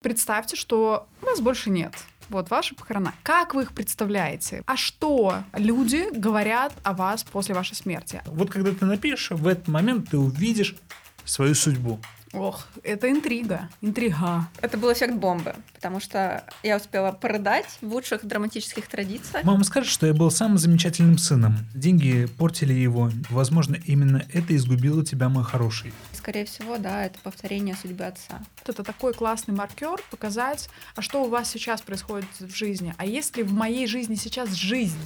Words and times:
Представьте, 0.00 0.54
что 0.54 1.08
вас 1.22 1.40
больше 1.40 1.70
нет. 1.70 1.92
Вот 2.28 2.50
ваши 2.50 2.76
похорона. 2.76 3.14
Как 3.24 3.54
вы 3.54 3.62
их 3.62 3.72
представляете? 3.72 4.62
А 4.66 4.76
что 4.76 5.42
люди 5.54 6.06
говорят 6.16 6.72
о 6.84 6.92
вас 6.92 7.24
после 7.24 7.52
вашей 7.54 7.74
смерти? 7.74 8.22
Вот 8.26 8.48
когда 8.48 8.72
ты 8.72 8.84
напишешь, 8.84 9.30
в 9.30 9.46
этот 9.48 9.66
момент 9.66 10.10
ты 10.10 10.18
увидишь 10.18 10.76
свою 11.24 11.56
судьбу. 11.56 11.98
Ох, 12.32 12.66
это 12.82 13.10
интрига. 13.10 13.68
Интрига. 13.80 14.48
Это 14.60 14.76
был 14.76 14.92
эффект 14.92 15.14
бомбы, 15.14 15.54
потому 15.74 16.00
что 16.00 16.44
я 16.62 16.76
успела 16.76 17.12
продать 17.12 17.78
в 17.80 17.92
лучших 17.92 18.24
драматических 18.26 18.86
традициях. 18.88 19.44
Мама 19.44 19.64
скажет, 19.64 19.90
что 19.90 20.06
я 20.06 20.14
был 20.14 20.30
самым 20.30 20.58
замечательным 20.58 21.18
сыном. 21.18 21.56
Деньги 21.74 22.26
портили 22.26 22.74
его. 22.74 23.10
Возможно, 23.30 23.76
именно 23.86 24.24
это 24.32 24.54
изгубило 24.54 25.04
тебя, 25.04 25.28
мой 25.28 25.44
хороший. 25.44 25.92
Скорее 26.12 26.44
всего, 26.44 26.76
да, 26.78 27.06
это 27.06 27.18
повторение 27.20 27.74
судьбы 27.74 28.04
отца. 28.04 28.40
Вот 28.60 28.68
это 28.68 28.82
такой 28.84 29.14
классный 29.14 29.54
маркер 29.54 30.00
показать, 30.10 30.68
а 30.96 31.02
что 31.02 31.24
у 31.24 31.28
вас 31.28 31.50
сейчас 31.50 31.80
происходит 31.80 32.28
в 32.38 32.54
жизни, 32.54 32.94
а 32.98 33.06
есть 33.06 33.36
ли 33.36 33.42
в 33.42 33.52
моей 33.52 33.86
жизни 33.86 34.14
сейчас 34.14 34.52
жизнь? 34.52 34.98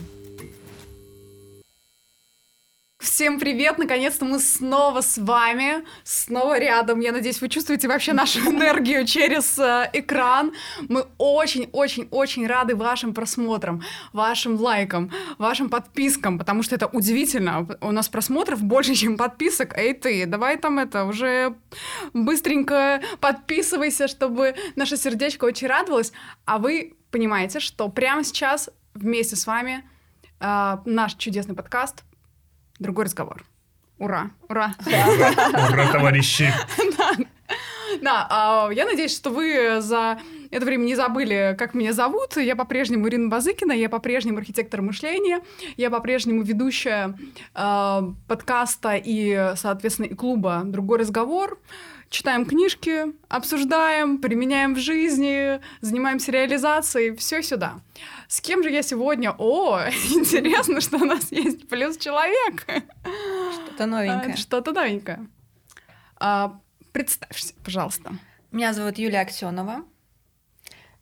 Всем 3.03 3.41
привет! 3.41 3.79
Наконец-то 3.79 4.25
мы 4.25 4.39
снова 4.39 5.01
с 5.01 5.19
вами, 5.19 5.85
снова 6.05 6.57
рядом. 6.57 7.01
Я 7.01 7.11
надеюсь, 7.11 7.41
вы 7.41 7.49
чувствуете 7.49 7.89
вообще 7.89 8.13
нашу 8.13 8.39
энергию 8.49 9.05
через 9.05 9.59
э, 9.59 9.91
экран. 9.93 10.53
Мы 10.89 11.07
очень-очень-очень 11.19 12.47
рады 12.47 12.77
вашим 12.77 13.13
просмотрам, 13.13 13.83
вашим 14.13 14.55
лайкам, 14.55 15.11
вашим 15.39 15.69
подпискам, 15.69 16.39
потому 16.39 16.63
что 16.63 16.77
это 16.77 16.87
удивительно. 16.87 17.67
У 17.81 17.91
нас 17.91 18.09
просмотров 18.09 18.63
больше, 18.63 18.95
чем 19.03 19.17
подписок. 19.17 19.77
Эй 19.77 19.95
ты, 19.95 20.25
давай 20.27 20.57
там 20.57 20.79
это 20.79 21.05
уже 21.05 21.57
быстренько 22.15 23.03
подписывайся, 23.19 24.07
чтобы 24.07 24.55
наше 24.77 24.97
сердечко 24.97 25.47
очень 25.47 25.67
радовалось. 25.67 26.13
А 26.45 26.59
вы 26.59 26.95
понимаете, 27.11 27.59
что 27.59 27.89
прямо 27.89 28.23
сейчас 28.23 28.71
вместе 28.95 29.35
с 29.35 29.49
вами 29.49 29.85
э, 30.39 30.77
наш 30.85 31.15
чудесный 31.15 31.57
подкаст 31.57 32.05
другой 32.83 33.07
разговор. 33.07 33.45
Ура, 33.99 34.31
ура. 34.49 34.75
Ура, 34.87 35.93
товарищи. 35.93 36.53
Да, 38.01 38.27
а, 38.31 38.71
я 38.73 38.87
надеюсь, 38.87 39.15
что 39.15 39.31
вы 39.31 39.81
за 39.81 40.19
это 40.51 40.65
время 40.65 40.85
не 40.85 40.95
забыли, 40.95 41.55
как 41.59 41.75
меня 41.75 41.93
зовут. 41.93 42.37
Я 42.37 42.57
по-прежнему 42.57 43.09
Ирина 43.09 43.29
Базыкина, 43.29 43.73
я 43.73 43.89
по-прежнему 43.89 44.39
архитектор 44.39 44.83
мышления, 44.83 45.41
я 45.77 45.91
по-прежнему 45.91 46.43
ведущая 46.43 47.17
э, 47.55 48.03
подкаста 48.29 48.97
и, 48.97 49.53
соответственно, 49.57 50.07
и 50.07 50.15
клуба 50.15 50.63
«Другой 50.65 51.01
разговор». 51.01 51.59
Читаем 52.11 52.45
книжки, 52.45 53.07
обсуждаем, 53.29 54.19
применяем 54.19 54.75
в 54.75 54.79
жизни, 54.79 55.61
занимаемся 55.81 56.31
реализацией, 56.31 57.17
все 57.17 57.43
сюда. 57.43 57.81
С 58.33 58.41
кем 58.41 58.63
же 58.63 58.71
я 58.71 58.83
сегодня? 58.83 59.35
О, 59.37 59.79
интересно, 60.11 60.81
что 60.81 60.97
у 60.97 61.05
нас 61.05 61.31
есть 61.33 61.69
плюс 61.69 61.99
человек. 61.99 62.63
Что-то 62.63 63.85
новенькое. 63.85 64.37
Что-то 64.37 64.73
новенькое. 64.73 65.29
А, 66.17 66.59
представься, 66.93 67.53
пожалуйста. 67.63 68.15
Меня 68.51 68.73
зовут 68.73 68.97
Юлия 68.97 69.21
Аксенова. 69.21 69.85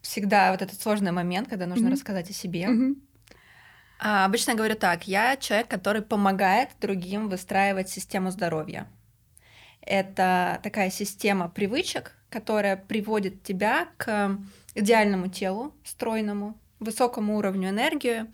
Всегда 0.01 0.51
вот 0.51 0.61
этот 0.61 0.81
сложный 0.81 1.13
момент, 1.13 1.47
когда 1.47 1.67
нужно 1.67 1.87
mm-hmm. 1.87 1.91
рассказать 1.91 2.29
о 2.29 2.33
себе. 2.33 2.65
Mm-hmm. 2.65 2.95
А, 3.99 4.25
обычно 4.25 4.55
говорю 4.55 4.75
так: 4.75 5.07
я 5.07 5.37
человек, 5.37 5.69
который 5.69 6.01
помогает 6.01 6.71
другим 6.81 7.29
выстраивать 7.29 7.87
систему 7.87 8.31
здоровья. 8.31 8.89
Это 9.79 10.59
такая 10.63 10.89
система 10.89 11.47
привычек, 11.47 12.11
которая 12.29 12.75
приводит 12.75 13.41
тебя 13.41 13.87
к 13.95 14.37
идеальному 14.75 15.29
телу, 15.29 15.73
стройному, 15.85 16.57
высокому 16.81 17.37
уровню 17.37 17.69
энергии. 17.69 18.25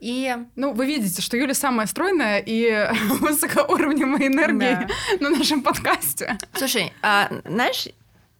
И... 0.00 0.34
Ну, 0.54 0.72
вы 0.72 0.86
видите, 0.86 1.20
что 1.20 1.36
Юля 1.36 1.54
самая 1.54 1.86
стройная 1.86 2.38
и 2.38 2.88
высокоуровневая 3.20 4.28
энергия 4.28 4.88
да. 4.88 5.16
на 5.28 5.36
нашем 5.36 5.62
подкасте. 5.62 6.38
Слушай, 6.54 6.92
а 7.02 7.30
знаешь, 7.44 7.88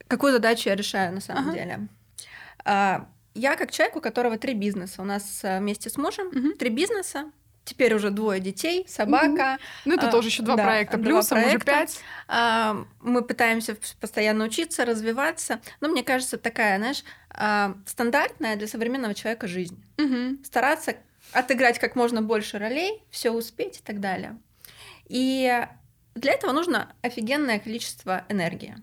какую 0.06 0.32
задачу 0.32 0.68
я 0.68 0.76
решаю 0.76 1.12
на 1.12 1.20
самом 1.20 1.48
ага. 1.48 1.58
деле? 1.58 1.88
А, 2.64 3.06
я 3.34 3.56
как 3.56 3.72
человек, 3.72 3.96
у 3.96 4.00
которого 4.00 4.38
три 4.38 4.54
бизнеса. 4.54 5.02
У 5.02 5.04
нас 5.04 5.40
э, 5.42 5.58
вместе 5.58 5.90
с 5.90 5.96
мужем 5.96 6.28
угу. 6.28 6.52
три 6.58 6.70
бизнеса. 6.70 7.30
Теперь 7.68 7.94
уже 7.94 8.08
двое 8.08 8.40
детей, 8.40 8.86
собака. 8.88 9.58
Ну, 9.84 9.94
это 9.94 10.08
а, 10.08 10.10
тоже 10.10 10.28
еще 10.28 10.42
два 10.42 10.56
да, 10.56 10.64
проекта 10.64 10.96
плюсом, 10.96 11.44
уже 11.44 11.58
пять. 11.58 12.00
А, 12.26 12.86
мы 13.02 13.20
пытаемся 13.20 13.76
постоянно 14.00 14.44
учиться, 14.44 14.86
развиваться. 14.86 15.60
Но 15.82 15.88
мне 15.88 16.02
кажется, 16.02 16.38
такая, 16.38 16.78
знаешь, 16.78 17.04
а, 17.28 17.74
стандартная 17.84 18.56
для 18.56 18.66
современного 18.68 19.12
человека 19.12 19.46
жизнь. 19.48 19.84
Стараться 20.42 20.96
отыграть 21.32 21.78
как 21.78 21.94
можно 21.94 22.22
больше 22.22 22.58
ролей, 22.58 23.02
все 23.10 23.32
успеть 23.32 23.80
и 23.80 23.82
так 23.82 24.00
далее. 24.00 24.38
И 25.06 25.66
для 26.14 26.32
этого 26.32 26.52
нужно 26.52 26.94
офигенное 27.02 27.58
количество 27.58 28.24
энергии, 28.30 28.76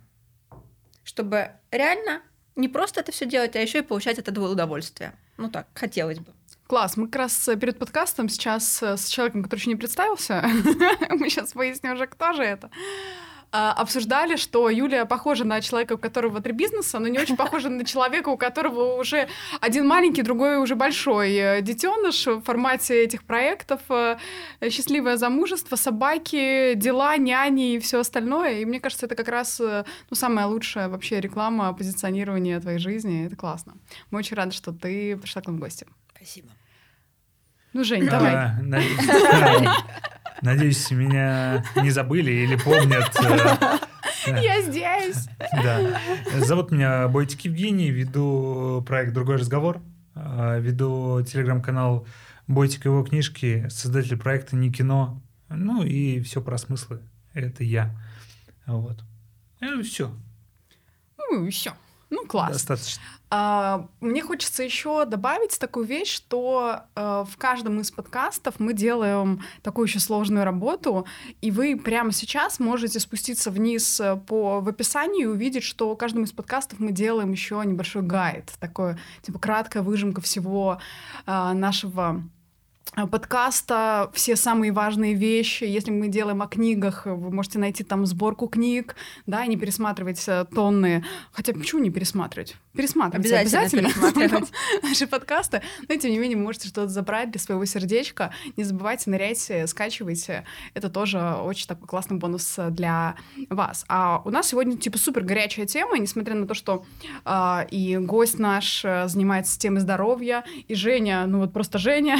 чтобы 1.04 1.54
реально 1.72 2.22
не 2.56 2.68
просто 2.68 3.00
это 3.00 3.12
все 3.12 3.26
делать, 3.26 3.56
а 3.56 3.60
еще 3.60 3.80
и 3.80 3.82
получать 3.82 4.20
от 4.20 4.28
этого 4.28 4.48
удовольствие. 4.48 5.14
Ну 5.38 5.50
так, 5.50 5.66
хотелось 5.74 6.20
бы. 6.20 6.32
Класс, 6.68 6.98
мы 6.98 7.06
как 7.06 7.18
раз 7.18 7.48
э, 7.48 7.58
перед 7.58 7.78
подкастом 7.78 8.28
сейчас 8.28 8.82
э, 8.82 8.98
с 8.98 9.08
человеком, 9.08 9.44
который 9.44 9.60
еще 9.60 9.70
не 9.70 9.76
представился, 9.76 10.44
мы 11.12 11.30
сейчас 11.30 11.54
выясним 11.54 11.94
уже, 11.94 12.08
кто 12.08 12.34
же 12.34 12.42
это, 12.42 12.72
а, 13.52 13.72
обсуждали, 13.72 14.36
что 14.36 14.72
Юлия 14.72 15.06
похожа 15.06 15.46
на 15.46 15.62
человека, 15.62 15.94
у 15.94 15.98
которого 16.00 16.42
три 16.42 16.54
бизнеса, 16.54 16.98
но 16.98 17.08
не 17.08 17.20
очень 17.20 17.38
похожа 17.38 17.70
на 17.70 17.86
человека, 17.86 18.30
у 18.30 18.38
которого 18.38 19.00
уже 19.00 19.28
один 19.62 19.86
маленький, 19.86 20.24
другой 20.24 20.58
уже 20.58 20.74
большой 20.74 21.36
э, 21.36 21.62
детеныш 21.62 22.26
в 22.26 22.42
формате 22.42 23.04
этих 23.04 23.26
проектов, 23.26 23.82
счастливое 24.68 25.18
замужество, 25.18 25.76
собаки, 25.76 26.74
дела, 26.74 27.16
няни 27.18 27.76
и 27.76 27.80
все 27.80 28.00
остальное. 28.00 28.62
И 28.62 28.66
мне 28.66 28.80
кажется, 28.80 29.06
это 29.06 29.14
как 29.14 29.28
раз 29.28 29.60
ну, 29.60 30.16
самая 30.16 30.48
лучшая 30.48 30.90
вообще 30.90 31.22
реклама 31.22 31.72
позиционирования 31.74 32.60
твоей 32.60 32.80
жизни. 32.80 33.28
Это 33.28 33.36
классно. 33.36 33.74
Мы 34.10 34.18
очень 34.18 34.36
рады, 34.36 34.52
что 34.52 34.72
ты 34.72 35.16
пришла 35.16 35.44
к 35.44 35.46
нам 35.46 35.58
в 35.58 35.60
гости. 35.60 35.86
Спасибо. 36.26 36.50
Ну, 37.74 37.84
Жень, 37.84 38.08
давай. 38.08 38.52
Надеюсь, 40.42 40.90
меня 40.90 41.64
не 41.76 41.92
забыли 41.92 42.32
или 42.32 42.56
помнят. 42.56 43.16
Э, 44.26 44.42
Я 44.42 44.60
здесь. 44.64 45.28
Да. 45.54 46.02
Зовут 46.40 46.72
меня 46.72 47.08
Бойтик 47.10 47.42
Евгений, 47.42 47.92
веду 47.92 48.84
проект 48.88 49.14
«Другой 49.14 49.36
разговор», 49.36 49.84
э, 50.16 50.60
веду 50.62 51.22
телеграм-канал 51.22 52.08
Бойтик 52.48 52.86
его 52.86 53.04
книжки, 53.04 53.68
создатель 53.70 54.18
проекта 54.18 54.56
«Не 54.56 54.72
кино», 54.72 55.22
ну 55.50 55.84
и 55.84 56.22
все 56.22 56.42
про 56.42 56.58
смыслы. 56.58 57.02
Это 57.34 57.64
я. 57.64 57.96
Вот. 58.66 59.04
И 59.62 59.82
все. 59.84 60.12
Ну, 61.18 61.46
и 61.46 61.52
все. 61.52 61.76
Ну, 62.16 62.26
класс. 62.26 62.54
Достаточно. 62.54 63.02
А, 63.30 63.88
мне 64.00 64.22
хочется 64.22 64.64
еще 64.64 65.04
добавить 65.06 65.60
такую 65.60 65.86
вещь, 65.86 66.14
что 66.14 66.82
а, 66.96 67.26
в 67.26 67.38
каждом 67.38 67.82
из 67.82 67.92
подкастов 67.92 68.60
мы 68.60 68.74
делаем 68.74 69.42
такую 69.62 69.88
еще 69.88 70.00
сложную 70.00 70.46
работу, 70.46 71.06
и 71.42 71.52
вы 71.52 71.76
прямо 71.76 72.12
сейчас 72.12 72.60
можете 72.60 73.00
спуститься 73.00 73.52
вниз 73.52 74.00
э, 74.00 74.16
по 74.16 74.62
в 74.62 74.70
описании 74.70 75.24
и 75.24 75.26
увидеть, 75.26 75.64
что 75.64 75.94
в 75.94 75.98
каждом 75.98 76.24
из 76.24 76.32
подкастов 76.32 76.80
мы 76.80 76.92
делаем 76.92 77.32
еще 77.32 77.62
небольшой 77.66 78.04
гайд, 78.04 78.54
такое 78.60 78.98
типа 79.22 79.40
краткая 79.40 79.84
выжимка 79.84 80.22
всего 80.22 80.80
а, 81.26 81.54
нашего 81.54 82.24
подкаста 83.12 84.10
все 84.14 84.36
самые 84.36 84.72
важные 84.72 85.14
вещи. 85.14 85.64
Если 85.64 85.92
мы 85.92 86.08
делаем 86.08 86.42
о 86.42 86.48
книгах, 86.48 87.06
вы 87.06 87.32
можете 87.32 87.60
найти 87.60 87.84
там 87.84 88.06
сборку 88.06 88.48
книг, 88.48 88.96
да, 89.26 89.44
и 89.44 89.50
не 89.50 89.58
пересматривать 89.58 90.24
э, 90.28 90.46
тонны. 90.54 91.04
Хотя 91.32 91.54
почему 91.54 91.82
не 91.82 91.90
пересматривать? 91.90 92.56
Пересматривать 92.76 93.32
обязательно, 93.32 93.90
обязательно 93.90 94.48
наши 94.84 95.08
подкасты. 95.08 95.62
Но 95.88 95.96
тем 95.96 96.12
не 96.12 96.18
менее, 96.18 96.38
вы 96.38 96.44
можете 96.44 96.68
что-то 96.68 96.90
забрать 96.90 97.32
для 97.32 97.40
своего 97.40 97.64
сердечка. 97.66 98.34
Не 98.58 98.64
забывайте, 98.64 99.10
ныряйте, 99.10 99.66
скачивайте. 99.68 100.46
Это 100.74 100.90
тоже 100.90 101.20
очень 101.20 101.68
такой 101.68 101.88
классный 101.88 102.18
бонус 102.18 102.60
для 102.72 103.16
вас. 103.50 103.86
А 103.88 104.22
у 104.26 104.30
нас 104.30 104.48
сегодня 104.48 104.78
типа 104.78 104.98
супер 104.98 105.24
горячая 105.24 105.66
тема, 105.66 105.98
несмотря 105.98 106.36
на 106.36 106.48
то, 106.48 106.54
что 106.54 106.86
э, 107.24 107.68
и 107.72 107.98
гость 107.98 108.40
наш 108.40 108.84
э, 108.84 109.08
занимается 109.08 109.58
темой 109.58 109.80
здоровья, 109.80 110.44
и 110.68 110.76
Женя, 110.76 111.26
ну 111.28 111.40
вот 111.40 111.54
просто 111.54 111.78
Женя, 111.78 112.18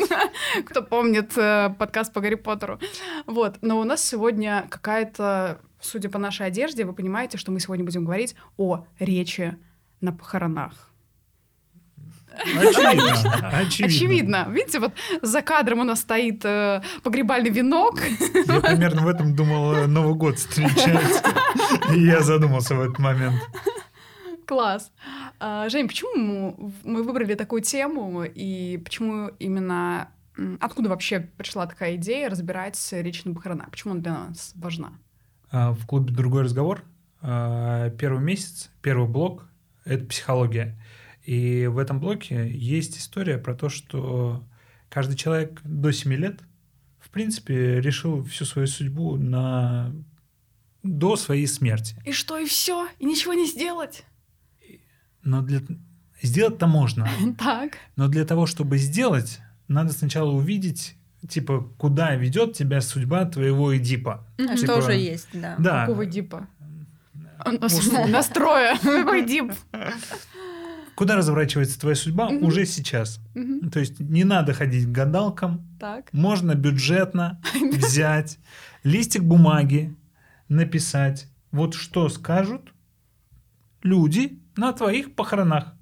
кто 0.66 0.82
помнит 0.82 1.36
э, 1.36 1.74
подкаст 1.78 2.12
по 2.12 2.20
Гарри 2.20 2.36
Поттеру. 2.36 2.78
Вот. 3.26 3.58
Но 3.60 3.78
у 3.80 3.84
нас 3.84 4.02
сегодня 4.02 4.66
какая-то, 4.70 5.60
судя 5.80 6.08
по 6.08 6.18
нашей 6.18 6.46
одежде, 6.46 6.84
вы 6.84 6.92
понимаете, 6.92 7.38
что 7.38 7.52
мы 7.52 7.60
сегодня 7.60 7.84
будем 7.84 8.04
говорить 8.04 8.34
о 8.56 8.84
речи 8.98 9.58
на 10.02 10.12
похоронах. 10.12 10.92
Очевидно, 12.34 13.48
очевидно. 13.58 13.86
Очевидно. 13.86 14.46
Видите, 14.50 14.80
вот 14.80 14.92
за 15.20 15.42
кадром 15.42 15.80
у 15.80 15.84
нас 15.84 16.00
стоит 16.00 16.44
э, 16.44 16.82
погребальный 17.02 17.50
венок. 17.50 18.00
Я 18.00 18.60
примерно 18.60 19.02
в 19.02 19.08
этом 19.08 19.34
думал 19.34 19.86
Новый 19.86 20.14
год 20.14 20.38
встречать. 20.38 21.22
И 21.94 22.00
я 22.00 22.20
задумался 22.20 22.74
в 22.74 22.80
этот 22.80 22.98
момент. 22.98 23.40
Класс. 24.46 24.90
А, 25.38 25.68
Жень, 25.68 25.88
почему 25.88 26.72
мы 26.84 27.02
выбрали 27.02 27.34
такую 27.34 27.62
тему 27.62 28.24
и 28.24 28.80
почему 28.84 29.28
именно... 29.38 30.08
Откуда 30.60 30.88
вообще 30.88 31.20
пришла 31.20 31.66
такая 31.66 31.96
идея 31.96 32.30
разбирать 32.30 32.78
речь 32.92 33.24
на 33.24 33.34
похоронах? 33.34 33.70
Почему 33.70 33.92
она 33.92 34.02
для 34.02 34.12
нас 34.12 34.52
важна? 34.56 34.92
А, 35.50 35.72
в 35.72 35.86
клубе 35.86 36.12
«Другой 36.12 36.42
разговор» 36.42 36.82
а, 37.20 37.90
первый 37.90 38.22
месяц, 38.22 38.70
первый 38.80 39.08
блок— 39.08 39.46
это 39.84 40.04
психология. 40.04 40.78
И 41.24 41.66
в 41.66 41.78
этом 41.78 42.00
блоке 42.00 42.50
есть 42.50 42.98
история 42.98 43.38
про 43.38 43.54
то, 43.54 43.68
что 43.68 44.44
каждый 44.88 45.16
человек 45.16 45.60
до 45.64 45.92
7 45.92 46.12
лет, 46.14 46.40
в 46.98 47.10
принципе, 47.10 47.80
решил 47.80 48.24
всю 48.24 48.44
свою 48.44 48.66
судьбу 48.66 49.16
на 49.16 49.92
до 50.82 51.16
своей 51.16 51.46
смерти. 51.46 51.94
И 52.04 52.12
что, 52.12 52.38
и 52.38 52.46
все? 52.46 52.88
И 52.98 53.04
ничего 53.04 53.34
не 53.34 53.46
сделать? 53.46 54.04
Но 55.22 55.42
для... 55.42 55.60
Сделать-то 56.20 56.66
можно. 56.66 57.08
Так. 57.38 57.78
Но 57.96 58.08
для 58.08 58.24
того, 58.24 58.46
чтобы 58.46 58.78
сделать, 58.78 59.40
надо 59.68 59.92
сначала 59.92 60.30
увидеть, 60.30 60.96
типа, 61.28 61.62
куда 61.78 62.14
ведет 62.14 62.54
тебя 62.54 62.80
судьба 62.80 63.24
твоего 63.26 63.76
Эдипа. 63.76 64.26
А 64.38 64.42
типа... 64.42 64.56
что 64.56 64.78
уже 64.78 64.94
есть, 64.94 65.28
да. 65.32 65.56
Да. 65.58 65.86
Какого 65.86 66.04
Эдипа? 66.04 66.48
Настроя. 68.08 68.76
Эдип? 68.76 69.52
Куда 70.94 71.16
разворачивается 71.16 71.80
твоя 71.80 71.96
судьба 71.96 72.28
Мгм. 72.30 72.44
уже 72.44 72.66
сейчас? 72.66 73.18
Мгм. 73.34 73.70
То 73.70 73.80
есть 73.80 73.98
не 73.98 74.24
надо 74.24 74.52
ходить 74.52 74.86
к 74.86 74.90
гадалкам, 74.90 75.66
Так. 75.80 76.12
можно 76.12 76.54
бюджетно 76.54 77.40
взять 77.72 78.38
листик 78.84 79.22
бумаги, 79.22 79.96
написать, 80.48 81.28
вот 81.50 81.74
что 81.74 82.08
скажут 82.10 82.72
люди 83.82 84.38
на 84.56 84.72
твоих 84.72 85.14
похоронах. 85.14 85.74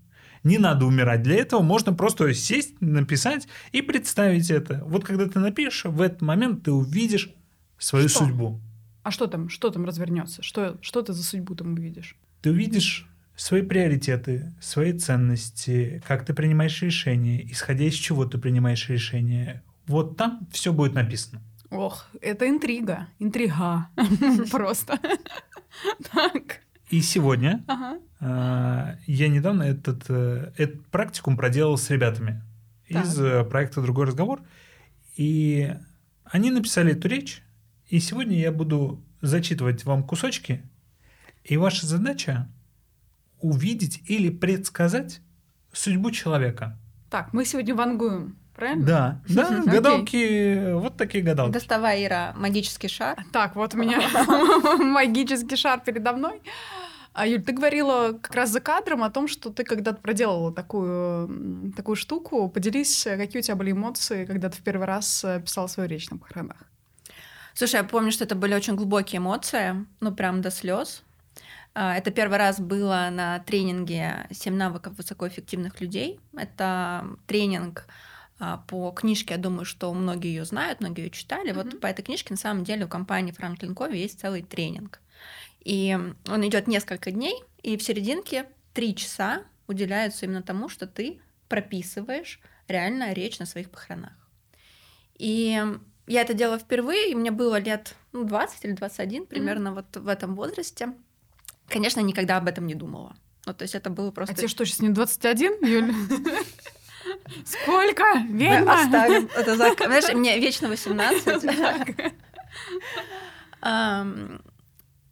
Не 0.43 0.57
надо 0.59 0.87
умирать 0.87 1.23
для 1.23 1.37
этого, 1.37 1.61
можно 1.61 1.93
просто 1.93 2.33
сесть, 2.33 2.81
написать 2.81 3.47
и 3.73 3.83
представить 3.83 4.51
это. 4.51 4.83
Вот 4.87 5.05
когда 5.05 5.27
ты 5.27 5.39
напишешь, 5.39 5.85
в 5.85 6.01
этот 6.01 6.23
момент 6.23 6.63
ты 6.63 6.73
увидишь 6.73 7.31
свою 7.79 8.09
Что? 8.09 8.21
судьбу. 8.21 8.61
А 9.03 9.11
что 9.11 9.27
там? 9.27 9.49
Что 9.49 9.71
там 9.71 9.85
развернется? 9.85 10.43
Что, 10.43 10.77
что 10.83 11.03
ты 11.03 11.13
за 11.13 11.23
судьбу 11.23 11.55
там 11.55 11.75
увидишь? 11.75 12.17
Ты 12.43 12.51
увидишь 12.51 13.09
свои 13.37 13.63
приоритеты, 13.63 14.53
свои 14.61 14.93
ценности, 14.93 16.03
как 16.07 16.27
ты 16.27 16.35
принимаешь 16.35 16.83
решения, 16.83 17.43
исходя 17.51 17.85
из 17.85 17.95
чего 17.95 18.27
ты 18.27 18.39
принимаешь 18.39 18.89
решения. 18.89 19.63
Вот 19.87 20.17
там 20.17 20.47
все 20.53 20.73
будет 20.73 20.95
написано. 20.95 21.41
Ох, 21.71 22.09
это 22.21 22.49
интрига. 22.49 23.09
Интрига. 23.19 23.89
Просто. 24.51 24.99
Так. 26.13 26.61
И 26.91 27.01
сегодня 27.01 27.65
э, 28.21 28.97
я 29.07 29.29
недавно 29.29 29.63
этот, 29.63 30.05
э, 30.09 30.53
этот 30.57 30.85
практикум 30.87 31.37
проделал 31.37 31.79
с 31.79 31.89
ребятами 31.91 32.43
из 32.89 33.19
э, 33.21 33.45
проекта 33.45 33.81
«Другой 33.81 34.07
разговор». 34.07 34.43
И 35.17 35.73
они 36.25 36.51
написали 36.51 36.93
эту 36.93 37.09
речь, 37.09 37.43
и 37.91 37.99
сегодня 37.99 38.39
я 38.39 38.53
буду 38.53 39.03
зачитывать 39.21 39.85
вам 39.85 40.05
кусочки, 40.05 40.63
и 41.43 41.57
ваша 41.57 41.87
задача 41.87 42.49
увидеть 43.41 44.03
или 44.07 44.31
предсказать 44.31 45.21
судьбу 45.73 46.13
человека. 46.13 46.79
Так, 47.11 47.33
мы 47.33 47.45
сегодня 47.45 47.75
вангуем, 47.75 48.39
правильно? 48.55 48.87
Да, 48.87 49.23
да, 49.29 49.63
гадалки, 49.65 50.73
вот 50.75 50.97
такие 50.97 51.25
гадалки. 51.25 51.53
Доставай, 51.53 52.05
Ира, 52.07 52.33
магический 52.37 52.89
шар. 52.89 53.19
Так, 53.33 53.57
вот 53.57 53.75
у 53.75 53.79
меня 53.79 54.01
магический 54.79 55.57
шар 55.57 55.81
передо 55.81 56.13
мной. 56.13 56.41
А, 57.13 57.27
Юль, 57.27 57.43
ты 57.43 57.53
говорила 57.53 58.13
как 58.13 58.37
раз 58.37 58.51
за 58.51 58.61
кадром 58.61 59.03
о 59.03 59.11
том, 59.11 59.27
что 59.27 59.51
ты 59.51 59.65
когда-то 59.65 60.01
проделала 60.01 60.55
такую, 60.55 61.73
такую 61.77 61.97
штуку. 61.97 62.49
Поделись, 62.49 63.03
какие 63.03 63.41
у 63.41 63.43
тебя 63.43 63.57
были 63.57 63.73
эмоции, 63.73 64.25
когда 64.27 64.49
ты 64.49 64.59
в 64.59 64.61
первый 64.61 64.87
раз 64.87 65.25
э, 65.25 65.41
писала 65.41 65.67
свою 65.67 65.89
речь 65.89 66.09
на 66.11 66.19
похоронах. 66.19 66.71
Слушай, 67.61 67.77
я 67.77 67.85
помню, 67.85 68.11
что 68.11 68.25
это 68.25 68.35
были 68.35 68.55
очень 68.55 68.75
глубокие 68.75 69.19
эмоции, 69.19 69.85
ну 70.01 70.15
прям 70.15 70.41
до 70.41 70.51
слез. 70.51 71.03
А, 71.75 71.95
Это 71.95 72.11
первый 72.11 72.39
раз 72.39 72.59
было 72.59 73.11
на 73.13 73.41
тренинге 73.41 74.27
«Семь 74.31 74.55
навыков 74.55 74.95
высокоэффективных 74.97 75.79
людей». 75.83 76.21
Это 76.35 77.07
тренинг 77.27 77.85
а, 78.39 78.65
по 78.67 78.91
книжке, 78.93 79.35
я 79.35 79.39
думаю, 79.39 79.67
что 79.67 79.93
многие 79.93 80.29
ее 80.29 80.47
знают, 80.47 80.81
многие 80.81 81.03
ее 81.03 81.11
читали. 81.11 81.51
Мгм. 81.51 81.57
Вот 81.59 81.81
по 81.83 81.87
этой 81.87 82.01
книжке 82.01 82.33
на 82.33 82.39
самом 82.39 82.65
деле 82.65 82.87
у 82.87 82.89
компании 82.89 83.33
Франклин 83.33 83.75
Кови 83.75 83.99
есть 83.99 84.19
целый 84.19 84.41
тренинг. 84.41 84.99
И 85.63 85.99
он 86.29 86.49
идет 86.49 86.67
несколько 86.67 87.11
дней, 87.11 87.45
и 87.63 87.77
в 87.77 87.83
серединке 87.83 88.47
три 88.73 88.97
часа 88.97 89.43
уделяются 89.67 90.25
именно 90.25 90.43
тому, 90.43 90.71
что 90.71 90.87
ты 90.87 91.21
прописываешь 91.51 92.41
реально 92.69 93.13
речь 93.13 93.39
на 93.39 93.45
своих 93.45 93.71
похоронах. 93.71 94.15
И 95.19 95.63
я 96.11 96.23
это 96.23 96.35
делала 96.35 96.59
впервые, 96.59 97.13
и 97.13 97.15
мне 97.15 97.31
было 97.31 97.61
лет 97.61 97.95
ну, 98.13 98.25
20 98.25 98.65
или 98.65 98.73
21, 98.73 99.27
примерно 99.27 99.73
вот 99.73 99.97
в 99.97 100.09
этом 100.09 100.35
возрасте. 100.35 100.93
Конечно, 101.69 102.01
никогда 102.01 102.37
об 102.37 102.49
этом 102.49 102.67
не 102.67 102.75
думала. 102.75 103.15
Ну, 103.47 103.55
то 103.55 103.63
есть 103.63 103.77
это 103.77 103.91
было 103.91 104.11
просто... 104.11 104.35
А 104.35 104.37
тебе 104.37 104.49
что, 104.49 104.65
сейчас 104.65 104.81
не 104.81 104.89
21, 104.89 105.65
Юль? 105.65 105.95
Сколько? 107.47 108.05
Мы 108.29 108.39
Ведьма? 108.39 108.83
оставим 108.83 109.31
это 109.37 109.57
за... 109.57 109.73
Знаешь, 109.75 110.13
мне 110.15 110.39
вечно 110.41 110.69
18. 110.69 111.45
Ам, 113.61 114.43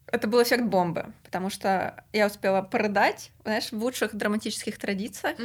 Это 0.06 0.26
был 0.26 0.42
эффект 0.42 0.64
бомбы, 0.64 1.12
потому 1.22 1.48
что 1.48 2.04
я 2.12 2.26
успела 2.26 2.62
порыдать, 2.62 3.30
знаешь, 3.44 3.70
в 3.70 3.78
лучших 3.78 4.16
драматических 4.16 4.78
традициях. 4.78 5.38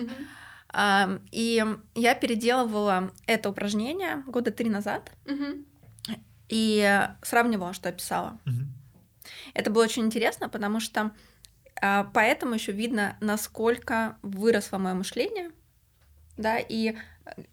И 0.75 1.65
я 1.95 2.15
переделывала 2.15 3.11
это 3.27 3.49
упражнение 3.49 4.23
года 4.27 4.51
три 4.51 4.69
назад 4.69 5.11
и 6.49 7.07
сравнивала, 7.21 7.73
что 7.73 7.89
я 7.89 7.93
писала. 7.93 8.39
Это 9.53 9.69
было 9.69 9.83
очень 9.83 10.05
интересно, 10.05 10.49
потому 10.49 10.79
что 10.79 11.11
а, 11.81 12.05
поэтому 12.13 12.53
еще 12.53 12.71
видно, 12.71 13.17
насколько 13.19 14.17
выросло 14.21 14.77
мое 14.77 14.93
мышление, 14.93 15.51
да, 16.37 16.57
и 16.57 16.91
э, 16.91 16.95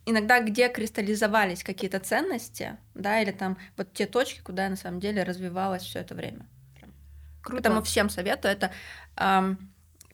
иногда 0.07 0.41
где 0.41 0.69
кристаллизовались 0.69 1.65
какие-то 1.65 2.01
ценности, 2.01 2.77
да, 2.95 3.21
или 3.21 3.33
там 3.33 3.59
вот 3.77 3.93
те 3.93 4.07
точки, 4.07 4.41
куда 4.41 4.65
я 4.65 4.71
на 4.71 4.77
самом 4.77 5.01
деле 5.01 5.23
развивалась 5.23 5.83
все 5.83 6.01
это 6.01 6.15
время. 6.15 6.47
Круто. 7.43 7.63
Поэтому 7.63 7.83
всем 7.83 8.11
советую. 8.11 8.53
Это 8.53 8.71
ам, 9.17 9.70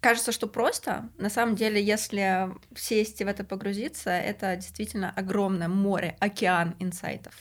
кажется, 0.06 0.31
что 0.31 0.47
просто. 0.47 1.08
На 1.19 1.29
самом 1.29 1.56
деле, 1.56 1.82
если 1.82 2.55
сесть 2.76 3.20
и 3.20 3.25
в 3.25 3.27
это 3.27 3.43
погрузиться, 3.43 4.10
это 4.10 4.55
действительно 4.55 5.10
огромное 5.10 5.67
море, 5.67 6.17
океан 6.20 6.77
инсайтов. 6.79 7.34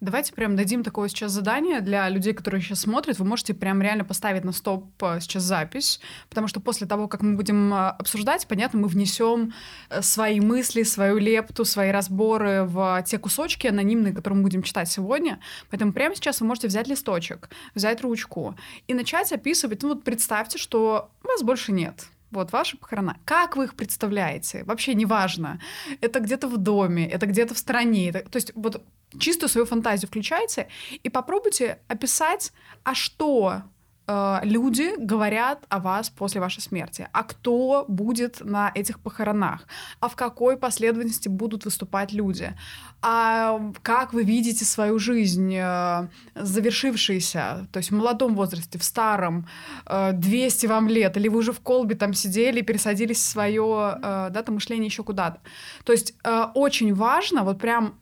Давайте 0.00 0.32
прям 0.32 0.54
дадим 0.54 0.84
такое 0.84 1.08
сейчас 1.08 1.32
задание 1.32 1.80
для 1.80 2.08
людей, 2.08 2.32
которые 2.32 2.60
сейчас 2.60 2.80
смотрят. 2.80 3.18
Вы 3.18 3.24
можете 3.24 3.52
прям 3.52 3.82
реально 3.82 4.04
поставить 4.04 4.44
на 4.44 4.52
стоп 4.52 4.86
э, 5.02 5.18
сейчас 5.20 5.42
запись, 5.42 5.98
потому 6.28 6.46
что 6.46 6.60
после 6.60 6.86
того, 6.86 7.08
как 7.08 7.20
мы 7.20 7.34
будем 7.34 7.74
э, 7.74 7.88
обсуждать, 7.88 8.46
понятно, 8.46 8.78
мы 8.78 8.86
внесем 8.86 9.52
э, 9.90 10.00
свои 10.00 10.38
мысли, 10.38 10.84
свою 10.84 11.18
лепту, 11.18 11.64
свои 11.64 11.90
разборы 11.90 12.62
в 12.62 13.02
те 13.06 13.18
кусочки 13.18 13.66
анонимные, 13.66 14.14
которые 14.14 14.36
мы 14.36 14.44
будем 14.44 14.62
читать 14.62 14.88
сегодня. 14.88 15.40
Поэтому 15.68 15.92
прямо 15.92 16.14
сейчас 16.14 16.40
вы 16.40 16.46
можете 16.46 16.68
взять 16.68 16.86
листочек, 16.86 17.50
взять 17.74 18.00
ручку 18.00 18.54
и 18.86 18.94
начать 18.94 19.32
описывать. 19.32 19.82
Ну 19.82 19.88
вот 19.88 20.04
представьте, 20.04 20.58
что 20.58 21.10
вас 21.24 21.42
больше 21.42 21.72
нет. 21.72 22.06
Вот 22.30 22.52
ваши 22.52 22.76
похорона. 22.76 23.16
Как 23.24 23.56
вы 23.56 23.64
их 23.64 23.74
представляете? 23.74 24.64
Вообще 24.64 24.94
неважно. 24.94 25.60
Это 26.00 26.20
где-то 26.20 26.48
в 26.48 26.56
доме, 26.58 27.08
это 27.08 27.26
где-то 27.26 27.54
в 27.54 27.58
стране. 27.58 28.10
Это- 28.10 28.28
то 28.28 28.36
есть 28.36 28.52
вот 28.54 28.82
чистую 29.18 29.48
свою 29.48 29.66
фантазию 29.66 30.08
включайте 30.08 30.68
и 31.02 31.08
попробуйте 31.08 31.78
описать, 31.88 32.52
а 32.84 32.94
что 32.94 33.62
э, 34.10 34.40
люди 34.42 34.94
говорят 34.98 35.64
о 35.68 35.78
вас 35.80 36.08
после 36.10 36.40
вашей 36.40 36.60
смерти, 36.62 37.08
а 37.12 37.24
кто 37.24 37.84
будет 37.88 38.40
на 38.40 38.72
этих 38.74 39.00
похоронах, 39.00 39.66
а 40.00 40.08
в 40.08 40.16
какой 40.16 40.56
последовательности 40.56 41.28
будут 41.28 41.66
выступать 41.66 42.12
люди, 42.12 42.54
а 43.00 43.60
как 43.82 44.12
вы 44.12 44.24
видите 44.24 44.64
свою 44.64 44.98
жизнь 44.98 45.54
э, 45.54 46.08
завершившейся, 46.34 47.68
то 47.70 47.76
есть 47.78 47.90
в 47.90 47.94
молодом 47.94 48.34
возрасте, 48.34 48.78
в 48.78 48.82
старом, 48.84 49.46
э, 49.86 50.12
200 50.12 50.66
вам 50.66 50.88
лет, 50.88 51.16
или 51.16 51.28
вы 51.28 51.38
уже 51.38 51.52
в 51.52 51.60
колбе 51.60 51.94
там 51.94 52.12
сидели 52.12 52.60
пересадились 52.60 53.24
свое 53.24 53.98
э, 54.02 54.28
да, 54.30 54.42
там, 54.42 54.56
мышление 54.56 54.86
еще 54.86 55.04
куда-то. 55.04 55.40
То 55.84 55.92
есть 55.92 56.14
э, 56.24 56.46
очень 56.54 56.92
важно 56.92 57.44
вот 57.44 57.60
прям, 57.60 57.94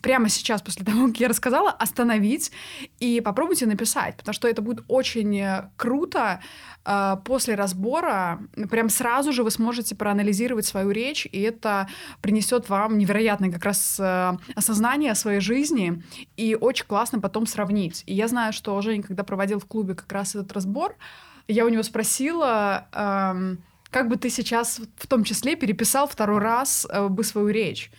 прямо 0.00 0.28
сейчас, 0.28 0.62
после 0.62 0.84
того, 0.84 1.08
как 1.08 1.18
я 1.18 1.28
рассказала, 1.28 1.70
остановить 1.70 2.52
и 3.00 3.20
попробуйте 3.20 3.66
написать, 3.66 4.16
потому 4.16 4.32
что 4.32 4.46
это 4.46 4.62
будет 4.62 4.84
очень 4.86 5.36
э, 5.40 5.70
круто. 5.76 6.40
Э, 6.84 7.16
После 7.24 7.56
разбора 7.56 8.38
прям 8.70 8.88
сразу 8.88 9.32
же 9.32 9.42
вы 9.42 9.50
сможете 9.50 9.96
проанализировать 9.96 10.66
свою 10.66 10.90
речь, 10.90 11.26
и 11.26 11.40
это 11.40 11.88
принесет 12.20 12.68
вам 12.68 12.96
невероятное 12.98 13.50
как 13.50 13.64
раз 13.64 13.96
э, 13.98 14.35
осознание 14.54 15.14
своей 15.14 15.40
жизни, 15.40 16.02
и 16.36 16.54
очень 16.54 16.86
классно 16.86 17.20
потом 17.20 17.46
сравнить. 17.46 18.02
И 18.06 18.14
я 18.14 18.28
знаю, 18.28 18.52
что 18.52 18.80
Женя, 18.80 19.02
когда 19.02 19.24
проводил 19.24 19.58
в 19.60 19.66
клубе 19.66 19.94
как 19.94 20.10
раз 20.12 20.34
этот 20.34 20.52
разбор, 20.52 20.96
я 21.48 21.64
у 21.64 21.68
него 21.68 21.82
спросила, 21.82 22.88
эм, 22.92 23.58
как 23.90 24.08
бы 24.08 24.16
ты 24.16 24.30
сейчас 24.30 24.80
в 24.96 25.06
том 25.06 25.24
числе 25.24 25.56
переписал 25.56 26.06
второй 26.08 26.40
раз 26.40 26.86
э, 26.90 27.08
бы 27.08 27.24
свою 27.24 27.48
речь. 27.48 27.90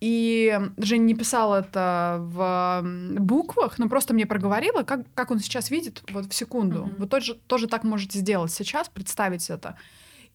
И 0.00 0.58
Женя 0.76 1.04
не 1.04 1.14
писала 1.14 1.60
это 1.60 2.18
в 2.20 2.82
буквах, 3.18 3.78
но 3.78 3.88
просто 3.88 4.14
мне 4.14 4.26
проговорила, 4.26 4.82
как, 4.82 5.00
как 5.14 5.30
он 5.30 5.40
сейчас 5.40 5.70
видит 5.70 6.02
вот 6.10 6.26
в 6.26 6.34
секунду. 6.34 6.84
Mm-hmm. 6.84 6.96
Вы 6.98 7.06
тоже, 7.06 7.34
тоже 7.34 7.66
так 7.66 7.82
можете 7.82 8.18
сделать 8.18 8.52
сейчас, 8.52 8.88
представить 8.88 9.50
это. 9.50 9.76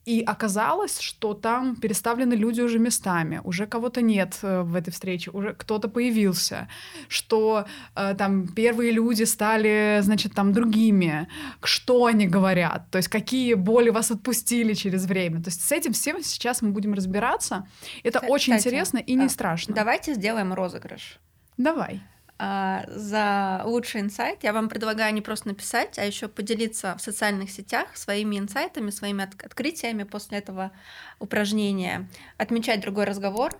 И 0.05 0.21
оказалось, 0.21 0.99
что 0.99 1.33
там 1.33 1.77
переставлены 1.77 2.33
люди 2.33 2.61
уже 2.61 2.77
местами, 2.77 3.39
уже 3.43 3.67
кого-то 3.67 4.01
нет 4.01 4.37
э, 4.41 4.61
в 4.61 4.75
этой 4.75 4.91
встрече, 4.91 5.31
уже 5.31 5.53
кто-то 5.53 5.87
появился, 5.87 6.67
что 7.07 7.65
э, 7.95 8.13
там 8.17 8.47
первые 8.47 8.91
люди 8.91 9.23
стали, 9.23 9.99
значит, 10.01 10.33
там 10.33 10.51
другими, 10.51 11.27
что 11.63 12.05
они 12.05 12.27
говорят, 12.27 12.91
то 12.91 12.97
есть 12.97 13.07
какие 13.07 13.53
боли 13.53 13.91
вас 13.91 14.11
отпустили 14.11 14.73
через 14.73 15.05
время. 15.05 15.41
То 15.41 15.49
есть 15.49 15.61
с 15.61 15.71
этим 15.71 15.93
всем 15.93 16.21
сейчас 16.21 16.61
мы 16.61 16.71
будем 16.71 16.93
разбираться. 16.93 17.65
Это 18.03 18.19
Кстати, 18.19 18.31
очень 18.31 18.53
интересно 18.55 18.97
и 18.97 19.15
не 19.15 19.25
а, 19.25 19.29
страшно. 19.29 19.73
Давайте 19.73 20.15
сделаем 20.15 20.53
розыгрыш. 20.53 21.19
Давай. 21.57 22.01
А, 22.39 22.83
за 22.87 23.61
лучший 23.65 24.01
инсайт. 24.01 24.43
Я 24.43 24.53
вам 24.53 24.67
предлагаю 24.67 25.13
не 25.13 25.21
просто 25.21 25.49
написать, 25.49 25.99
а 25.99 26.05
еще 26.05 26.27
поделиться 26.27 26.95
в 26.97 27.01
социальных 27.01 27.51
сетях 27.51 27.95
своими 27.95 28.37
инсайтами, 28.37 28.89
своими 28.89 29.23
от- 29.23 29.41
открытиями 29.43 30.03
после 30.03 30.39
этого 30.39 30.71
упражнения, 31.19 32.09
отмечать 32.37 32.81
другой 32.81 33.05
разговор, 33.05 33.55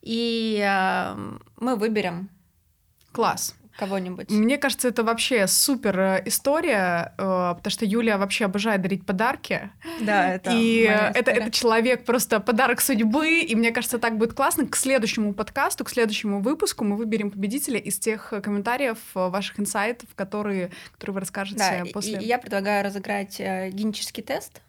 и 0.00 0.58
э, 0.64 1.38
мы 1.56 1.76
выберем. 1.76 2.30
Класс 3.12 3.54
кого-нибудь. 3.82 4.30
Мне 4.30 4.58
кажется, 4.58 4.88
это 4.88 5.02
вообще 5.02 5.46
супер 5.46 5.98
э, 5.98 6.22
история, 6.26 7.14
э, 7.18 7.54
потому 7.56 7.70
что 7.70 7.84
Юля 7.84 8.16
вообще 8.16 8.44
обожает 8.44 8.80
дарить 8.82 9.04
подарки. 9.04 9.70
Да, 10.00 10.34
это 10.34 10.50
И 10.54 10.82
это, 10.82 11.30
это 11.32 11.50
человек 11.50 12.04
просто 12.04 12.38
подарок 12.38 12.80
судьбы, 12.80 13.40
и 13.40 13.54
мне 13.56 13.72
кажется, 13.72 13.98
так 13.98 14.18
будет 14.18 14.34
классно. 14.34 14.66
К 14.66 14.76
следующему 14.76 15.34
подкасту, 15.34 15.84
к 15.84 15.90
следующему 15.90 16.40
выпуску 16.40 16.84
мы 16.84 16.96
выберем 16.96 17.30
победителя 17.30 17.78
из 17.78 17.98
тех 17.98 18.32
комментариев, 18.42 18.98
э, 19.14 19.28
ваших 19.28 19.58
инсайтов, 19.58 20.08
которые, 20.14 20.70
которые 20.92 21.14
вы 21.14 21.20
расскажете 21.20 21.58
да, 21.58 21.84
после. 21.92 22.20
И 22.20 22.24
я 22.24 22.38
предлагаю 22.38 22.84
разыграть 22.84 23.38
генетический 23.40 24.22
тест 24.22 24.60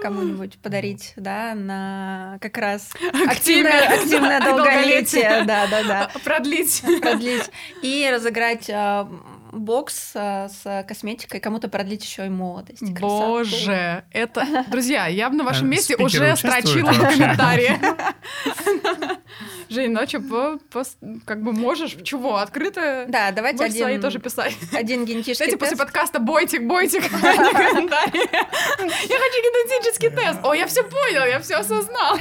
кому-нибудь 0.00 0.58
подарить, 0.58 1.12
да, 1.16 1.54
на 1.54 2.38
как 2.40 2.58
раз 2.58 2.90
активное, 3.28 4.00
активное 4.00 4.40
долголетие, 4.44 5.44
да, 5.44 5.66
да, 5.66 5.82
да. 5.84 6.10
Продлить. 6.24 6.82
Продлить. 7.00 7.50
И 7.82 8.08
разыграть 8.10 8.70
а, 8.70 9.08
бокс 9.52 10.12
а, 10.14 10.48
с 10.48 10.84
косметикой, 10.86 11.40
кому-то 11.40 11.68
продлить 11.68 12.04
еще 12.04 12.26
и 12.26 12.28
молодость. 12.28 12.82
И 12.82 12.92
Боже, 12.92 14.04
это... 14.12 14.64
Друзья, 14.68 15.06
я 15.06 15.30
бы 15.30 15.36
на 15.36 15.44
вашем 15.44 15.68
месте 15.68 15.96
уже 15.96 16.36
строчила 16.36 16.92
комментарии. 16.92 17.78
Жень, 19.68 19.92
ночью 19.92 20.22
по, 20.22 20.58
по, 20.70 20.84
как 21.24 21.42
бы 21.42 21.52
можешь, 21.52 21.96
чего, 22.02 22.36
открыто 22.36 23.06
Да, 23.08 23.30
давайте 23.32 23.64
один... 23.64 23.78
свои 23.78 23.98
тоже 23.98 24.18
писать. 24.18 24.56
Один 24.72 25.04
генетический 25.04 25.34
Знаете, 25.34 25.56
после 25.56 25.76
подкаста 25.76 26.18
бойтик, 26.18 26.62
бойтик, 26.62 27.02
комментарии. 27.10 28.28
Я 28.30 29.18
хочу 29.18 29.38
генетический 29.42 30.10
тест. 30.10 30.40
О, 30.42 30.54
я 30.54 30.66
все 30.66 30.82
понял, 30.82 31.26
я 31.26 31.40
все 31.40 31.56
осознал. 31.56 32.18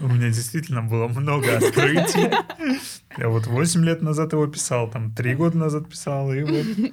У 0.00 0.06
меня 0.08 0.28
действительно 0.28 0.82
было 0.82 1.08
много 1.08 1.56
открытий. 1.56 2.30
Я 3.16 3.28
вот 3.28 3.46
8 3.46 3.84
лет 3.84 4.02
назад 4.02 4.32
его 4.32 4.46
писал, 4.46 4.90
там 4.90 5.12
3 5.12 5.34
года 5.34 5.58
назад 5.58 5.88
писал, 5.88 6.32
и 6.32 6.42
вот... 6.42 6.92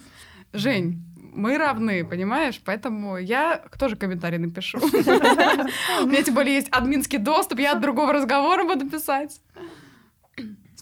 Жень, 0.54 1.05
мы 1.36 1.58
равны, 1.58 2.06
понимаешь? 2.06 2.62
Поэтому 2.64 3.18
я 3.18 3.64
тоже 3.80 3.96
комментарий 3.96 4.38
напишу. 4.38 4.80
У 6.02 6.06
меня 6.08 6.24
тем 6.24 6.34
более 6.34 6.56
есть 6.56 6.70
админский 6.72 7.18
доступ, 7.18 7.60
я 7.60 7.74
от 7.74 7.82
другого 7.82 8.14
разговора 8.14 8.64
буду 8.64 8.90
писать. 8.90 9.42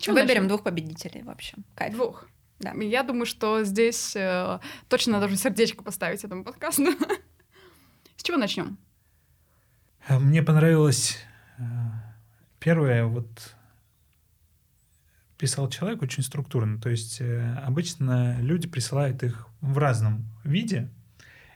Выберем 0.07 0.47
двух 0.47 0.63
победителей, 0.63 1.23
в 1.23 1.29
общем. 1.29 1.65
Двух. 1.91 2.27
Да. 2.59 2.73
Я 2.73 3.03
думаю, 3.03 3.25
что 3.25 3.63
здесь 3.63 4.15
э, 4.15 4.59
точно 4.87 5.13
надо 5.13 5.25
уже 5.25 5.37
сердечко 5.37 5.83
поставить 5.83 6.23
этому 6.23 6.43
подкасту. 6.43 6.85
С 8.15 8.23
чего 8.23 8.37
начнем? 8.37 8.77
Мне 10.07 10.43
понравилось 10.43 11.17
э, 11.57 11.63
первое, 12.59 13.05
вот 13.05 13.27
писал 15.37 15.69
человек 15.69 16.01
очень 16.01 16.23
структурно. 16.23 16.79
То 16.79 16.89
есть 16.89 17.19
э, 17.19 17.55
обычно 17.65 18.39
люди 18.39 18.67
присылают 18.67 19.23
их 19.23 19.47
в 19.63 19.77
разном 19.77 20.25
виде. 20.43 20.89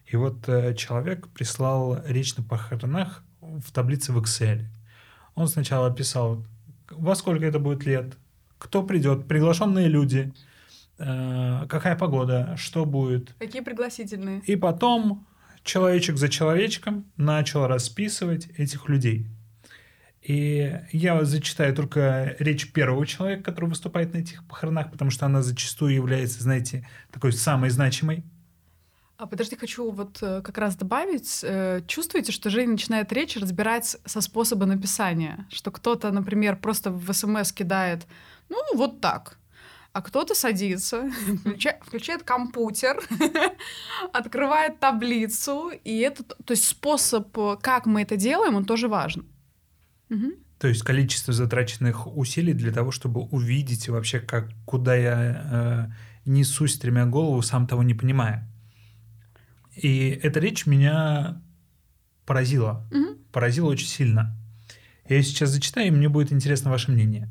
И 0.05 0.15
вот 0.15 0.47
э, 0.47 0.73
человек 0.75 1.27
прислал 1.27 2.01
речь 2.05 2.35
на 2.37 2.43
похоронах 2.43 3.23
в 3.41 3.71
таблице 3.71 4.13
в 4.13 4.17
Excel. 4.17 4.65
Он 5.35 5.47
сначала 5.47 5.93
писал, 5.93 6.45
во 6.89 7.15
сколько 7.15 7.45
это 7.45 7.59
будет 7.59 7.85
лет, 7.85 8.17
кто 8.57 8.81
придет, 8.83 9.27
приглашенные 9.27 9.87
люди, 9.87 10.33
э, 10.97 11.65
какая 11.67 11.97
погода, 11.97 12.55
что 12.57 12.85
будет. 12.85 13.35
Какие 13.39 13.61
пригласительные. 13.61 14.39
И 14.45 14.55
потом 14.55 15.27
человечек 15.63 16.17
за 16.17 16.29
человечком 16.29 17.05
начал 17.17 17.67
расписывать 17.67 18.47
этих 18.57 18.87
людей. 18.87 19.27
И 20.27 20.81
я 20.91 21.23
зачитаю 21.23 21.73
только 21.73 22.35
речь 22.39 22.73
первого 22.73 23.07
человека, 23.07 23.43
который 23.43 23.69
выступает 23.69 24.13
на 24.13 24.17
этих 24.17 24.45
похоронах, 24.45 24.91
потому 24.91 25.09
что 25.09 25.25
она 25.25 25.41
зачастую 25.41 25.93
является, 25.93 26.43
знаете, 26.43 26.85
такой 27.13 27.31
самой 27.31 27.69
значимой. 27.69 28.25
А 29.15 29.25
подожди, 29.25 29.55
хочу 29.55 29.89
вот 29.89 30.21
э, 30.21 30.41
как 30.41 30.57
раз 30.57 30.75
добавить. 30.75 31.39
Э, 31.43 31.81
чувствуете, 31.87 32.33
что 32.33 32.49
Женя 32.49 32.71
начинает 32.71 33.13
речь 33.13 33.37
разбирать 33.37 33.95
со 34.03 34.19
способа 34.19 34.65
написания? 34.65 35.47
Что 35.49 35.71
кто-то, 35.71 36.11
например, 36.11 36.57
просто 36.57 36.91
в 36.91 37.13
СМС 37.13 37.53
кидает, 37.53 38.05
ну, 38.49 38.57
вот 38.75 38.99
так. 38.99 39.39
А 39.93 40.01
кто-то 40.01 40.35
садится, 40.35 41.09
включает, 41.39 41.77
включает 41.83 42.23
компьютер, 42.23 43.01
открывает 44.11 44.81
таблицу, 44.81 45.71
и 45.85 45.99
это, 45.99 46.25
то 46.25 46.51
есть 46.51 46.65
способ, 46.65 47.31
как 47.61 47.85
мы 47.85 48.01
это 48.01 48.17
делаем, 48.17 48.55
он 48.55 48.65
тоже 48.65 48.89
важен. 48.89 49.25
Угу. 50.09 50.33
То 50.59 50.67
есть 50.67 50.83
количество 50.83 51.33
затраченных 51.33 52.07
усилий 52.17 52.53
для 52.53 52.71
того, 52.71 52.91
чтобы 52.91 53.21
увидеть 53.21 53.89
вообще, 53.89 54.19
как, 54.19 54.49
куда 54.65 54.95
я 54.95 55.13
э, 55.15 55.87
несусь, 56.25 56.79
тремя 56.79 57.05
голову, 57.05 57.41
сам 57.41 57.67
того 57.67 57.83
не 57.83 57.93
понимая. 57.93 58.47
И 59.75 60.19
эта 60.23 60.39
речь 60.39 60.65
меня 60.65 61.41
поразила. 62.25 62.87
Угу. 62.91 63.19
Поразила 63.31 63.69
очень 63.69 63.87
сильно. 63.87 64.35
Я 65.07 65.17
ее 65.17 65.23
сейчас 65.23 65.51
зачитаю, 65.51 65.87
и 65.87 65.91
мне 65.91 66.09
будет 66.09 66.31
интересно 66.31 66.71
ваше 66.71 66.91
мнение. 66.91 67.29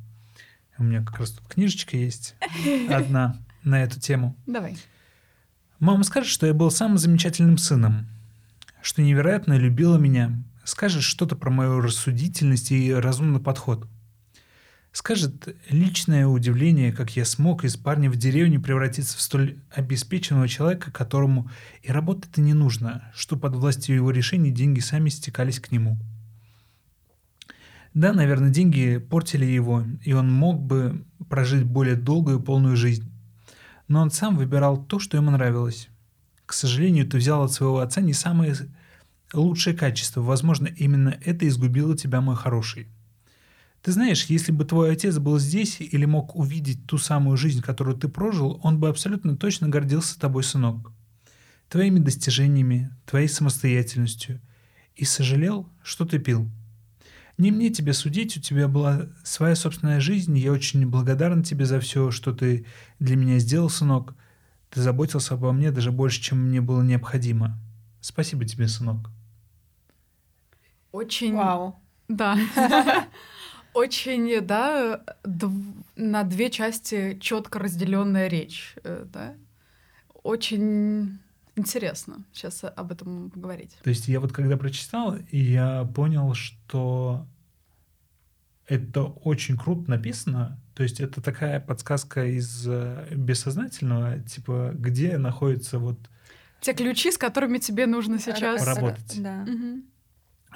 У 0.79 0.85
меня 0.85 1.03
как 1.05 1.19
раз 1.19 1.31
тут 1.31 1.47
книжечка 1.49 1.97
есть 1.97 2.37
одна 2.91 3.37
на 3.65 3.83
эту 3.83 3.99
тему. 3.99 4.37
Давай. 4.47 4.77
Мама 5.79 6.05
скажет, 6.05 6.31
что 6.31 6.47
я 6.47 6.55
был 6.55 6.71
самым 6.71 6.97
замечательным 6.97 7.59
сыном, 7.59 8.07
что 8.81 9.03
невероятно 9.03 9.59
любила 9.59 9.99
меня, 9.99 10.43
скажет 10.67 11.03
что-то 11.03 11.37
про 11.37 11.51
мою 11.51 11.81
рассудительность 11.81 12.73
и 12.73 12.93
разумный 12.93 13.41
подход. 13.41 13.89
Скажет 14.93 15.55
личное 15.71 16.27
удивление, 16.27 16.93
как 16.93 17.17
я 17.17 17.25
смог 17.25 17.65
из 17.65 17.77
парня 17.77 18.11
в 18.11 18.17
деревне 18.17 18.59
превратиться 18.59 19.17
в 19.17 19.21
столь 19.21 19.59
обеспеченного 19.71 20.49
человека, 20.49 20.91
которому 20.91 21.51
и 21.83 21.93
работать-то 21.93 22.41
не 22.41 22.55
нужно, 22.55 23.11
что 23.15 23.37
под 23.37 23.55
властью 23.55 23.95
его 23.95 24.11
решений 24.11 24.51
деньги 24.51 24.81
сами 24.81 25.11
стекались 25.11 25.61
к 25.61 25.71
нему. 25.71 25.99
Да, 27.95 28.13
наверное, 28.13 28.51
деньги 28.51 28.99
портили 28.99 29.45
его, 29.45 29.85
и 30.03 30.13
он 30.15 30.33
мог 30.33 30.61
бы 30.61 31.05
прожить 31.29 31.65
более 31.65 31.97
долгую 31.97 32.41
полную 32.41 32.77
жизнь. 32.77 33.11
Но 33.89 34.01
он 34.01 34.11
сам 34.11 34.37
выбирал 34.37 34.83
то, 34.83 34.99
что 34.99 35.17
ему 35.17 35.31
нравилось. 35.31 35.89
К 36.45 36.53
сожалению, 36.53 37.07
ты 37.07 37.19
взял 37.19 37.43
от 37.45 37.53
своего 37.53 37.81
отца 37.81 38.01
не 38.01 38.13
самые 38.13 38.55
лучшее 39.33 39.77
качество. 39.77 40.21
Возможно, 40.21 40.67
именно 40.67 41.19
это 41.25 41.47
изгубило 41.49 41.97
тебя, 41.97 42.21
мой 42.21 42.37
хороший. 42.37 42.89
Ты 43.83 43.93
знаешь, 43.93 44.25
если 44.25 44.51
бы 44.51 44.65
твой 44.65 44.93
отец 44.93 45.19
был 45.19 45.39
здесь 45.39 45.81
или 45.81 46.05
мог 46.07 46.35
увидеть 46.35 46.87
ту 46.87 46.99
самую 46.99 47.37
жизнь, 47.37 47.63
которую 47.63 47.97
ты 47.97 48.09
прожил, 48.09 48.61
он 48.65 48.81
бы 48.81 48.89
абсолютно 48.89 49.37
точно 49.37 49.69
гордился 49.69 50.19
тобой, 50.19 50.43
сынок. 50.43 50.91
Твоими 51.69 52.01
достижениями, 52.01 52.91
твоей 53.05 53.29
самостоятельностью. 53.29 54.41
И 54.97 55.05
сожалел, 55.05 55.69
что 55.83 56.05
ты 56.05 56.19
пил. 56.19 56.51
Не 57.39 57.51
мне 57.51 57.71
тебя 57.71 57.93
судить, 57.93 58.37
у 58.37 58.41
тебя 58.41 58.67
была 58.67 59.09
своя 59.23 59.55
собственная 59.55 60.01
жизнь, 60.01 60.37
я 60.39 60.53
очень 60.53 60.87
благодарен 60.87 61.43
тебе 61.43 61.67
за 61.67 61.81
все, 61.81 62.11
что 62.11 62.33
ты 62.33 62.65
для 62.99 63.15
меня 63.15 63.39
сделал, 63.39 63.69
сынок. 63.69 64.15
Ты 64.71 64.81
заботился 64.81 65.35
обо 65.35 65.53
мне 65.53 65.71
даже 65.71 65.93
больше, 65.93 66.21
чем 66.21 66.49
мне 66.49 66.61
было 66.61 66.83
необходимо. 66.83 67.61
Спасибо 68.01 68.47
тебе, 68.47 68.69
сынок. 68.69 69.11
Очень... 70.97 71.35
Вау. 71.35 71.81
Да. 72.09 72.37
Очень, 73.75 74.41
да, 74.41 75.03
на 75.97 76.23
две 76.25 76.51
части 76.51 77.19
четко 77.21 77.59
разделенная 77.59 78.29
речь, 78.29 78.75
э, 78.83 79.05
да. 79.07 79.35
Очень 80.23 81.19
Интересно 81.59 82.23
сейчас 82.35 82.65
об 82.65 82.93
этом 82.93 83.31
поговорить. 83.31 83.79
То 83.83 83.89
есть 83.89 84.09
я 84.09 84.21
вот 84.21 84.31
когда 84.31 84.59
прочитал, 84.59 85.17
я 85.31 85.85
понял, 85.95 86.35
что 86.35 87.27
это 88.67 89.05
очень 89.05 89.57
круто 89.57 89.91
написано. 89.91 90.61
То 90.75 90.83
есть 90.83 91.01
это 91.01 91.23
такая 91.23 91.59
подсказка 91.61 92.27
из 92.27 92.67
э, 92.69 93.09
бессознательного, 93.15 94.21
типа, 94.21 94.73
где 94.75 95.17
находится 95.17 95.79
вот... 95.79 95.99
Те 96.61 96.75
ключи, 96.75 97.11
с 97.11 97.17
которыми 97.17 97.57
тебе 97.57 97.87
нужно 97.87 98.19
сейчас... 98.19 98.67
Работать. 98.67 99.23
Да. 99.23 99.47
Угу. 99.49 99.83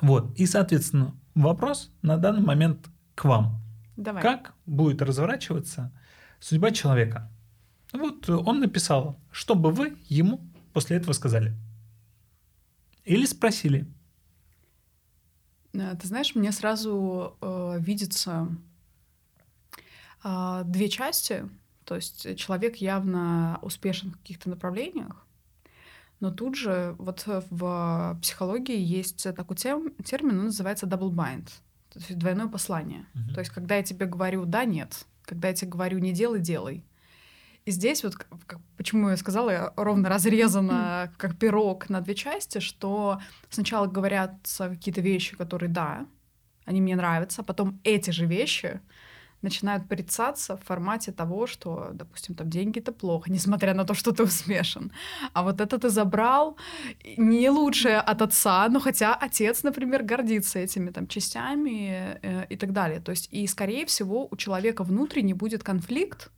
Вот. 0.01 0.39
И, 0.39 0.47
соответственно, 0.47 1.15
вопрос 1.35 1.91
на 2.03 2.17
данный 2.17 2.43
момент 2.43 2.89
к 3.15 3.25
вам. 3.25 3.61
Давай. 3.97 4.23
Как 4.23 4.55
будет 4.67 5.03
разворачиваться 5.03 5.93
судьба 6.39 6.71
человека? 6.71 7.31
Вот 7.93 8.29
он 8.29 8.61
написал, 8.61 9.19
что 9.31 9.55
бы 9.55 9.73
вы 9.73 9.97
ему 10.09 10.41
после 10.73 10.97
этого 10.97 11.13
сказали? 11.13 11.55
Или 13.05 13.27
спросили? 13.27 13.87
Ты 15.73 16.07
знаешь, 16.07 16.35
мне 16.35 16.51
сразу 16.53 17.37
э, 17.41 17.77
видится 17.79 18.49
э, 20.25 20.63
две 20.65 20.89
части. 20.89 21.49
То 21.85 21.97
есть 21.97 22.37
человек 22.37 22.77
явно 22.77 23.59
успешен 23.63 24.13
в 24.13 24.19
каких-то 24.19 24.49
направлениях, 24.51 25.27
но 26.21 26.31
тут 26.31 26.55
же 26.55 26.95
вот 26.99 27.25
в 27.27 28.19
психологии 28.23 28.79
есть 28.79 29.27
такой 29.35 29.57
термин, 29.57 29.95
термин 30.05 30.39
он 30.39 30.45
называется 30.47 30.87
double 30.87 31.11
bind, 31.11 31.47
то 31.93 31.99
есть 31.99 32.19
двойное 32.19 32.47
послание. 32.47 33.07
Uh-huh. 33.15 33.35
То 33.35 33.41
есть 33.41 33.51
когда 33.51 33.77
я 33.77 33.83
тебе 33.83 34.07
говорю 34.07 34.45
да, 34.45 34.65
нет, 34.65 35.07
когда 35.25 35.49
я 35.49 35.55
тебе 35.55 35.71
говорю 35.71 35.99
не 35.99 36.13
делай, 36.13 36.41
делай. 36.41 36.85
И 37.67 37.73
здесь 37.73 38.03
вот, 38.03 38.15
почему 38.77 39.11
я 39.11 39.17
сказала, 39.17 39.73
ровно 39.77 40.09
разрезано 40.09 41.13
как 41.19 41.39
пирог 41.39 41.89
на 41.91 42.01
две 42.01 42.15
части, 42.15 42.59
что 42.59 43.21
сначала 43.51 43.87
говорятся 43.87 44.71
какие-то 44.71 45.01
вещи, 45.03 45.37
которые 45.37 45.71
да, 45.71 46.07
они 46.65 46.81
мне 46.81 46.97
нравятся, 46.97 47.43
а 47.43 47.45
потом 47.45 47.81
эти 47.85 48.11
же 48.11 48.27
вещи 48.27 48.81
начинают 49.43 49.89
порицаться 49.89 50.57
в 50.57 50.65
формате 50.65 51.13
того, 51.13 51.47
что, 51.47 51.91
допустим, 51.93 52.35
там 52.35 52.49
деньги 52.51 52.81
это 52.81 52.93
плохо, 52.93 53.31
несмотря 53.33 53.75
на 53.75 53.85
то, 53.85 53.95
что 53.95 54.13
ты 54.13 54.23
успешен. 54.23 54.93
А 55.33 55.43
вот 55.43 55.61
это 55.61 55.79
ты 55.79 55.89
забрал 55.89 56.57
не 57.17 57.51
лучшее 57.51 57.99
от 57.99 58.23
отца, 58.23 58.69
но 58.69 58.81
хотя 58.81 59.15
отец, 59.15 59.63
например, 59.63 60.03
гордится 60.03 60.59
этими 60.59 60.91
там 60.91 61.07
частями 61.07 62.19
э, 62.23 62.47
и 62.51 62.57
так 62.57 62.73
далее. 62.73 63.01
То 63.01 63.11
есть 63.13 63.29
и, 63.33 63.47
скорее 63.47 63.85
всего, 63.87 64.29
у 64.31 64.37
человека 64.37 64.85
внутренне 64.85 65.35
будет 65.35 65.63
конфликт, 65.63 66.31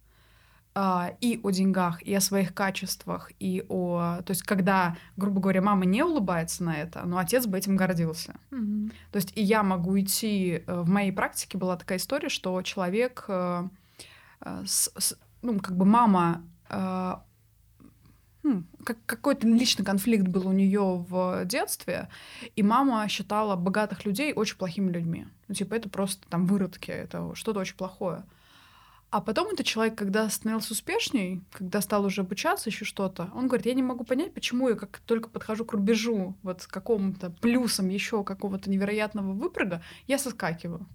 а, 0.74 1.12
и 1.20 1.38
о 1.42 1.50
деньгах, 1.50 2.02
и 2.02 2.14
о 2.14 2.20
своих 2.20 2.54
качествах, 2.54 3.30
и 3.38 3.64
о... 3.68 4.22
То 4.24 4.30
есть, 4.30 4.42
когда, 4.42 4.96
грубо 5.16 5.40
говоря, 5.40 5.60
мама 5.60 5.84
не 5.84 6.02
улыбается 6.02 6.64
на 6.64 6.76
это, 6.76 7.04
но 7.04 7.18
отец 7.18 7.46
бы 7.46 7.58
этим 7.58 7.76
гордился. 7.76 8.34
Мгм. 8.50 8.90
То 9.10 9.16
есть, 9.16 9.32
и 9.36 9.42
я 9.42 9.62
могу 9.62 9.98
идти... 10.00 10.62
э, 10.66 10.80
В 10.80 10.88
моей 10.88 11.12
практике 11.12 11.58
была 11.58 11.76
такая 11.76 11.98
история, 11.98 12.28
что 12.30 12.62
человек... 12.62 13.24
э, 13.28 13.68
э, 14.40 14.62
с- 14.66 14.92
с- 14.96 15.18
ну, 15.42 15.60
как 15.60 15.76
бы 15.76 15.84
мама... 15.84 16.42
э, 16.70 17.14
ну, 18.44 18.64
как, 18.84 18.96
какой-то 19.06 19.46
личный 19.46 19.84
конфликт 19.84 20.26
был 20.26 20.48
у 20.48 20.52
нее 20.52 21.04
в 21.08 21.44
детстве, 21.44 22.08
и 22.56 22.62
мама 22.64 23.06
считала 23.08 23.54
богатых 23.54 24.04
людей 24.04 24.32
очень 24.32 24.56
плохими 24.56 24.90
людьми. 24.90 25.28
Ну, 25.46 25.54
типа, 25.54 25.74
это 25.74 25.88
просто 25.88 26.26
там 26.28 26.46
выродки, 26.46 26.90
это 26.90 27.34
что-то 27.34 27.60
очень 27.60 27.76
плохое. 27.76 28.24
А 29.12 29.20
потом 29.20 29.48
этот 29.48 29.66
человек, 29.66 29.94
когда 29.94 30.30
становился 30.30 30.72
успешней, 30.72 31.42
когда 31.52 31.82
стал 31.82 32.06
уже 32.06 32.22
обучаться 32.22 32.70
еще 32.70 32.86
что-то, 32.86 33.28
он 33.34 33.46
говорит, 33.46 33.66
я 33.66 33.74
не 33.74 33.82
могу 33.82 34.04
понять, 34.04 34.32
почему 34.32 34.70
я 34.70 34.74
как 34.74 35.00
только 35.04 35.28
подхожу 35.28 35.66
к 35.66 35.74
рубежу, 35.74 36.34
вот 36.42 36.64
к 36.64 36.70
какому-то 36.70 37.28
плюсам 37.42 37.90
еще 37.90 38.24
какого-то 38.24 38.70
невероятного 38.70 39.34
выпрыга, 39.34 39.82
я 40.06 40.18
соскакиваю. 40.18 40.86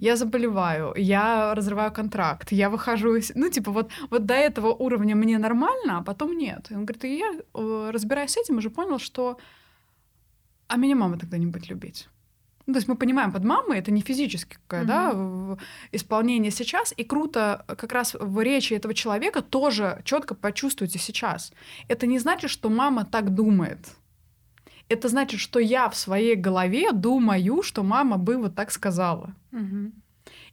Я 0.00 0.16
заболеваю, 0.16 0.94
я 0.96 1.54
разрываю 1.54 1.92
контракт, 1.92 2.52
я 2.52 2.70
выхожу 2.70 3.16
из... 3.16 3.32
Ну, 3.34 3.50
типа, 3.50 3.70
вот, 3.70 3.90
вот 4.10 4.24
до 4.24 4.34
этого 4.34 4.68
уровня 4.68 5.14
мне 5.14 5.38
нормально, 5.38 5.98
а 5.98 6.02
потом 6.02 6.38
нет. 6.38 6.70
И 6.70 6.74
он 6.74 6.86
говорит, 6.86 7.04
и 7.04 7.18
я, 7.18 7.32
э, 7.54 7.90
разбираясь 7.92 8.32
с 8.32 8.38
этим, 8.38 8.58
уже 8.58 8.70
понял, 8.70 8.98
что... 8.98 9.38
А 10.68 10.76
меня 10.76 10.96
мама 10.96 11.18
тогда 11.18 11.36
не 11.36 11.46
будет 11.46 11.68
любить. 11.68 12.08
Ну, 12.66 12.72
то 12.72 12.78
есть 12.78 12.88
мы 12.88 12.96
понимаем, 12.96 13.30
под 13.30 13.44
мамой 13.44 13.78
это 13.78 13.90
не 13.90 14.00
физическое, 14.00 14.84
да, 14.84 15.12
в- 15.12 15.58
исполнение 15.92 16.50
сейчас, 16.50 16.94
и 16.96 17.04
круто 17.04 17.64
как 17.66 17.92
раз 17.92 18.14
в 18.18 18.40
речи 18.40 18.72
этого 18.72 18.94
человека 18.94 19.42
тоже 19.42 20.00
четко 20.04 20.34
почувствуйте 20.34 20.98
сейчас. 20.98 21.52
Это 21.88 22.06
не 22.06 22.18
значит, 22.18 22.50
что 22.50 22.70
мама 22.70 23.04
так 23.04 23.34
думает. 23.34 23.78
Это 24.88 25.08
значит, 25.08 25.40
что 25.40 25.58
я 25.58 25.88
в 25.88 25.96
своей 25.96 26.36
голове 26.36 26.92
думаю, 26.92 27.62
что 27.62 27.82
мама 27.82 28.16
бы 28.16 28.36
вот 28.36 28.54
так 28.54 28.70
сказала. 28.70 29.34
Мгм. 29.50 29.92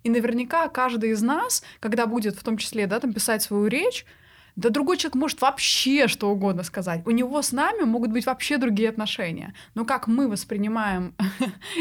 И 0.03 0.09
наверняка 0.09 0.67
каждый 0.67 1.11
из 1.11 1.21
нас, 1.21 1.63
когда 1.79 2.07
будет 2.07 2.35
в 2.35 2.43
том 2.43 2.57
числе 2.57 2.87
да, 2.87 2.99
там, 2.99 3.13
писать 3.13 3.41
свою 3.41 3.67
речь, 3.67 4.05
да 4.55 4.69
другой 4.69 4.97
человек 4.97 5.15
может 5.15 5.41
вообще 5.41 6.07
что 6.07 6.29
угодно 6.29 6.63
сказать. 6.63 7.01
У 7.05 7.11
него 7.11 7.41
с 7.41 7.51
нами 7.51 7.83
могут 7.83 8.11
быть 8.11 8.25
вообще 8.25 8.57
другие 8.57 8.89
отношения. 8.89 9.53
Но 9.75 9.85
как 9.85 10.07
мы 10.07 10.27
воспринимаем... 10.27 11.15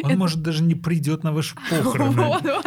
Он, 0.02 0.16
может, 0.16 0.42
даже 0.42 0.62
не 0.62 0.74
придет 0.74 1.24
на 1.24 1.33
ваши 1.33 1.54
похороны. 1.54 2.20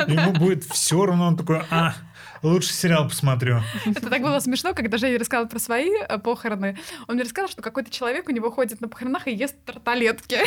Ему 0.08 0.34
будет 0.34 0.64
все 0.66 1.06
равно, 1.06 1.28
он 1.28 1.38
такой, 1.38 1.62
а, 1.70 1.94
лучше 2.42 2.74
сериал 2.74 3.08
посмотрю. 3.08 3.62
Это 3.86 4.10
так 4.10 4.22
было 4.22 4.40
смешно, 4.40 4.74
когда 4.74 4.98
Женя 4.98 5.20
рассказал 5.20 5.48
про 5.48 5.60
свои 5.60 5.90
э, 5.90 6.18
похороны. 6.20 6.78
Он 7.08 7.16
мне 7.16 7.24
рассказал, 7.24 7.50
что 7.50 7.62
какой-то 7.62 7.90
человек 7.90 8.28
у 8.28 8.32
него 8.32 8.52
ходит 8.52 8.82
на 8.82 8.88
похоронах 8.88 9.28
и 9.28 9.34
ест 9.34 9.56
тарталетки. 9.66 10.40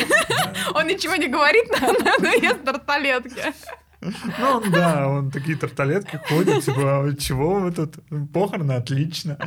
Он 0.75 0.87
ничего 0.87 1.15
не 1.15 1.27
говорит, 1.27 1.65
но 2.19 2.29
ест 2.29 2.63
тарталетки. 2.63 3.53
Ну, 4.01 4.61
да, 4.71 5.07
он 5.07 5.31
такие 5.31 5.57
тарталетки 5.57 6.17
ходит, 6.27 6.63
типа, 6.63 7.05
«А 7.05 7.13
чего 7.15 7.55
вы 7.55 7.71
тут? 7.71 7.95
Похороны, 8.33 8.73
отлично. 8.73 9.37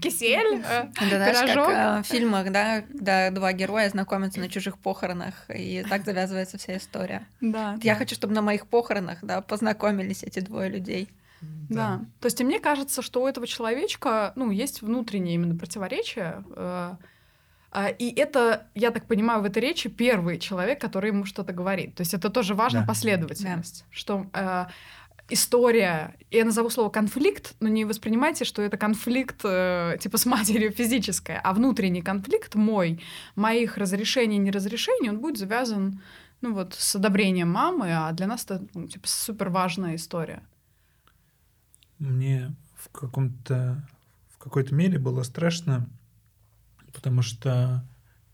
Кисель, 0.00 0.62
э, 0.64 0.88
Это 1.00 1.16
знаешь, 1.16 1.54
как 1.54 1.68
э, 1.68 2.02
в 2.02 2.06
фильмах, 2.06 2.52
да, 2.52 2.82
когда 2.82 3.30
два 3.30 3.52
героя 3.52 3.88
знакомятся 3.88 4.40
на 4.40 4.48
чужих 4.48 4.78
похоронах, 4.78 5.34
и 5.48 5.84
так 5.88 6.04
завязывается 6.04 6.58
вся 6.58 6.76
история. 6.76 7.26
Да. 7.40 7.78
Я 7.82 7.96
хочу, 7.96 8.14
чтобы 8.14 8.34
на 8.34 8.42
моих 8.42 8.66
похоронах, 8.66 9.18
да, 9.22 9.40
познакомились 9.40 10.22
эти 10.22 10.40
двое 10.40 10.70
людей. 10.70 11.08
Да. 11.68 12.00
То 12.20 12.26
есть 12.26 12.40
и 12.40 12.44
мне 12.44 12.60
кажется, 12.60 13.02
что 13.02 13.22
у 13.22 13.26
этого 13.26 13.46
человечка, 13.46 14.32
ну, 14.36 14.50
есть 14.50 14.82
внутреннее 14.82 15.34
именно 15.34 15.56
противоречие. 15.56 16.44
А, 17.72 17.88
И 17.88 18.14
это, 18.14 18.66
я 18.74 18.90
так 18.90 19.06
понимаю, 19.06 19.42
в 19.42 19.44
этой 19.44 19.62
речи 19.62 19.88
первый 19.88 20.38
человек, 20.38 20.80
который 20.80 21.08
ему 21.08 21.24
что-то 21.24 21.52
говорит. 21.52 21.94
То 21.94 22.02
есть 22.02 22.14
это 22.14 22.30
тоже 22.30 22.54
важно 22.54 22.80
Да. 22.80 22.86
последовательность, 22.86 23.84
что 23.90 24.26
э, 24.34 24.66
история, 25.30 26.14
я 26.30 26.44
назову 26.44 26.70
слово 26.70 26.90
конфликт, 26.90 27.54
но 27.60 27.68
не 27.68 27.84
воспринимайте, 27.84 28.44
что 28.44 28.62
это 28.62 28.76
конфликт 28.76 29.40
э, 29.44 29.96
типа 30.00 30.18
с 30.18 30.26
матерью 30.26 30.70
физическое, 30.72 31.40
а 31.42 31.52
внутренний 31.54 32.02
конфликт 32.02 32.54
мой, 32.54 33.00
моих 33.36 33.78
разрешений 33.78 34.36
и 34.36 34.40
неразрешений, 34.40 35.08
он 35.10 35.18
будет 35.18 35.38
завязан 35.38 36.00
ну 36.42 36.54
вот 36.54 36.74
с 36.74 36.96
одобрением 36.96 37.50
мамы, 37.50 37.92
а 37.92 38.12
для 38.12 38.26
нас 38.26 38.44
это 38.44 38.62
ну, 38.74 38.88
типа 38.88 39.06
супер 39.08 39.48
важная 39.48 39.94
история. 39.94 40.42
Мне 41.98 42.52
в 42.76 42.88
каком-то 42.90 43.88
в 44.34 44.38
какой-то 44.38 44.74
мере 44.74 44.98
было 44.98 45.22
страшно, 45.22 45.86
потому 46.92 47.22
что 47.22 47.84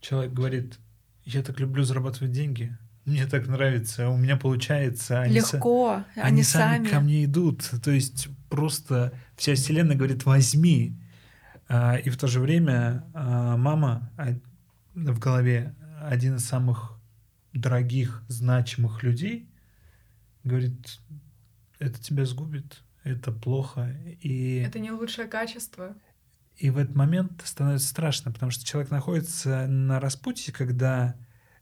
человек 0.01 0.33
говорит, 0.33 0.79
я 1.25 1.41
так 1.43 1.59
люблю 1.59 1.83
зарабатывать 1.83 2.31
деньги, 2.31 2.75
мне 3.05 3.25
так 3.25 3.47
нравится, 3.47 4.09
у 4.09 4.17
меня 4.17 4.37
получается, 4.37 5.21
они, 5.21 5.39
са- 5.39 5.55
Легко, 5.57 5.93
они, 6.15 6.23
они 6.23 6.43
сами, 6.43 6.77
сами. 6.85 6.87
ко 6.89 6.99
мне 6.99 7.25
идут, 7.25 7.69
то 7.83 7.91
есть 7.91 8.27
просто 8.49 9.13
вся 9.35 9.55
вселенная 9.55 9.95
говорит, 9.95 10.25
возьми, 10.25 10.95
А, 11.71 11.97
и 11.97 12.09
в 12.09 12.17
то 12.17 12.25
же 12.27 12.39
время 12.39 13.03
а, 13.13 13.55
мама 13.55 14.11
а, 14.17 14.29
в 14.95 15.19
голове 15.19 15.75
один 16.01 16.35
из 16.37 16.45
самых 16.45 16.99
дорогих, 17.53 18.23
значимых 18.27 19.03
людей 19.03 19.47
говорит, 20.43 20.99
это 21.79 21.99
тебя 22.01 22.25
сгубит, 22.25 22.81
это 23.03 23.31
плохо. 23.31 23.95
И, 24.21 24.63
Это 24.65 24.79
не 24.79 24.91
лучшее 24.91 25.27
качество. 25.27 25.95
И 26.59 26.69
в 26.69 26.77
этот 26.77 26.95
момент 26.95 27.41
становится 27.45 27.87
страшно, 27.87 28.31
потому 28.31 28.51
что 28.51 28.65
человек 28.65 28.91
находится 28.91 29.65
на 29.67 29.99
распутье, 30.01 30.53
когда 30.53 31.15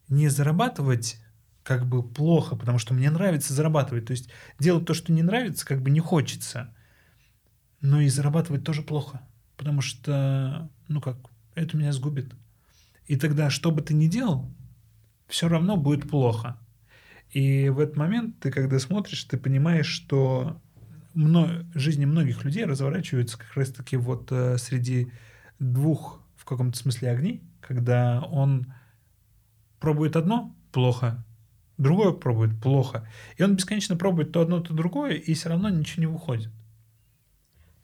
не 0.09 0.27
зарабатывать 0.27 1.21
как 1.61 1.85
бы 1.85 2.01
плохо, 2.01 2.55
потому 2.55 2.79
что 2.79 2.95
мне 2.95 3.11
нравится 3.11 3.53
зарабатывать. 3.53 4.05
То 4.05 4.11
есть 4.11 4.29
делать 4.59 4.85
то, 4.85 4.95
что 4.95 5.13
не 5.13 5.21
нравится, 5.21 5.67
как 5.67 5.83
бы 5.83 5.91
не 5.91 5.99
хочется. 5.99 6.73
Но 7.79 8.01
и 8.01 8.09
зарабатывать 8.09 8.63
тоже 8.63 8.81
плохо, 8.81 9.21
потому 9.55 9.81
что, 9.81 10.67
ну 10.87 10.99
как, 10.99 11.17
это 11.53 11.77
меня 11.77 11.93
сгубит. 11.93 12.33
И 13.05 13.17
тогда, 13.17 13.51
что 13.51 13.69
бы 13.69 13.81
ты 13.81 13.93
ни 13.93 14.07
делал, 14.07 14.51
все 15.27 15.47
равно 15.47 15.77
будет 15.77 16.09
плохо. 16.09 16.57
И 17.29 17.69
в 17.69 17.79
этот 17.79 17.97
момент 17.97 18.39
ты, 18.39 18.49
когда 18.51 18.79
смотришь, 18.79 19.25
ты 19.25 19.37
понимаешь, 19.37 19.87
что 19.87 20.59
мно... 21.17 21.65
жизни 21.73 22.05
многих 22.05 22.45
людей 22.45 22.65
разворачиваются 22.65 23.37
как 23.37 23.53
раз-таки 23.55 23.97
вот 23.97 24.31
э, 24.31 24.57
среди 24.57 25.11
двух 25.59 26.21
в 26.35 26.45
каком-то 26.45 26.77
смысле 26.77 27.09
огни, 27.09 27.43
когда 27.59 28.21
он 28.21 28.71
пробует 29.79 30.15
одно 30.15 30.55
плохо, 30.71 31.25
другое 31.77 32.13
пробует 32.13 32.61
плохо, 32.61 33.09
и 33.35 33.43
он 33.43 33.55
бесконечно 33.55 33.97
пробует 33.97 34.31
то 34.31 34.41
одно, 34.41 34.61
то 34.61 34.73
другое, 34.73 35.13
и 35.13 35.33
все 35.33 35.49
равно 35.49 35.69
ничего 35.69 36.01
не 36.01 36.07
выходит. 36.07 36.49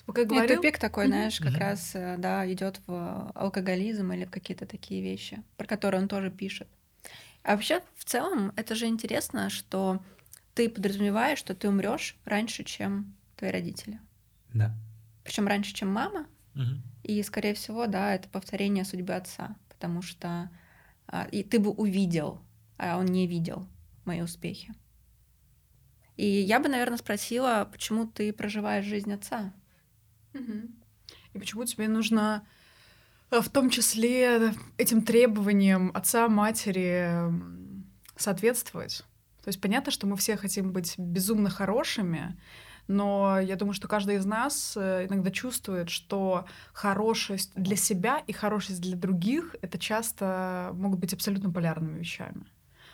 Пока 0.05 0.25
говорил... 0.25 0.57
тупик 0.57 0.77
такой, 0.77 1.07
знаешь, 1.07 1.39
как 1.39 1.57
раз, 1.57 1.95
э, 1.95 2.17
да, 2.19 2.49
идет 2.51 2.81
в 2.85 3.31
алкоголизм 3.33 4.11
или 4.11 4.25
в 4.25 4.29
какие-то 4.29 4.65
такие 4.65 5.01
вещи, 5.01 5.41
про 5.57 5.65
которые 5.65 6.01
он 6.01 6.07
тоже 6.07 6.29
пишет. 6.29 6.67
А 7.41 7.55
вообще, 7.55 7.81
в 7.95 8.05
целом, 8.05 8.53
это 8.55 8.75
же 8.75 8.85
интересно, 8.85 9.49
что 9.49 10.01
ты 10.53 10.69
подразумеваешь, 10.69 11.39
что 11.39 11.55
ты 11.55 11.67
умрешь 11.67 12.15
раньше, 12.25 12.63
чем 12.63 13.15
твои 13.35 13.51
родители. 13.51 13.99
Да. 14.53 14.75
Причем 15.23 15.47
раньше, 15.47 15.73
чем 15.73 15.91
мама. 15.91 16.27
Угу. 16.55 16.81
И, 17.03 17.23
скорее 17.23 17.53
всего, 17.53 17.87
да, 17.87 18.13
это 18.13 18.29
повторение 18.29 18.85
судьбы 18.85 19.13
отца, 19.13 19.55
потому 19.69 20.01
что 20.01 20.49
а, 21.07 21.27
и 21.31 21.43
ты 21.43 21.59
бы 21.59 21.71
увидел, 21.71 22.41
а 22.77 22.97
он 22.97 23.05
не 23.05 23.27
видел 23.27 23.67
мои 24.05 24.21
успехи. 24.21 24.73
И 26.15 26.25
я 26.25 26.59
бы, 26.59 26.69
наверное, 26.69 26.97
спросила, 26.97 27.67
почему 27.71 28.05
ты 28.05 28.31
проживаешь 28.33 28.85
жизнь 28.85 29.11
отца? 29.11 29.53
Угу. 30.33 30.69
И 31.33 31.39
почему 31.39 31.65
тебе 31.65 31.87
нужно 31.87 32.45
э, 33.31 33.41
в 33.41 33.49
том 33.49 33.69
числе 33.69 34.53
этим 34.77 35.01
требованиям 35.01 35.91
отца, 35.93 36.27
матери 36.27 37.09
соответствовать? 38.15 39.03
То 39.43 39.49
есть 39.49 39.59
понятно, 39.59 39.91
что 39.91 40.07
мы 40.07 40.15
все 40.15 40.37
хотим 40.37 40.71
быть 40.71 40.97
безумно 40.97 41.49
хорошими, 41.49 42.39
но 42.87 43.39
я 43.39 43.55
думаю, 43.55 43.73
что 43.73 43.87
каждый 43.87 44.15
из 44.15 44.25
нас 44.25 44.73
э, 44.75 45.07
иногда 45.07 45.31
чувствует, 45.31 45.89
что 45.89 46.45
хорошесть 46.73 47.51
для 47.55 47.75
себя 47.75 48.21
и 48.27 48.33
хорошесть 48.33 48.81
для 48.81 48.97
других— 48.97 49.55
это 49.61 49.77
часто 49.77 50.71
могут 50.73 50.99
быть 50.99 51.13
абсолютно 51.13 51.49
полярными 51.49 51.99
вещами. 51.99 52.45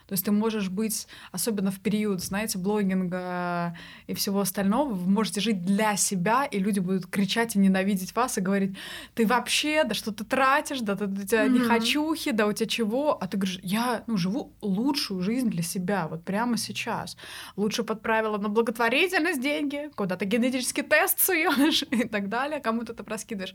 То 0.10 0.14
есть 0.14 0.26
ты 0.26 0.32
можешь 0.32 0.70
быть, 0.70 1.08
особенно 1.32 1.70
в 1.70 1.80
период, 1.80 2.24
знаете, 2.24 2.58
блогинга 2.58 3.78
и 4.08 4.16
всего 4.16 4.40
остального, 4.40 4.92
вы 4.92 5.08
можете 5.08 5.40
жить 5.40 5.64
для 5.64 5.96
себя, 5.98 6.46
и 6.46 6.58
люди 6.58 6.80
будут 6.80 7.06
кричать 7.06 7.56
и 7.56 7.60
ненавидеть 7.60 8.16
вас 8.16 8.40
и 8.40 8.42
говорить, 8.42 8.76
ты 9.14 9.28
вообще, 9.28 9.84
да 9.84 9.94
что 9.94 10.12
ты 10.12 10.24
тратишь, 10.24 10.80
да 10.80 10.96
ты, 10.96 11.06
у 11.06 11.16
тебя 11.16 11.46
mm-hmm. 11.46 11.50
не 11.50 11.60
хочухи, 11.60 12.32
да 12.32 12.48
у 12.48 12.54
тебя 12.54 12.68
чего, 12.68 13.22
а 13.22 13.28
ты 13.28 13.38
говоришь, 13.38 13.60
я 13.62 14.04
ну, 14.08 14.18
живу 14.18 14.52
лучшую 14.62 15.22
жизнь 15.22 15.52
для 15.52 15.62
себя, 15.62 16.08
вот 16.08 16.24
прямо 16.24 16.58
сейчас. 16.58 17.16
Лучше 17.56 17.84
подправила 17.84 18.40
на 18.40 18.50
благотворительность 18.50 19.44
деньги, 19.44 19.92
куда-то 19.96 20.26
генетический 20.26 20.82
тест 20.82 21.20
суешь 21.20 21.84
и 21.92 22.08
так 22.08 22.30
далее, 22.30 22.60
кому-то 22.62 22.94
это 22.94 23.04
проскидываешь. 23.04 23.54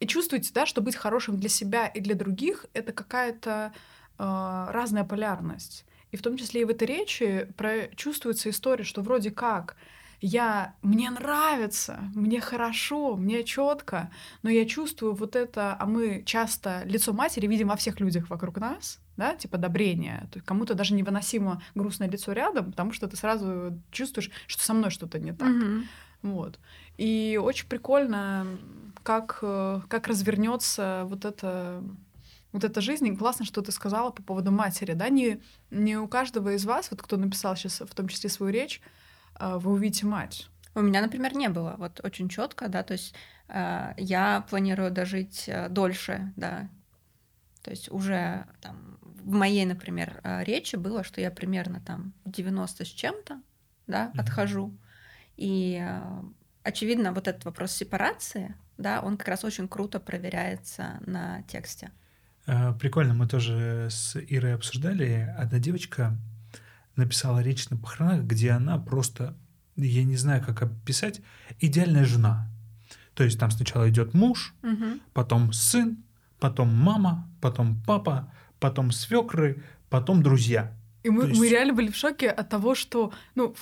И 0.00 0.06
чувствуете, 0.06 0.50
да, 0.54 0.64
что 0.64 0.80
быть 0.80 0.96
хорошим 0.96 1.36
для 1.36 1.50
себя 1.50 1.86
и 1.86 2.00
для 2.00 2.14
других— 2.14 2.64
это 2.72 2.92
какая-то 2.92 3.74
э, 3.74 3.78
разная 4.18 5.04
полярность. 5.04 5.84
И 6.10 6.16
в 6.16 6.22
том 6.22 6.36
числе 6.36 6.62
и 6.62 6.64
в 6.64 6.70
этой 6.70 6.86
речи 6.86 7.48
чувствуется 7.96 8.50
история, 8.50 8.84
что 8.84 9.02
вроде 9.02 9.30
как 9.30 9.76
я, 10.20 10.74
мне 10.80 11.10
нравится, 11.10 11.98
мне 12.14 12.40
хорошо, 12.40 13.16
мне 13.16 13.44
четко, 13.44 14.10
но 14.42 14.48
я 14.48 14.64
чувствую 14.64 15.14
вот 15.14 15.36
это, 15.36 15.76
а 15.78 15.86
мы 15.86 16.22
часто 16.24 16.82
лицо 16.86 17.12
матери 17.12 17.46
видим 17.46 17.68
во 17.68 17.76
всех 17.76 18.00
людях 18.00 18.30
вокруг 18.30 18.56
нас, 18.58 19.00
да, 19.16 19.34
типа 19.34 19.58
есть 19.58 20.28
кому-то 20.44 20.74
даже 20.74 20.94
невыносимо 20.94 21.62
грустное 21.74 22.08
лицо 22.08 22.32
рядом, 22.32 22.70
потому 22.70 22.92
что 22.92 23.06
ты 23.06 23.16
сразу 23.16 23.78
чувствуешь, 23.90 24.30
что 24.46 24.64
со 24.64 24.72
мной 24.72 24.90
что-то 24.90 25.18
не 25.18 25.32
так. 25.32 25.48
Mm-hmm. 25.48 25.82
Вот. 26.22 26.58
И 26.96 27.38
очень 27.42 27.68
прикольно, 27.68 28.46
как, 29.02 29.40
э, 29.42 29.80
как 29.88 30.08
развернется 30.08 31.02
вот 31.04 31.26
это 31.26 31.84
вот 32.54 32.62
эта 32.62 32.80
жизнь. 32.80 33.16
Классно, 33.16 33.44
что 33.44 33.62
ты 33.62 33.72
сказала 33.72 34.10
по 34.10 34.22
поводу 34.22 34.52
матери, 34.52 34.92
да, 34.92 35.08
не, 35.08 35.42
не 35.70 35.98
у 35.98 36.06
каждого 36.06 36.54
из 36.54 36.64
вас, 36.64 36.88
вот 36.90 37.02
кто 37.02 37.16
написал 37.16 37.56
сейчас 37.56 37.80
в 37.80 37.94
том 37.94 38.06
числе 38.06 38.30
свою 38.30 38.52
речь, 38.52 38.80
а, 39.34 39.58
вы 39.58 39.72
увидите 39.72 40.06
мать. 40.06 40.48
У 40.76 40.80
меня, 40.80 41.02
например, 41.02 41.34
не 41.34 41.48
было 41.48 41.74
вот 41.78 42.00
очень 42.04 42.28
четко, 42.28 42.68
да, 42.68 42.82
то 42.82 42.92
есть 42.92 43.14
э, 43.48 43.94
я 43.96 44.44
планирую 44.50 44.90
дожить 44.90 45.44
э, 45.48 45.68
дольше, 45.68 46.32
да, 46.36 46.68
то 47.62 47.70
есть 47.70 47.90
уже 47.92 48.46
там 48.60 48.98
в 49.02 49.32
моей, 49.32 49.64
например, 49.66 50.20
э, 50.24 50.42
речи 50.42 50.74
было, 50.74 51.04
что 51.04 51.20
я 51.20 51.30
примерно 51.30 51.80
там 51.80 52.12
90 52.24 52.84
с 52.84 52.88
чем-то, 52.88 53.40
да, 53.86 54.06
mm-hmm. 54.06 54.20
отхожу, 54.20 54.76
и 55.36 55.80
э, 55.80 56.22
очевидно 56.64 57.12
вот 57.12 57.28
этот 57.28 57.44
вопрос 57.44 57.70
сепарации, 57.72 58.56
да, 58.78 59.00
он 59.00 59.16
как 59.16 59.28
раз 59.28 59.44
очень 59.44 59.68
круто 59.68 60.00
проверяется 60.00 61.00
на 61.06 61.42
тексте. 61.42 61.92
Э, 62.46 62.72
прикольно, 62.78 63.14
мы 63.14 63.26
тоже 63.26 63.88
с 63.90 64.16
Ирой 64.16 64.54
обсуждали. 64.54 65.34
Одна 65.38 65.58
девочка 65.58 66.16
написала 66.96 67.40
речь 67.40 67.68
на 67.70 67.76
похоронах, 67.76 68.22
где 68.24 68.50
она 68.50 68.78
просто, 68.78 69.36
я 69.76 70.04
не 70.04 70.16
знаю, 70.16 70.44
как 70.44 70.62
описать, 70.62 71.20
идеальная 71.60 72.04
жена. 72.04 72.48
То 73.14 73.24
есть 73.24 73.38
там 73.38 73.50
сначала 73.50 73.88
идет 73.88 74.14
муж, 74.14 74.54
угу. 74.62 75.00
потом 75.12 75.52
сын, 75.52 76.04
потом 76.38 76.74
мама, 76.74 77.28
потом 77.40 77.82
папа, 77.86 78.32
потом 78.58 78.90
свекры, 78.90 79.62
потом 79.88 80.22
друзья. 80.22 80.76
И 81.02 81.10
мы, 81.10 81.26
есть... 81.26 81.38
мы 81.38 81.48
реально 81.48 81.74
были 81.74 81.90
в 81.90 81.96
шоке 81.96 82.28
от 82.28 82.48
того, 82.48 82.74
что 82.74 83.12
ну, 83.34 83.54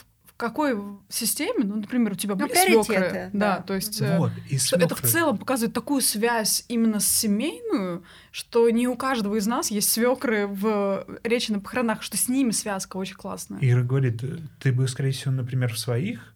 какой 0.43 0.77
системе, 1.09 1.65
ну, 1.65 1.77
например, 1.77 2.13
у 2.13 2.15
тебя 2.17 2.35
ну, 2.35 2.49
были 2.49 2.83
свекры, 2.83 3.31
да, 3.33 3.57
да, 3.57 3.63
то 3.63 3.75
есть 3.75 4.01
э, 4.01 4.19
вот, 4.19 4.33
и 4.49 4.59
это 4.73 4.97
в 4.97 5.01
целом 5.03 5.39
показывает 5.39 5.73
такую 5.73 6.01
связь 6.03 6.65
именно 6.67 6.99
с 6.99 7.07
семейную, 7.07 8.03
что 8.33 8.69
не 8.71 8.89
у 8.89 8.97
каждого 8.97 9.37
из 9.37 9.47
нас 9.47 9.71
есть 9.71 9.89
свекры 9.89 10.49
в 10.49 11.07
речи 11.23 11.53
на 11.53 11.61
похоронах, 11.61 12.03
что 12.03 12.17
с 12.17 12.29
ними 12.29 12.51
связка 12.51 12.97
очень 12.97 13.15
классная. 13.15 13.61
Ира 13.63 13.85
говорит, 13.85 14.21
ты 14.59 14.73
бы, 14.73 14.89
скорее 14.89 15.13
всего, 15.13 15.31
например, 15.31 15.73
в 15.73 15.79
своих 15.79 16.35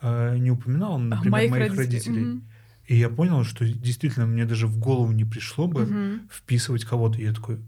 э, 0.00 0.36
не 0.38 0.52
упоминал, 0.52 0.98
например, 0.98 1.32
моих, 1.32 1.50
моих 1.50 1.76
родителей. 1.76 1.84
родителей. 1.84 2.22
Угу. 2.22 2.42
И 2.86 2.96
я 2.96 3.08
понял, 3.08 3.42
что 3.42 3.66
действительно 3.66 4.26
мне 4.26 4.44
даже 4.44 4.68
в 4.68 4.78
голову 4.78 5.10
не 5.10 5.24
пришло 5.24 5.66
бы 5.66 5.82
угу. 5.82 6.20
вписывать 6.30 6.84
кого-то. 6.84 7.18
И 7.18 7.24
я 7.24 7.34
такой, 7.34 7.58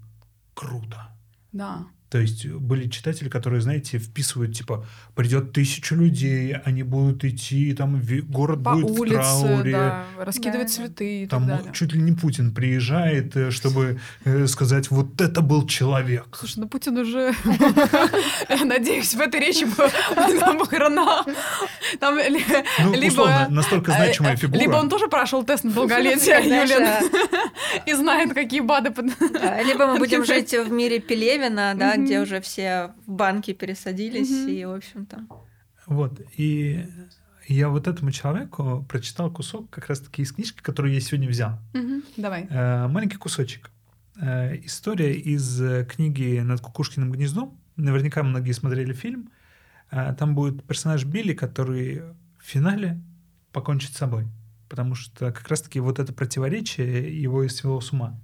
круто. 0.54 1.08
Да. 1.50 1.86
То 2.10 2.18
есть 2.18 2.44
были 2.44 2.88
читатели, 2.88 3.28
которые, 3.28 3.60
знаете, 3.60 3.98
вписывают, 3.98 4.52
типа, 4.52 4.84
придет 5.14 5.52
тысячу 5.52 5.94
людей, 5.94 6.56
они 6.64 6.82
будут 6.82 7.24
идти, 7.24 7.72
там 7.72 8.02
город 8.24 8.64
По 8.64 8.72
будет 8.72 8.98
улице, 8.98 9.16
в 9.16 9.40
трауре. 9.42 9.72
Да, 9.72 10.04
раскидывать 10.18 10.66
да. 10.66 10.72
цветы 10.72 11.22
и 11.22 11.26
там 11.28 11.46
так 11.46 11.58
далее. 11.58 11.72
чуть 11.72 11.92
ли 11.92 12.00
не 12.00 12.10
Путин 12.12 12.52
приезжает, 12.52 13.36
э, 13.36 13.52
чтобы 13.52 14.00
э, 14.24 14.48
сказать, 14.48 14.90
вот 14.90 15.20
это 15.20 15.40
был 15.40 15.68
человек. 15.68 16.26
Слушай, 16.36 16.58
ну 16.58 16.68
Путин 16.68 16.98
уже, 16.98 17.32
надеюсь, 18.64 19.14
в 19.14 19.20
этой 19.20 19.38
речи 19.38 19.64
на 20.16 20.54
похоронах. 20.54 21.26
Там 22.00 22.16
ну, 22.16 22.92
либо... 22.92 23.46
настолько 23.50 23.92
значимая 23.92 24.34
э, 24.34 24.36
фигура. 24.36 24.58
Либо 24.58 24.74
он 24.74 24.88
тоже 24.88 25.06
прошел 25.06 25.44
тест 25.44 25.62
на 25.62 25.70
долголетие, 25.70 26.40
Юлин, 26.42 27.08
и 27.86 27.92
знает, 27.92 28.34
какие 28.34 28.60
БАДы... 28.60 28.92
Либо 29.64 29.86
мы 29.86 29.98
будем 29.98 30.24
жить 30.24 30.52
в 30.52 30.72
мире 30.72 30.98
Пелевина, 30.98 31.74
да, 31.76 31.99
где 32.04 32.20
уже 32.20 32.40
все 32.40 32.94
в 33.06 33.12
банки 33.12 33.52
пересадились, 33.52 34.30
и, 34.30 34.64
в 34.64 34.72
общем-то. 34.72 35.26
Вот, 35.86 36.20
и 36.36 36.86
я 37.46 37.68
вот 37.68 37.88
этому 37.88 38.12
человеку 38.12 38.86
прочитал 38.88 39.30
кусок 39.30 39.70
как 39.70 39.88
раз-таки 39.88 40.22
из 40.22 40.32
книжки, 40.32 40.60
которую 40.62 40.94
я 40.94 41.00
сегодня 41.00 41.28
взял. 41.28 41.58
Давай. 42.16 42.46
Э, 42.48 42.86
маленький 42.86 43.16
кусочек. 43.16 43.70
Э, 44.20 44.56
история 44.64 45.14
из 45.14 45.60
э, 45.60 45.84
книги 45.84 46.38
«Над 46.40 46.60
кукушкиным 46.60 47.10
гнездом». 47.10 47.58
Наверняка 47.76 48.22
многие 48.22 48.52
смотрели 48.52 48.92
фильм. 48.92 49.30
Там 49.90 50.36
будет 50.36 50.62
персонаж 50.64 51.04
Билли, 51.04 51.32
который 51.32 52.02
в 52.38 52.44
финале 52.44 53.02
покончит 53.50 53.92
с 53.94 53.96
собой. 53.96 54.28
Потому 54.68 54.94
что 54.94 55.32
как 55.32 55.48
раз-таки 55.48 55.80
вот 55.80 55.98
это 55.98 56.12
противоречие 56.12 57.20
его 57.20 57.42
и 57.42 57.48
свело 57.48 57.80
с 57.80 57.92
ума. 57.92 58.20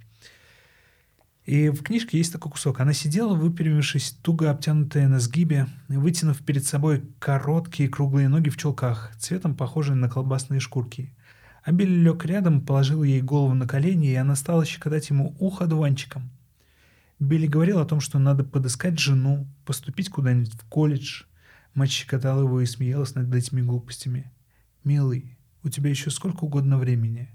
И 1.46 1.68
в 1.68 1.84
книжке 1.84 2.18
есть 2.18 2.32
такой 2.32 2.50
кусок. 2.50 2.80
Она 2.80 2.92
сидела, 2.92 3.34
выпрямившись, 3.34 4.18
туго 4.20 4.50
обтянутая 4.50 5.06
на 5.06 5.20
сгибе, 5.20 5.68
вытянув 5.88 6.44
перед 6.44 6.66
собой 6.66 7.04
короткие 7.20 7.88
круглые 7.88 8.28
ноги 8.28 8.50
в 8.50 8.56
чулках, 8.56 9.12
цветом 9.16 9.54
похожие 9.54 9.94
на 9.94 10.08
колбасные 10.08 10.58
шкурки. 10.58 11.14
А 11.62 11.70
Билли 11.70 12.00
лег 12.00 12.24
рядом, 12.24 12.60
положил 12.62 13.04
ей 13.04 13.20
голову 13.22 13.54
на 13.54 13.66
колени, 13.68 14.08
и 14.08 14.16
она 14.16 14.34
стала 14.34 14.64
щекотать 14.64 15.08
ему 15.10 15.36
ухо 15.38 15.66
дуванчиком. 15.66 16.30
Билли 17.20 17.46
говорил 17.46 17.78
о 17.78 17.86
том, 17.86 18.00
что 18.00 18.18
надо 18.18 18.42
подыскать 18.42 18.98
жену, 18.98 19.46
поступить 19.64 20.10
куда-нибудь 20.10 20.52
в 20.52 20.64
колледж. 20.68 21.22
Мать 21.74 21.92
щекотала 21.92 22.42
его 22.42 22.60
и 22.60 22.66
смеялась 22.66 23.14
над 23.14 23.32
этими 23.32 23.62
глупостями. 23.62 24.32
«Милый, 24.82 25.38
у 25.62 25.68
тебя 25.68 25.90
еще 25.90 26.10
сколько 26.10 26.44
угодно 26.44 26.76
времени. 26.76 27.28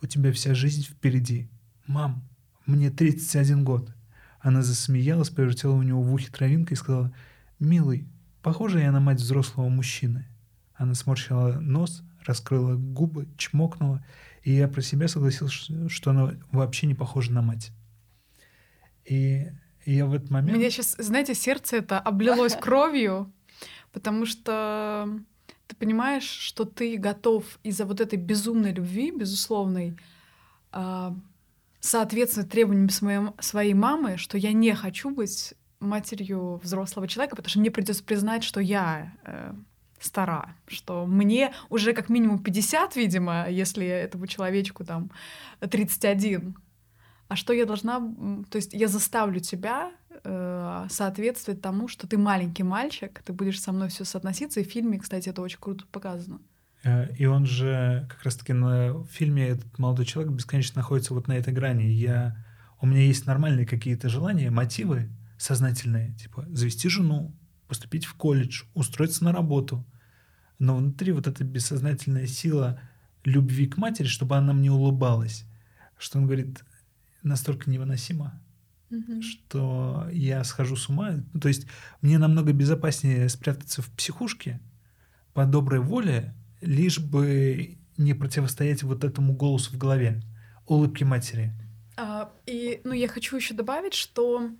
У 0.00 0.06
тебя 0.06 0.32
вся 0.32 0.54
жизнь 0.54 0.82
впереди. 0.82 1.48
Мам, 1.86 2.24
мне 2.66 2.90
31 2.90 3.64
год». 3.64 3.92
Она 4.40 4.62
засмеялась, 4.62 5.30
повертела 5.30 5.74
у 5.74 5.82
него 5.82 6.02
в 6.02 6.12
ухе 6.12 6.30
травинкой 6.30 6.74
и 6.74 6.78
сказала, 6.78 7.14
«Милый, 7.60 8.08
похожа 8.42 8.80
я 8.80 8.90
на 8.90 9.00
мать 9.00 9.20
взрослого 9.20 9.68
мужчины». 9.68 10.26
Она 10.74 10.94
сморщила 10.94 11.60
нос, 11.60 12.02
раскрыла 12.24 12.74
губы, 12.74 13.28
чмокнула 13.36 14.04
И 14.42 14.52
я 14.52 14.68
про 14.68 14.82
себя 14.82 15.06
согласился, 15.08 15.88
что 15.88 16.10
она 16.10 16.34
вообще 16.50 16.86
не 16.86 16.94
похожа 16.94 17.32
на 17.32 17.42
мать. 17.42 17.70
И 19.04 19.46
я 19.84 20.06
в 20.06 20.14
этот 20.14 20.30
момент... 20.30 20.56
У 20.56 20.58
меня 20.58 20.70
сейчас, 20.70 20.96
знаете, 20.98 21.34
сердце 21.34 21.76
это 21.76 21.98
облилось 21.98 22.56
кровью, 22.60 23.32
потому 23.92 24.26
что 24.26 25.08
ты 25.66 25.76
понимаешь, 25.76 26.24
что 26.24 26.64
ты 26.64 26.96
готов 26.96 27.44
из-за 27.62 27.84
вот 27.84 28.00
этой 28.00 28.18
безумной 28.18 28.72
любви, 28.72 29.10
безусловной, 29.10 29.96
а, 30.70 31.16
соответствовать 31.82 32.48
требованиям 32.48 32.88
своей, 32.88 33.20
своей 33.40 33.74
мамы, 33.74 34.16
что 34.16 34.38
я 34.38 34.52
не 34.52 34.72
хочу 34.74 35.10
быть 35.10 35.54
матерью 35.80 36.60
взрослого 36.62 37.08
человека, 37.08 37.34
потому 37.34 37.50
что 37.50 37.58
мне 37.58 37.72
придется 37.72 38.04
признать, 38.04 38.44
что 38.44 38.60
я 38.60 39.12
э, 39.24 39.52
стара, 39.98 40.54
что 40.68 41.06
мне 41.06 41.52
уже 41.70 41.92
как 41.92 42.08
минимум 42.08 42.38
50, 42.38 42.94
видимо, 42.94 43.48
если 43.50 43.84
этому 43.84 44.28
человечку 44.28 44.84
там 44.84 45.10
31. 45.58 46.56
А 47.26 47.36
что 47.36 47.52
я 47.52 47.66
должна... 47.66 47.98
То 48.48 48.56
есть 48.56 48.72
я 48.74 48.86
заставлю 48.86 49.40
тебя 49.40 49.90
э, 50.22 50.86
соответствовать 50.88 51.62
тому, 51.62 51.88
что 51.88 52.06
ты 52.06 52.16
маленький 52.16 52.62
мальчик, 52.62 53.22
ты 53.24 53.32
будешь 53.32 53.60
со 53.60 53.72
мной 53.72 53.88
все 53.88 54.04
соотноситься. 54.04 54.60
И 54.60 54.64
в 54.64 54.70
фильме, 54.70 55.00
кстати, 55.00 55.30
это 55.30 55.42
очень 55.42 55.58
круто 55.58 55.84
показано. 55.90 56.40
Э, 56.84 57.12
и 57.14 57.26
он 57.26 57.46
же 57.46 58.06
как 58.08 58.22
раз-таки 58.24 58.52
на 58.52 59.04
фильме 59.06 59.48
этот 59.48 59.78
молодой 59.78 60.04
человек 60.04 60.32
бесконечно 60.32 60.80
находится 60.80 61.14
вот 61.14 61.28
на 61.28 61.32
этой 61.32 61.52
грани. 61.52 61.84
Я, 61.84 62.36
у 62.80 62.86
меня 62.86 63.02
есть 63.02 63.26
нормальные 63.26 63.66
какие-то 63.66 64.08
желания, 64.08 64.50
мотивы 64.50 65.10
сознательные, 65.38 66.14
типа 66.14 66.46
завести 66.50 66.88
жену, 66.88 67.34
поступить 67.66 68.04
в 68.04 68.14
колледж, 68.14 68.64
устроиться 68.74 69.24
на 69.24 69.32
работу. 69.32 69.84
Но 70.58 70.76
внутри 70.76 71.12
вот 71.12 71.26
эта 71.26 71.42
бессознательная 71.42 72.26
сила 72.26 72.80
любви 73.24 73.66
к 73.66 73.76
матери, 73.76 74.06
чтобы 74.06 74.36
она 74.36 74.52
мне 74.52 74.70
улыбалась, 74.70 75.44
что 75.98 76.18
он 76.18 76.26
говорит, 76.26 76.64
настолько 77.22 77.70
невыносимо, 77.70 78.40
mm-hmm. 78.90 79.22
что 79.22 80.08
я 80.12 80.44
схожу 80.44 80.76
с 80.76 80.88
ума. 80.88 81.24
То 81.40 81.48
есть 81.48 81.66
мне 82.00 82.18
намного 82.18 82.52
безопаснее 82.52 83.28
спрятаться 83.28 83.82
в 83.82 83.90
психушке 83.90 84.60
по 85.34 85.44
доброй 85.46 85.80
воле, 85.80 86.34
лишь 86.62 86.98
бы 86.98 87.76
не 87.96 88.14
противостоять 88.14 88.82
вот 88.82 89.04
этому 89.04 89.34
голосу 89.34 89.72
в 89.72 89.78
голове, 89.78 90.22
улыбке 90.66 91.04
матери. 91.04 91.52
А, 91.96 92.32
и, 92.46 92.80
ну, 92.84 92.92
я 92.92 93.08
хочу 93.08 93.36
еще 93.36 93.54
добавить, 93.54 93.94
что 93.94 94.50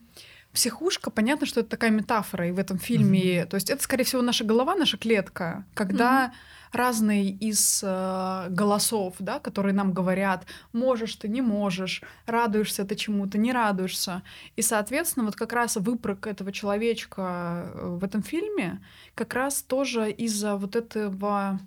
психушка, 0.52 1.10
понятно, 1.10 1.46
что 1.46 1.60
это 1.60 1.70
такая 1.70 1.90
метафора 1.90 2.48
и 2.48 2.52
в 2.52 2.58
этом 2.58 2.78
фильме, 2.78 3.40
mm-hmm. 3.40 3.46
то 3.46 3.54
есть 3.54 3.70
это, 3.70 3.82
скорее 3.82 4.04
всего, 4.04 4.22
наша 4.22 4.44
голова, 4.44 4.74
наша 4.74 4.98
клетка, 4.98 5.64
когда 5.72 6.26
mm-hmm. 6.26 6.76
разные 6.76 7.30
из 7.30 7.82
э, 7.82 8.46
голосов, 8.50 9.14
да, 9.18 9.38
которые 9.38 9.72
нам 9.72 9.94
говорят, 9.94 10.44
можешь 10.74 11.16
ты, 11.16 11.28
не 11.28 11.40
можешь, 11.40 12.02
радуешься 12.26 12.84
ты 12.84 12.96
чему-то, 12.96 13.38
не 13.38 13.50
радуешься, 13.52 14.22
и, 14.54 14.62
соответственно, 14.62 15.24
вот 15.24 15.36
как 15.36 15.54
раз 15.54 15.76
выпрыг 15.76 16.26
этого 16.26 16.52
человечка 16.52 17.70
э, 17.72 17.96
в 17.98 18.04
этом 18.04 18.22
фильме 18.22 18.84
как 19.14 19.32
раз 19.32 19.62
тоже 19.62 20.10
из-за 20.10 20.56
вот 20.56 20.76
этого 20.76 21.60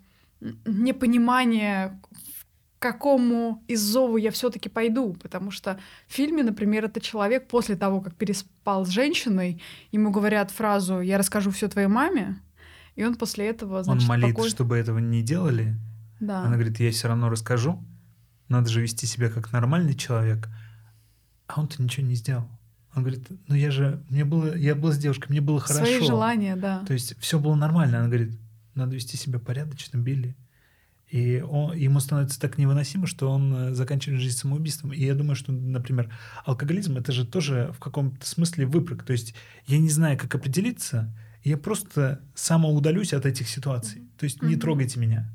непонимание, 0.65 1.99
к 2.79 2.81
какому 2.81 3.63
из 3.67 3.81
зову 3.81 4.17
я 4.17 4.31
все-таки 4.31 4.69
пойду, 4.69 5.13
потому 5.21 5.49
что 5.51 5.79
в 6.07 6.13
фильме, 6.13 6.43
например, 6.43 6.85
это 6.85 6.99
человек 7.01 7.47
после 7.47 7.75
того, 7.75 8.01
как 8.01 8.15
переспал 8.15 8.85
с 8.85 8.89
женщиной, 8.89 9.61
ему 9.91 10.11
говорят 10.11 10.51
фразу 10.51 10.99
«я 10.99 11.17
расскажу 11.17 11.51
все 11.51 11.67
твоей 11.67 11.87
маме», 11.87 12.39
и 12.95 13.03
он 13.03 13.15
после 13.15 13.47
этого, 13.47 13.83
значит, 13.83 14.03
Он 14.03 14.07
молит, 14.07 14.29
спокойно... 14.29 14.49
чтобы 14.49 14.77
этого 14.77 14.99
не 14.99 15.21
делали. 15.21 15.75
Да. 16.19 16.43
Она 16.43 16.55
говорит, 16.55 16.79
я 16.79 16.91
все 16.91 17.09
равно 17.09 17.29
расскажу. 17.29 17.83
Надо 18.47 18.69
же 18.69 18.81
вести 18.81 19.05
себя 19.05 19.29
как 19.29 19.51
нормальный 19.51 19.95
человек. 19.95 20.47
А 21.47 21.59
он-то 21.59 21.81
ничего 21.83 22.07
не 22.07 22.15
сделал. 22.15 22.47
Он 22.95 23.03
говорит, 23.03 23.27
ну 23.47 23.55
я 23.55 23.71
же, 23.71 24.01
мне 24.09 24.23
было, 24.23 24.55
я 24.55 24.73
был 24.73 24.93
с 24.93 24.97
девушкой, 24.97 25.29
мне 25.29 25.41
было 25.41 25.59
хорошо. 25.59 25.85
Свои 25.85 25.99
желания, 25.99 26.55
да. 26.55 26.83
То 26.87 26.93
есть 26.93 27.19
все 27.19 27.37
было 27.37 27.55
нормально. 27.55 27.99
Она 27.99 28.07
говорит, 28.07 28.31
надо 28.75 28.95
вести 28.95 29.17
себя 29.17 29.39
порядочно, 29.39 29.97
Билли. 29.97 30.35
И 31.07 31.39
он, 31.41 31.75
ему 31.75 31.99
становится 31.99 32.39
так 32.39 32.57
невыносимо, 32.57 33.05
что 33.05 33.29
он 33.29 33.53
э, 33.53 33.73
заканчивает 33.73 34.21
жизнь 34.21 34.37
самоубийством. 34.37 34.91
И 34.91 35.03
я 35.03 35.13
думаю, 35.13 35.35
что, 35.35 35.51
например, 35.51 36.11
алкоголизм 36.45 36.97
это 36.97 37.11
же 37.11 37.25
тоже 37.25 37.71
в 37.75 37.79
каком-то 37.79 38.25
смысле 38.25 38.65
выпрыг. 38.65 39.03
То 39.03 39.13
есть 39.13 39.35
я 39.67 39.77
не 39.77 39.89
знаю, 39.89 40.17
как 40.17 40.33
определиться, 40.33 41.15
я 41.43 41.57
просто 41.57 42.21
самоудалюсь 42.33 43.13
от 43.13 43.25
этих 43.25 43.47
ситуаций. 43.47 44.09
То 44.17 44.23
есть 44.23 44.39
mm-hmm. 44.39 44.47
не 44.47 44.55
трогайте 44.55 44.99
меня. 44.99 45.31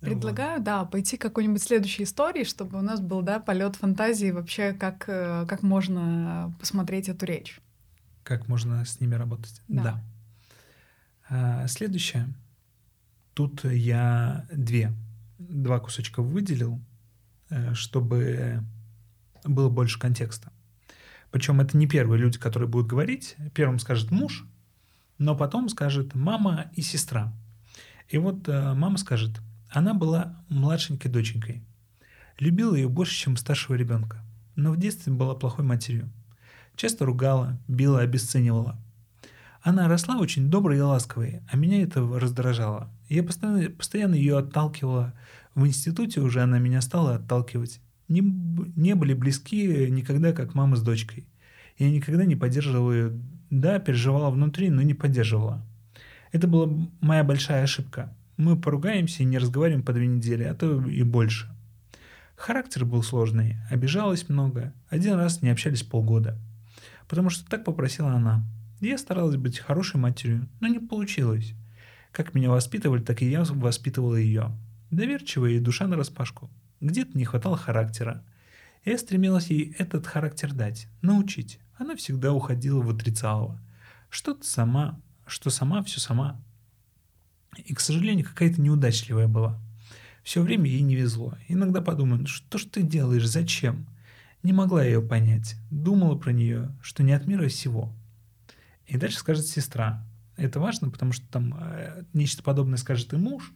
Предлагаю, 0.00 0.56
вот. 0.56 0.64
да, 0.64 0.84
пойти 0.84 1.16
к 1.16 1.22
какой-нибудь 1.22 1.62
следующей 1.62 2.04
истории, 2.04 2.44
чтобы 2.44 2.78
у 2.78 2.82
нас 2.82 3.00
был, 3.00 3.22
да, 3.22 3.40
полет 3.40 3.76
фантазии 3.76 4.30
вообще, 4.30 4.72
как, 4.72 5.04
э, 5.06 5.46
как 5.46 5.62
можно 5.62 6.54
посмотреть 6.58 7.08
эту 7.08 7.26
речь. 7.26 7.60
Как 8.22 8.48
можно 8.48 8.84
с 8.84 9.00
ними 9.00 9.14
работать. 9.14 9.60
Да. 9.68 9.82
да. 9.82 10.04
А, 11.28 11.66
следующее. 11.66 12.28
Тут 13.34 13.64
я 13.64 14.46
две, 14.52 14.92
два 15.38 15.80
кусочка 15.80 16.22
выделил, 16.22 16.80
э, 17.50 17.74
чтобы 17.74 18.62
было 19.44 19.68
больше 19.68 19.98
контекста. 19.98 20.52
Причем 21.30 21.60
это 21.60 21.76
не 21.76 21.88
первые 21.88 22.20
люди, 22.20 22.38
которые 22.38 22.68
будут 22.68 22.86
говорить. 22.86 23.36
Первым 23.54 23.80
скажет 23.80 24.10
муж, 24.12 24.44
но 25.18 25.36
потом 25.36 25.68
скажет 25.68 26.14
мама 26.14 26.70
и 26.74 26.82
сестра. 26.82 27.32
И 28.08 28.18
вот 28.18 28.48
э, 28.48 28.74
мама 28.74 28.98
скажет, 28.98 29.40
она 29.70 29.94
была 29.94 30.44
младшенькой 30.48 31.10
доченькой. 31.10 31.64
Любила 32.38 32.74
ее 32.74 32.88
больше, 32.88 33.14
чем 33.16 33.36
старшего 33.36 33.74
ребенка, 33.74 34.24
но 34.56 34.72
в 34.72 34.76
детстве 34.76 35.12
была 35.12 35.34
плохой 35.34 35.64
матерью. 35.64 36.08
Часто 36.76 37.04
ругала, 37.04 37.58
била, 37.68 38.00
обесценивала. 38.00 38.78
Она 39.64 39.88
росла 39.88 40.18
очень 40.18 40.50
доброй 40.50 40.76
и 40.76 40.82
ласковой, 40.82 41.40
а 41.50 41.56
меня 41.56 41.82
это 41.82 42.06
раздражало. 42.06 42.90
Я 43.08 43.22
постоянно, 43.22 43.70
постоянно 43.70 44.14
ее 44.14 44.36
отталкивала. 44.36 45.14
В 45.54 45.66
институте 45.66 46.20
уже 46.20 46.42
она 46.42 46.58
меня 46.58 46.82
стала 46.82 47.14
отталкивать. 47.14 47.80
Не, 48.08 48.20
не 48.20 48.94
были 48.94 49.14
близки 49.14 49.88
никогда, 49.88 50.34
как 50.34 50.54
мама 50.54 50.76
с 50.76 50.82
дочкой. 50.82 51.26
Я 51.78 51.90
никогда 51.90 52.26
не 52.26 52.36
поддерживала 52.36 52.92
ее. 52.92 53.18
Да, 53.48 53.78
переживала 53.78 54.30
внутри, 54.30 54.68
но 54.68 54.82
не 54.82 54.92
поддерживала. 54.92 55.64
Это 56.30 56.46
была 56.46 56.68
моя 57.00 57.24
большая 57.24 57.62
ошибка. 57.62 58.14
Мы 58.36 58.60
поругаемся 58.60 59.22
и 59.22 59.26
не 59.26 59.38
разговариваем 59.38 59.82
по 59.82 59.94
две 59.94 60.06
недели, 60.06 60.42
а 60.42 60.52
то 60.54 60.84
и 60.86 61.02
больше. 61.04 61.48
Характер 62.36 62.84
был 62.84 63.02
сложный, 63.02 63.56
обижалась 63.70 64.28
много. 64.28 64.74
Один 64.90 65.14
раз 65.14 65.40
не 65.40 65.48
общались 65.48 65.84
полгода. 65.84 66.38
Потому 67.08 67.30
что 67.30 67.48
так 67.48 67.64
попросила 67.64 68.10
она. 68.10 68.44
Я 68.84 68.98
старалась 68.98 69.36
быть 69.36 69.60
хорошей 69.60 69.96
матерью, 69.96 70.46
но 70.60 70.68
не 70.68 70.78
получилось. 70.78 71.54
Как 72.12 72.34
меня 72.34 72.50
воспитывали, 72.50 73.00
так 73.02 73.22
и 73.22 73.30
я 73.30 73.42
воспитывала 73.44 74.16
ее. 74.16 74.52
Доверчивая 74.90 75.52
и 75.52 75.58
душа 75.58 75.86
нараспашку. 75.86 76.50
Где-то 76.82 77.16
не 77.16 77.24
хватало 77.24 77.56
характера. 77.56 78.22
Я 78.84 78.98
стремилась 78.98 79.46
ей 79.46 79.74
этот 79.78 80.06
характер 80.06 80.52
дать, 80.52 80.86
научить. 81.00 81.60
Она 81.78 81.96
всегда 81.96 82.34
уходила 82.34 82.82
в 82.82 82.90
отрицалово. 82.90 83.58
Что-то 84.10 84.44
сама, 84.44 85.00
что 85.26 85.48
сама, 85.48 85.82
все 85.82 85.98
сама. 85.98 86.38
И, 87.56 87.72
к 87.72 87.80
сожалению, 87.80 88.26
какая-то 88.26 88.60
неудачливая 88.60 89.28
была. 89.28 89.58
Все 90.22 90.42
время 90.42 90.68
ей 90.68 90.82
не 90.82 90.94
везло. 90.94 91.38
Иногда 91.48 91.80
подумаю, 91.80 92.26
что 92.26 92.58
ж 92.58 92.66
ты 92.66 92.82
делаешь, 92.82 93.26
зачем? 93.26 93.86
Не 94.42 94.52
могла 94.52 94.84
ее 94.84 95.00
понять. 95.00 95.56
Думала 95.70 96.16
про 96.16 96.32
нее, 96.32 96.76
что 96.82 97.02
не 97.02 97.12
от 97.12 97.26
мира 97.26 97.48
сего. 97.48 97.90
И 98.86 98.96
дальше 98.96 99.18
скажет 99.18 99.46
сестра. 99.46 100.04
Это 100.36 100.60
важно, 100.60 100.90
потому 100.90 101.12
что 101.12 101.26
там 101.28 101.54
э, 101.58 102.04
нечто 102.12 102.42
подобное 102.42 102.76
скажет 102.76 103.12
и 103.12 103.16
муж, 103.16 103.52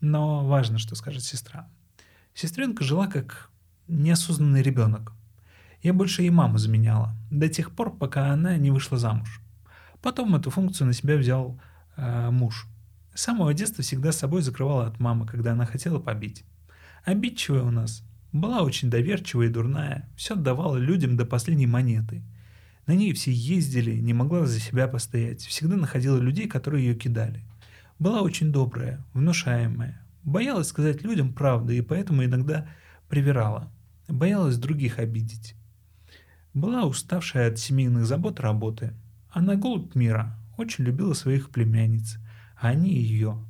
но 0.00 0.46
важно, 0.46 0.78
что 0.78 0.94
скажет 0.94 1.22
сестра. 1.22 1.68
Сестренка 2.34 2.84
жила 2.84 3.06
как 3.08 3.50
неосознанный 3.88 4.62
ребенок. 4.62 5.12
Я 5.82 5.92
больше 5.92 6.22
ей 6.22 6.30
маму 6.30 6.58
заменяла, 6.58 7.14
до 7.30 7.48
тех 7.48 7.72
пор, 7.72 7.96
пока 7.96 8.30
она 8.32 8.56
не 8.56 8.70
вышла 8.70 8.98
замуж. 8.98 9.40
Потом 10.02 10.34
эту 10.36 10.50
функцию 10.50 10.86
на 10.86 10.92
себя 10.92 11.16
взял 11.16 11.60
э, 11.96 12.30
муж. 12.30 12.66
С 13.14 13.22
самого 13.22 13.52
детства 13.52 13.82
всегда 13.82 14.12
с 14.12 14.18
собой 14.18 14.42
закрывала 14.42 14.86
от 14.86 15.00
мамы, 15.00 15.26
когда 15.26 15.52
она 15.52 15.66
хотела 15.66 15.98
побить. 15.98 16.44
Обидчивая 17.04 17.62
у 17.62 17.70
нас. 17.70 18.04
Была 18.32 18.62
очень 18.62 18.88
доверчивая 18.88 19.46
и 19.48 19.50
дурная, 19.50 20.08
все 20.16 20.34
отдавала 20.34 20.76
людям 20.76 21.16
до 21.16 21.26
последней 21.26 21.66
монеты– 21.66 22.22
на 22.86 22.92
ней 22.92 23.12
все 23.12 23.32
ездили, 23.32 23.98
не 23.98 24.12
могла 24.12 24.46
за 24.46 24.58
себя 24.58 24.88
постоять, 24.88 25.42
всегда 25.42 25.76
находила 25.76 26.18
людей, 26.18 26.48
которые 26.48 26.86
ее 26.86 26.94
кидали. 26.94 27.44
Была 27.98 28.22
очень 28.22 28.52
добрая, 28.52 29.04
внушаемая, 29.12 30.04
боялась 30.22 30.68
сказать 30.68 31.02
людям 31.02 31.32
правду 31.32 31.72
и 31.72 31.80
поэтому 31.82 32.24
иногда 32.24 32.68
привирала, 33.08 33.70
боялась 34.08 34.56
других 34.56 34.98
обидеть. 34.98 35.54
Была 36.54 36.84
уставшая 36.84 37.50
от 37.50 37.58
семейных 37.58 38.06
забот 38.06 38.40
работы. 38.40 38.94
Она 39.30 39.54
голубь 39.54 39.94
мира, 39.94 40.36
очень 40.56 40.84
любила 40.84 41.14
своих 41.14 41.50
племянниц, 41.50 42.18
а 42.56 42.68
они 42.68 42.90
ее. 42.90 43.44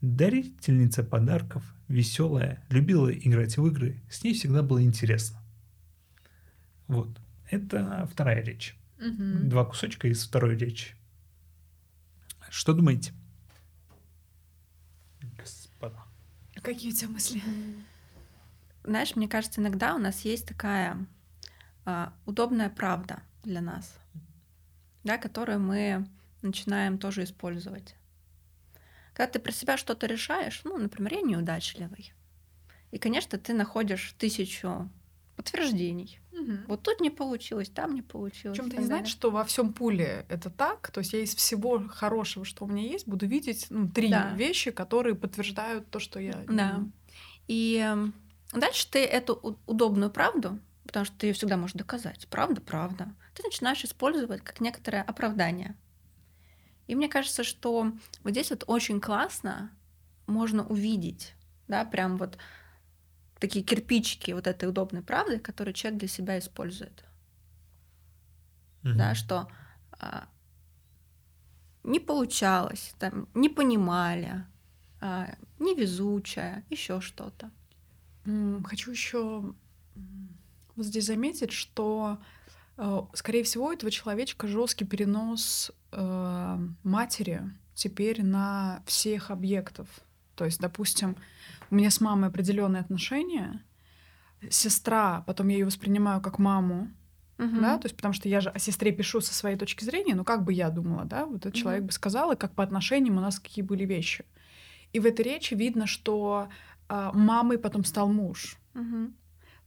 Дарительница 0.00 1.04
подарков, 1.04 1.62
веселая, 1.88 2.64
любила 2.70 3.12
играть 3.12 3.56
в 3.56 3.66
игры, 3.66 4.02
с 4.10 4.22
ней 4.24 4.34
всегда 4.34 4.62
было 4.62 4.82
интересно. 4.82 5.38
Вот. 6.88 7.18
Это 7.50 8.08
вторая 8.10 8.42
речь. 8.42 8.76
Мгм. 8.98 9.48
Два 9.48 9.64
кусочка 9.64 10.08
из 10.08 10.26
второй 10.26 10.56
речи. 10.56 10.94
Что 12.48 12.72
думаете? 12.72 13.12
Господа. 15.36 16.04
Какие 16.62 16.92
у 16.92 16.94
тебя 16.94 17.10
мысли? 17.10 17.42
Знаешь, 18.84 19.16
мне 19.16 19.28
кажется, 19.28 19.60
иногда 19.60 19.94
у 19.94 19.98
нас 19.98 20.20
есть 20.20 20.46
такая 20.46 21.06
а, 21.84 22.12
удобная 22.26 22.70
правда 22.70 23.22
для 23.42 23.60
нас, 23.60 23.98
да, 25.02 25.18
которую 25.18 25.60
мы 25.60 26.06
начинаем 26.42 26.98
тоже 26.98 27.24
использовать. 27.24 27.96
Когда 29.14 29.32
ты 29.32 29.38
про 29.38 29.52
себя 29.52 29.76
что-то 29.76 30.06
решаешь, 30.06 30.60
ну, 30.64 30.76
например, 30.76 31.14
я 31.14 31.20
неудачливый. 31.22 32.12
И, 32.90 32.98
конечно, 32.98 33.38
ты 33.38 33.54
находишь 33.54 34.14
тысячу 34.18 34.88
подтверждений. 35.36 36.20
Вот 36.66 36.82
тут 36.82 37.00
не 37.00 37.10
получилось, 37.10 37.68
там 37.68 37.94
не 37.94 38.02
получилось. 38.02 38.58
Ты 38.58 38.64
так 38.64 38.78
не 38.78 38.84
знаешь, 38.84 39.08
что 39.08 39.30
во 39.30 39.44
всем 39.44 39.72
пуле 39.72 40.26
это 40.28 40.50
так. 40.50 40.90
То 40.90 41.00
есть 41.00 41.12
я 41.12 41.20
из 41.20 41.34
всего 41.34 41.82
хорошего, 41.88 42.44
что 42.44 42.64
у 42.64 42.68
меня 42.68 42.82
есть, 42.82 43.06
буду 43.06 43.26
видеть 43.26 43.66
ну, 43.70 43.88
три 43.88 44.10
Да. 44.10 44.34
вещи, 44.34 44.70
которые 44.70 45.14
подтверждают 45.14 45.90
то, 45.90 45.98
что 45.98 46.20
я. 46.20 46.42
Да. 46.48 46.82
И 47.48 47.76
эм, 47.76 48.14
дальше 48.52 48.90
ты 48.90 49.04
эту 49.04 49.58
удобную 49.66 50.10
правду, 50.10 50.58
потому 50.86 51.04
что 51.04 51.16
ты 51.16 51.28
ее 51.28 51.32
всегда 51.34 51.56
можешь 51.56 51.74
доказать, 51.76 52.26
правда, 52.28 52.60
правда, 52.60 53.14
ты 53.34 53.42
начинаешь 53.42 53.84
использовать 53.84 54.42
как 54.42 54.60
некоторое 54.60 55.02
оправдание. 55.02 55.76
И 56.86 56.94
мне 56.94 57.08
кажется, 57.08 57.44
что 57.44 57.92
вот 58.22 58.30
здесь 58.30 58.50
вот 58.50 58.64
очень 58.66 59.00
классно 59.00 59.70
можно 60.26 60.66
увидеть, 60.66 61.34
да, 61.68 61.84
прям 61.84 62.16
вот 62.16 62.38
такие 63.44 63.62
кирпичики 63.62 64.30
вот 64.32 64.46
этой 64.46 64.68
удобной 64.68 65.02
правды, 65.02 65.38
которые 65.38 65.74
человек 65.74 66.00
для 66.00 66.08
себя 66.08 66.38
использует, 66.38 67.04
да, 68.82 69.08
Мгм. 69.08 69.14
что 69.14 69.48
а, 69.92 70.28
не 71.82 72.00
получалось, 72.00 72.94
там, 72.98 73.28
не 73.34 73.50
понимали, 73.50 74.46
а, 75.00 75.34
невезучая, 75.58 76.64
еще 76.70 77.02
что-то. 77.02 77.50
Хочу 78.64 78.90
еще 78.90 79.54
вот 80.76 80.86
здесь 80.86 81.04
заметить, 81.04 81.52
что, 81.52 82.18
э, 82.78 83.02
скорее 83.12 83.42
всего, 83.42 83.66
у 83.66 83.72
этого 83.72 83.90
человечка 83.92 84.48
жесткий 84.48 84.86
перенос 84.86 85.70
э, 85.92 86.58
матери 86.82 87.42
теперь 87.74 88.24
на 88.24 88.82
всех 88.86 89.30
объектов. 89.30 89.88
То 90.34 90.44
есть, 90.44 90.60
допустим, 90.60 91.16
у 91.70 91.74
меня 91.74 91.90
с 91.90 92.00
мамой 92.00 92.28
определенные 92.28 92.80
отношения, 92.80 93.62
сестра, 94.50 95.22
потом 95.26 95.48
я 95.48 95.58
ее 95.58 95.66
воспринимаю 95.66 96.20
как 96.20 96.38
маму, 96.38 96.88
да, 97.36 97.78
то 97.78 97.86
есть 97.86 97.96
потому 97.96 98.14
что 98.14 98.28
я 98.28 98.40
же 98.40 98.50
о 98.50 98.58
сестре 98.58 98.92
пишу 98.92 99.20
со 99.20 99.34
своей 99.34 99.56
точки 99.56 99.84
зрения, 99.84 100.14
ну 100.14 100.24
как 100.24 100.44
бы 100.44 100.52
я 100.52 100.70
думала, 100.70 101.04
да, 101.04 101.26
вот 101.26 101.38
этот 101.38 101.54
Мгм. 101.54 101.62
человек 101.62 101.82
бы 101.84 101.92
сказал, 101.92 102.32
и 102.32 102.36
как 102.36 102.54
по 102.54 102.62
отношениям 102.62 103.16
у 103.18 103.20
нас 103.20 103.40
какие 103.40 103.64
были 103.64 103.84
вещи. 103.84 104.24
И 104.92 105.00
в 105.00 105.06
этой 105.06 105.24
речи 105.24 105.54
видно, 105.54 105.86
что 105.86 106.48
а, 106.88 107.12
мамой 107.12 107.58
потом 107.58 107.84
стал 107.84 108.12
муж. 108.12 108.56
Мгм. 108.74 109.14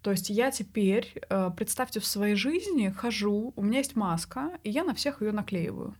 То 0.01 0.11
есть 0.11 0.29
я 0.29 0.51
теперь, 0.51 1.13
э, 1.29 1.51
представьте, 1.57 1.99
в 1.99 2.05
своей 2.05 2.35
жизни 2.35 2.89
хожу, 2.95 3.51
у 3.55 3.61
меня 3.61 3.79
есть 3.79 3.95
маска, 3.95 4.51
и 4.63 4.69
я 4.69 4.83
на 4.85 4.93
всех 4.93 5.21
ее 5.21 5.31
наклеиваю. 5.33 5.95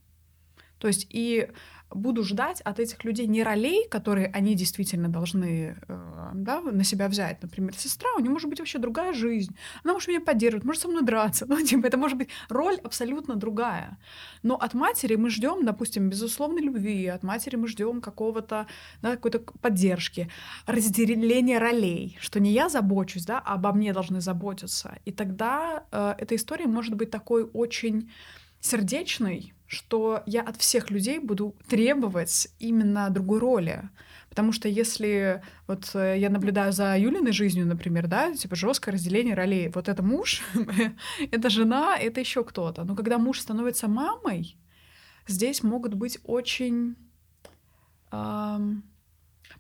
То 0.78 0.88
есть 0.88 1.08
и 1.10 1.50
буду 1.90 2.24
ждать 2.24 2.62
от 2.62 2.80
этих 2.80 3.04
людей 3.04 3.28
не 3.28 3.44
ролей, 3.44 3.88
которые 3.88 4.28
они 4.28 4.56
действительно 4.56 5.08
должны 5.08 5.78
э, 5.88 6.32
да, 6.34 6.62
на 6.62 6.84
себя 6.84 7.08
взять. 7.08 7.42
Например, 7.42 7.74
сестра, 7.76 8.10
у 8.18 8.20
нее 8.20 8.30
может 8.30 8.50
быть 8.50 8.60
вообще 8.60 8.78
другая 8.78 9.14
жизнь. 9.14 9.56
Она 9.84 9.94
может 9.94 10.10
меня 10.10 10.22
поддерживать, 10.22 10.66
может 10.66 10.82
со 10.82 10.88
мной 10.88 11.04
драться. 11.04 11.46
Ну, 11.58 11.66
типа, 11.66 11.88
это 11.88 11.98
может 11.98 12.18
быть 12.18 12.30
роль 12.50 12.76
абсолютно 12.84 13.36
другая. 13.36 13.98
Но 14.44 14.56
от 14.56 14.74
матери 14.74 15.16
мы 15.16 15.30
ждем, 15.30 15.66
допустим, 15.66 16.10
безусловной 16.10 16.62
любви, 16.62 17.08
от 17.08 17.24
матери 17.24 17.56
мы 17.56 17.68
ждем 17.68 18.02
какого-то, 18.02 18.68
да, 19.02 19.16
какой-то 19.16 19.40
поддержки, 19.40 20.30
разделения 20.68 21.58
ролей, 21.58 22.18
что 22.20 22.40
не 22.40 22.52
я 22.52 22.70
забочусь, 22.70 23.26
да, 23.26 23.40
а 23.40 23.56
обо 23.56 23.74
мне 23.74 23.94
должны 23.94 24.22
заботиться. 24.22 25.00
И 25.06 25.12
тогда 25.12 25.86
э, 25.92 26.16
эта 26.18 26.36
история 26.36 26.68
может 26.68 26.96
быть 26.96 27.10
такой 27.10 27.44
очень 27.54 28.12
сердечной, 28.60 29.54
что 29.68 30.24
я 30.26 30.42
от 30.42 30.58
всех 30.58 30.90
людей 30.90 31.20
буду 31.20 31.56
требовать 31.68 32.48
именно 32.60 33.10
другой 33.10 33.40
роли. 33.40 33.90
Потому 34.30 34.52
что 34.52 34.68
если 34.70 35.42
вот 35.68 35.92
э, 35.94 36.16
я 36.20 36.30
наблюдаю 36.30 36.72
за 36.72 36.98
Юлиной 36.98 37.32
жизнью, 37.32 37.66
например, 37.66 38.08
да, 38.08 38.34
типа 38.34 38.56
жесткое 38.56 38.94
разделение 38.94 39.36
ролей. 39.36 39.70
Вот 39.74 39.90
это 39.90 40.04
муж, 40.04 40.42
это 41.32 41.50
жена, 41.50 41.98
это 41.98 42.20
еще 42.20 42.44
кто-то. 42.44 42.84
Но 42.84 42.96
когда 42.96 43.18
муж 43.18 43.40
становится 43.40 43.88
мамой, 43.88 44.58
здесь 45.28 45.64
могут 45.64 45.96
быть 45.96 46.20
очень 46.24 46.96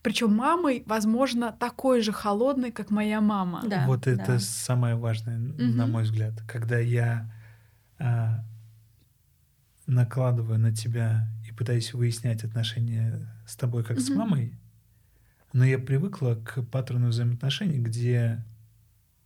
причем 0.02 0.34
мамой, 0.34 0.84
возможно, 0.86 1.52
такой 1.52 2.02
же 2.02 2.12
холодной, 2.12 2.72
как 2.72 2.92
моя 2.92 3.20
мама. 3.20 3.64
Да, 3.66 3.86
вот 3.88 4.08
это 4.08 4.34
да. 4.34 4.40
самое 4.40 4.96
важное, 4.96 5.38
на 5.38 5.86
мой 5.88 6.04
взгляд. 6.04 6.34
Когда 6.48 6.78
я 6.78 7.30
а, 8.00 8.37
накладываю 9.98 10.60
на 10.60 10.74
тебя 10.74 11.28
и 11.48 11.52
пытаюсь 11.52 11.94
выяснять 11.94 12.44
отношения 12.44 13.28
с 13.48 13.56
тобой 13.56 13.84
как 13.84 14.00
с 14.00 14.10
Мгм. 14.10 14.20
мамой, 14.20 14.54
но 15.54 15.66
я 15.66 15.78
привыкла 15.80 16.36
к 16.36 16.62
паттерну 16.64 17.10
взаимоотношений, 17.10 17.80
где 17.80 18.44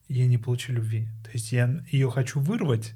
я 0.08 0.28
не 0.28 0.38
получу 0.38 0.74
любви. 0.74 1.08
То 1.24 1.32
есть 1.32 1.52
я 1.52 1.84
ее 1.92 2.10
хочу 2.10 2.40
вырвать, 2.40 2.94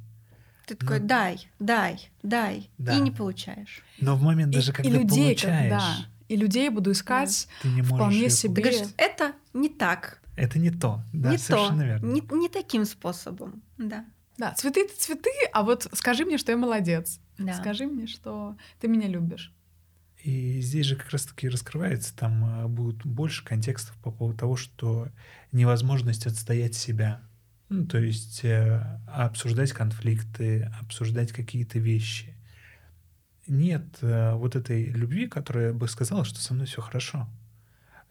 Ты 0.68 0.74
такой, 0.76 1.00
Ну, 1.00 1.06
дай, 1.08 1.48
дай, 1.60 2.10
дай, 2.24 2.72
Да. 2.80 2.98
и 2.98 3.00
не 3.00 3.12
получаешь. 3.12 3.84
но 4.02 4.16
в 4.16 4.24
момент 4.24 4.52
И- 4.52 4.56
даже 4.58 4.72
и, 4.72 4.74
когда 4.74 4.90
людей, 4.90 5.36
как- 5.36 5.44
получаешь, 5.46 5.70
да, 5.70 5.96
и 6.28 6.36
людей 6.36 6.70
буду 6.70 6.92
искать. 6.92 7.48
ты 7.62 7.68
не 7.68 7.82
можешь 7.84 7.94
вполне 7.94 8.30
себе. 8.32 8.56
Ты 8.56 8.62
говоришь, 8.72 8.94
это 8.98 9.34
не 9.54 9.70
так, 9.70 10.22
Это 10.36 10.58
не 10.58 10.72
то. 10.72 11.04
Да, 11.14 11.30
не 11.30 11.38
то, 11.38 11.44
совершенно 11.44 11.84
верно. 11.84 12.06
не, 12.12 12.22
не 12.32 12.50
таким 12.50 12.84
способом. 12.86 13.62
Да. 13.78 14.06
Да, 14.40 14.54
цветы 14.56 14.82
это 14.86 15.00
цветы, 15.00 15.30
а 15.54 15.62
вот 15.64 15.88
скажи 15.94 16.26
мне, 16.26 16.38
что 16.40 16.52
я 16.52 16.58
молодец. 16.58 17.20
Да. 17.38 17.54
Скажи 17.54 17.86
мне, 17.88 18.08
что 18.08 18.56
ты 18.80 18.88
меня 18.88 19.08
любишь. 19.08 19.54
И 20.24 20.60
здесь 20.62 20.88
же 20.88 20.96
как 20.96 21.12
раз-таки 21.12 21.50
раскрывается, 21.50 22.16
там 22.16 22.44
а, 22.46 22.68
будет 22.68 23.06
больше 23.06 23.46
контекстов 23.46 23.96
по 23.98 24.12
поводу 24.12 24.40
того, 24.40 24.56
что 24.56 25.10
невозможность 25.52 26.26
отстоять 26.26 26.74
себя. 26.74 27.22
Ну, 27.70 27.86
то 27.86 28.00
есть 28.00 28.44
э, 28.44 29.00
обсуждать 29.08 29.72
конфликты, 29.72 30.72
обсуждать 30.80 31.32
какие-то 31.32 31.80
вещи. 31.80 32.36
Нет 33.48 33.98
э, 34.02 34.34
вот 34.34 34.56
этой 34.56 34.86
любви, 34.86 35.28
которая 35.28 35.74
бы 35.74 35.88
сказала, 35.88 36.26
что 36.26 36.40
со 36.40 36.54
мной 36.54 36.68
все 36.68 36.82
хорошо. 36.82 37.28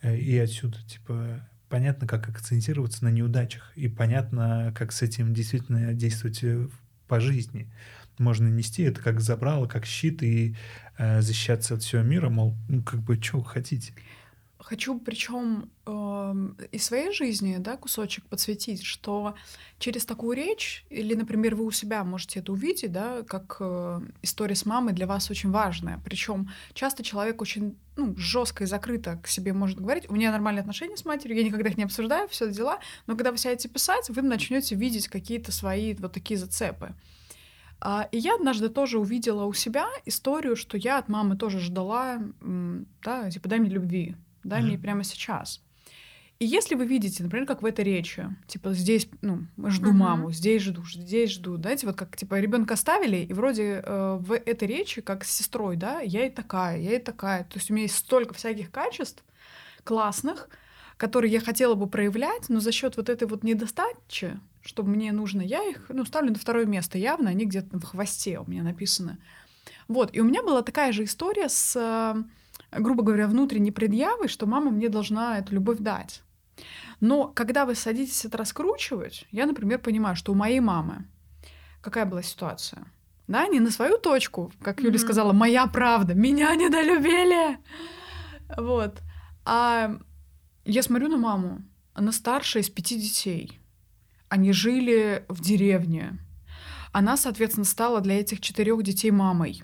Э, 0.02 0.16
И 0.16 0.36
отсюда, 0.38 0.78
типа, 0.88 1.48
понятно, 1.68 2.06
как 2.06 2.28
акцентироваться 2.28 3.04
на 3.04 3.10
неудачах, 3.10 3.72
и 3.76 3.88
понятно, 3.88 4.72
как 4.76 4.92
с 4.92 5.02
этим 5.02 5.34
действительно 5.34 5.94
действовать 5.94 6.44
по 7.06 7.20
жизни. 7.20 7.72
Можно 8.18 8.48
нести 8.48 8.82
это 8.82 9.00
как 9.00 9.20
забрало, 9.20 9.66
как 9.66 9.86
щит, 9.86 10.22
и 10.22 10.56
э, 10.98 11.20
защищаться 11.20 11.74
от 11.74 11.82
всего 11.82 12.02
мира, 12.02 12.28
мол, 12.28 12.54
ну, 12.68 12.82
как 12.82 13.00
бы, 13.00 13.20
что 13.20 13.38
вы 13.38 13.44
хотите. 13.44 13.92
Хочу 14.58 14.98
причем 14.98 15.68
из 16.72 16.84
своей 16.84 17.12
жизни 17.12 17.56
да, 17.58 17.76
кусочек 17.76 18.24
подсветить, 18.24 18.82
что 18.82 19.34
через 19.78 20.06
такую 20.06 20.36
речь, 20.36 20.86
или, 20.88 21.14
например, 21.14 21.54
вы 21.54 21.66
у 21.66 21.70
себя 21.70 22.02
можете 22.02 22.40
это 22.40 22.52
увидеть, 22.52 22.90
да, 22.90 23.22
как 23.22 23.58
э, 23.60 24.00
история 24.22 24.54
с 24.54 24.64
мамой 24.64 24.94
для 24.94 25.06
вас 25.06 25.30
очень 25.30 25.50
важная. 25.50 26.00
Причем 26.02 26.50
часто 26.72 27.04
человек 27.04 27.42
очень 27.42 27.76
ну, 27.96 28.16
жестко 28.16 28.64
и 28.64 28.66
закрыто 28.66 29.20
к 29.22 29.26
себе 29.26 29.52
может 29.52 29.78
говорить. 29.78 30.08
У 30.08 30.14
меня 30.14 30.32
нормальные 30.32 30.62
отношения 30.62 30.96
с 30.96 31.04
матерью, 31.04 31.36
я 31.36 31.44
никогда 31.44 31.68
их 31.68 31.76
не 31.76 31.84
обсуждаю, 31.84 32.26
все 32.28 32.50
дела. 32.50 32.78
Но 33.06 33.14
когда 33.14 33.32
вы 33.32 33.36
сядете 33.36 33.68
писать, 33.68 34.08
вы 34.08 34.22
начнете 34.22 34.74
видеть 34.74 35.08
какие-то 35.08 35.52
свои 35.52 35.94
вот 35.94 36.12
такие 36.12 36.38
зацепы. 36.38 36.94
А, 37.80 38.08
И 38.12 38.18
я 38.18 38.34
однажды 38.36 38.68
тоже 38.68 38.98
увидела 38.98 39.44
у 39.44 39.52
себя 39.52 39.86
историю, 40.06 40.56
что 40.56 40.76
я 40.76 40.98
от 40.98 41.08
мамы 41.08 41.36
тоже 41.36 41.60
ждала, 41.60 42.20
да, 43.04 43.30
типа, 43.30 43.48
дай 43.48 43.58
мне 43.58 43.70
любви, 43.70 44.16
дай 44.42 44.62
мне 44.62 44.74
Мгм. 44.74 44.82
прямо 44.82 45.04
сейчас. 45.04 45.60
И 46.40 46.46
если 46.46 46.74
вы 46.74 46.86
видите, 46.86 47.22
например, 47.22 47.46
как 47.46 47.62
в 47.62 47.66
этой 47.66 47.84
речи, 47.84 48.28
типа 48.48 48.72
здесь, 48.74 49.08
ну, 49.22 49.46
жду 49.68 49.90
Мгм. 49.90 49.98
маму, 49.98 50.32
здесь 50.32 50.62
жду, 50.62 50.84
здесь 50.84 51.30
жду, 51.30 51.56
знаете, 51.56 51.86
вот 51.86 51.96
как 51.96 52.16
типа 52.16 52.40
ребенка 52.40 52.74
оставили, 52.74 53.18
и 53.18 53.32
вроде 53.32 53.82
э, 53.84 54.16
в 54.20 54.32
этой 54.32 54.66
речи, 54.66 55.00
как 55.00 55.24
с 55.24 55.30
сестрой, 55.30 55.76
да, 55.76 56.00
я 56.00 56.26
и 56.26 56.30
такая, 56.30 56.80
я 56.80 56.96
и 56.96 56.98
такая. 56.98 57.44
То 57.44 57.58
есть 57.58 57.70
у 57.70 57.74
меня 57.74 57.84
есть 57.84 57.96
столько 57.96 58.34
всяких 58.34 58.70
качеств 58.72 59.22
классных, 59.84 60.48
которые 60.96 61.32
я 61.32 61.40
хотела 61.40 61.74
бы 61.74 61.86
проявлять, 61.86 62.48
но 62.48 62.60
за 62.60 62.72
счет 62.72 62.96
вот 62.96 63.08
этой 63.08 63.28
вот 63.28 63.44
недостачи, 63.44 64.40
что 64.64 64.82
мне 64.82 65.12
нужно, 65.12 65.42
я 65.42 65.62
их, 65.62 65.86
ну, 65.88 66.04
ставлю 66.04 66.30
на 66.30 66.38
второе 66.38 66.66
место 66.66 66.98
явно, 66.98 67.30
они 67.30 67.44
где-то 67.44 67.78
в 67.78 67.84
хвосте 67.84 68.38
у 68.38 68.50
меня 68.50 68.62
написаны. 68.62 69.18
Вот, 69.88 70.10
и 70.14 70.20
у 70.20 70.24
меня 70.24 70.42
была 70.42 70.62
такая 70.62 70.92
же 70.92 71.04
история 71.04 71.48
с 71.48 71.76
э, 71.76 72.22
грубо 72.80 73.02
говоря, 73.02 73.28
внутренней 73.28 73.70
предъявой, 73.70 74.28
что 74.28 74.46
мама 74.46 74.70
мне 74.70 74.88
должна 74.88 75.38
эту 75.38 75.54
любовь 75.54 75.78
дать. 75.78 76.22
Но 77.00 77.28
когда 77.28 77.66
вы 77.66 77.74
садитесь 77.74 78.24
это 78.24 78.38
раскручивать, 78.38 79.26
я, 79.30 79.46
например, 79.46 79.78
понимаю, 79.78 80.16
что 80.16 80.32
у 80.32 80.34
моей 80.34 80.60
мамы 80.60 81.06
какая 81.80 82.06
была 82.06 82.22
ситуация. 82.22 82.86
Да, 83.26 83.46
не 83.46 83.60
на 83.60 83.70
свою 83.70 83.98
точку, 83.98 84.50
как 84.62 84.80
Юля 84.80 84.96
mm-hmm. 84.96 84.98
сказала, 84.98 85.32
моя 85.32 85.66
правда, 85.66 86.14
меня 86.14 86.54
недолюбили. 86.54 87.58
Вот. 88.56 89.00
А 89.44 89.98
я 90.64 90.82
смотрю 90.82 91.08
на 91.08 91.18
маму, 91.18 91.62
она 91.92 92.12
старшая 92.12 92.62
из 92.62 92.70
пяти 92.70 92.98
детей. 92.98 93.60
Они 94.34 94.50
жили 94.50 95.24
в 95.28 95.40
деревне. 95.40 96.18
Она, 96.90 97.16
соответственно, 97.16 97.64
стала 97.64 98.00
для 98.00 98.18
этих 98.18 98.40
четырех 98.40 98.82
детей 98.82 99.12
мамой. 99.12 99.62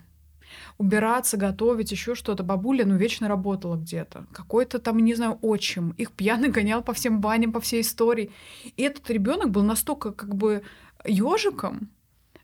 Убираться, 0.77 1.35
готовить, 1.35 1.91
еще 1.91 2.15
что-то. 2.15 2.43
Бабуля, 2.43 2.85
ну, 2.85 2.95
вечно 2.95 3.27
работала 3.27 3.75
где-то. 3.75 4.27
Какой-то 4.31 4.79
там, 4.79 4.99
не 4.99 5.13
знаю, 5.13 5.37
отчим. 5.41 5.89
Их 5.97 6.13
пьяный 6.13 6.47
гонял 6.57 6.81
по 6.81 6.93
всем 6.93 7.19
баням, 7.19 7.51
по 7.51 7.59
всей 7.59 7.81
истории. 7.81 8.31
И 8.77 8.83
этот 8.83 9.09
ребенок 9.09 9.49
был 9.49 9.63
настолько 9.63 10.13
как 10.13 10.35
бы 10.35 10.63
ежиком, 11.03 11.89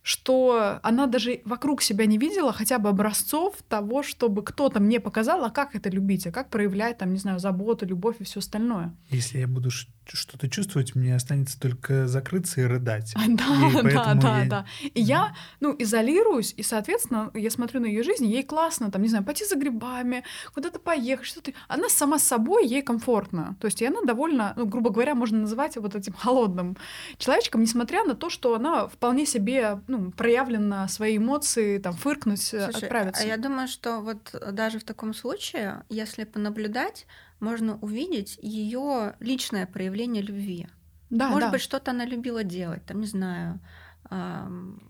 что 0.07 0.79
она 0.83 1.05
даже 1.05 1.41
вокруг 1.43 1.81
себя 1.81 2.05
не 2.05 2.17
видела 2.17 2.53
хотя 2.53 2.79
бы 2.79 2.87
образцов 2.87 3.55
того, 3.67 4.03
чтобы 4.03 4.41
кто-то 4.41 4.79
мне 4.79 5.01
показал, 5.01 5.43
а 5.43 5.49
как 5.49 5.75
это 5.75 5.89
любить, 5.89 6.25
а 6.27 6.31
как 6.31 6.49
проявлять, 6.49 6.99
там, 6.99 7.11
не 7.11 7.19
знаю, 7.19 7.39
заботу, 7.39 7.85
любовь 7.85 8.15
и 8.19 8.23
все 8.23 8.39
остальное. 8.39 8.95
Если 9.09 9.39
я 9.39 9.49
буду 9.49 9.69
что-то 9.69 10.49
чувствовать, 10.49 10.95
мне 10.95 11.13
останется 11.13 11.59
только 11.59 12.07
закрыться 12.07 12.61
и 12.61 12.63
рыдать. 12.63 13.13
Да, 13.27 13.79
и 13.81 13.93
да, 13.93 14.13
да, 14.13 14.43
я... 14.43 14.49
да. 14.49 14.65
И 14.81 15.01
я, 15.01 15.35
ну, 15.59 15.75
изолируюсь, 15.77 16.53
и, 16.55 16.63
соответственно, 16.63 17.29
я 17.33 17.51
смотрю 17.51 17.81
на 17.81 17.85
ее 17.85 18.01
жизнь, 18.01 18.25
ей 18.25 18.43
классно, 18.43 18.89
там, 18.89 19.01
не 19.01 19.09
знаю, 19.09 19.25
пойти 19.25 19.43
за 19.43 19.57
грибами, 19.57 20.23
куда-то 20.53 20.79
поехать, 20.79 21.25
что-то. 21.25 21.51
Она 21.67 21.89
сама 21.89 22.17
с 22.17 22.23
собой, 22.23 22.65
ей 22.65 22.81
комфортно. 22.81 23.57
То 23.59 23.65
есть, 23.65 23.81
и 23.81 23.85
она 23.85 24.01
довольно, 24.03 24.53
ну, 24.55 24.65
грубо 24.65 24.89
говоря, 24.89 25.13
можно 25.15 25.39
называть 25.39 25.75
вот 25.75 25.95
этим 25.95 26.13
холодным 26.17 26.77
человечком, 27.17 27.61
несмотря 27.61 28.05
на 28.05 28.15
то, 28.15 28.29
что 28.29 28.55
она 28.55 28.87
вполне 28.87 29.25
себе, 29.25 29.81
ну, 29.87 29.96
проявлена 30.15 30.87
свои 30.87 31.17
эмоции, 31.17 31.77
там, 31.77 31.93
фыркнуть, 31.93 32.53
э, 32.53 32.71
Слушай, 32.71 32.83
отправиться. 32.85 33.23
А 33.23 33.25
я 33.25 33.37
думаю, 33.37 33.67
что 33.67 33.99
вот 34.01 34.35
даже 34.51 34.79
в 34.79 34.83
таком 34.83 35.13
случае, 35.13 35.83
если 35.89 36.23
понаблюдать, 36.23 37.05
можно 37.39 37.77
увидеть 37.79 38.37
ее 38.41 39.15
личное 39.19 39.65
проявление 39.65 40.23
любви. 40.23 40.67
Да, 41.09 41.29
Может 41.29 41.47
да. 41.47 41.51
быть, 41.53 41.61
что-то 41.61 41.91
она 41.91 42.05
любила 42.05 42.43
делать, 42.43 42.85
там, 42.85 42.99
не 42.99 43.07
знаю, 43.07 43.59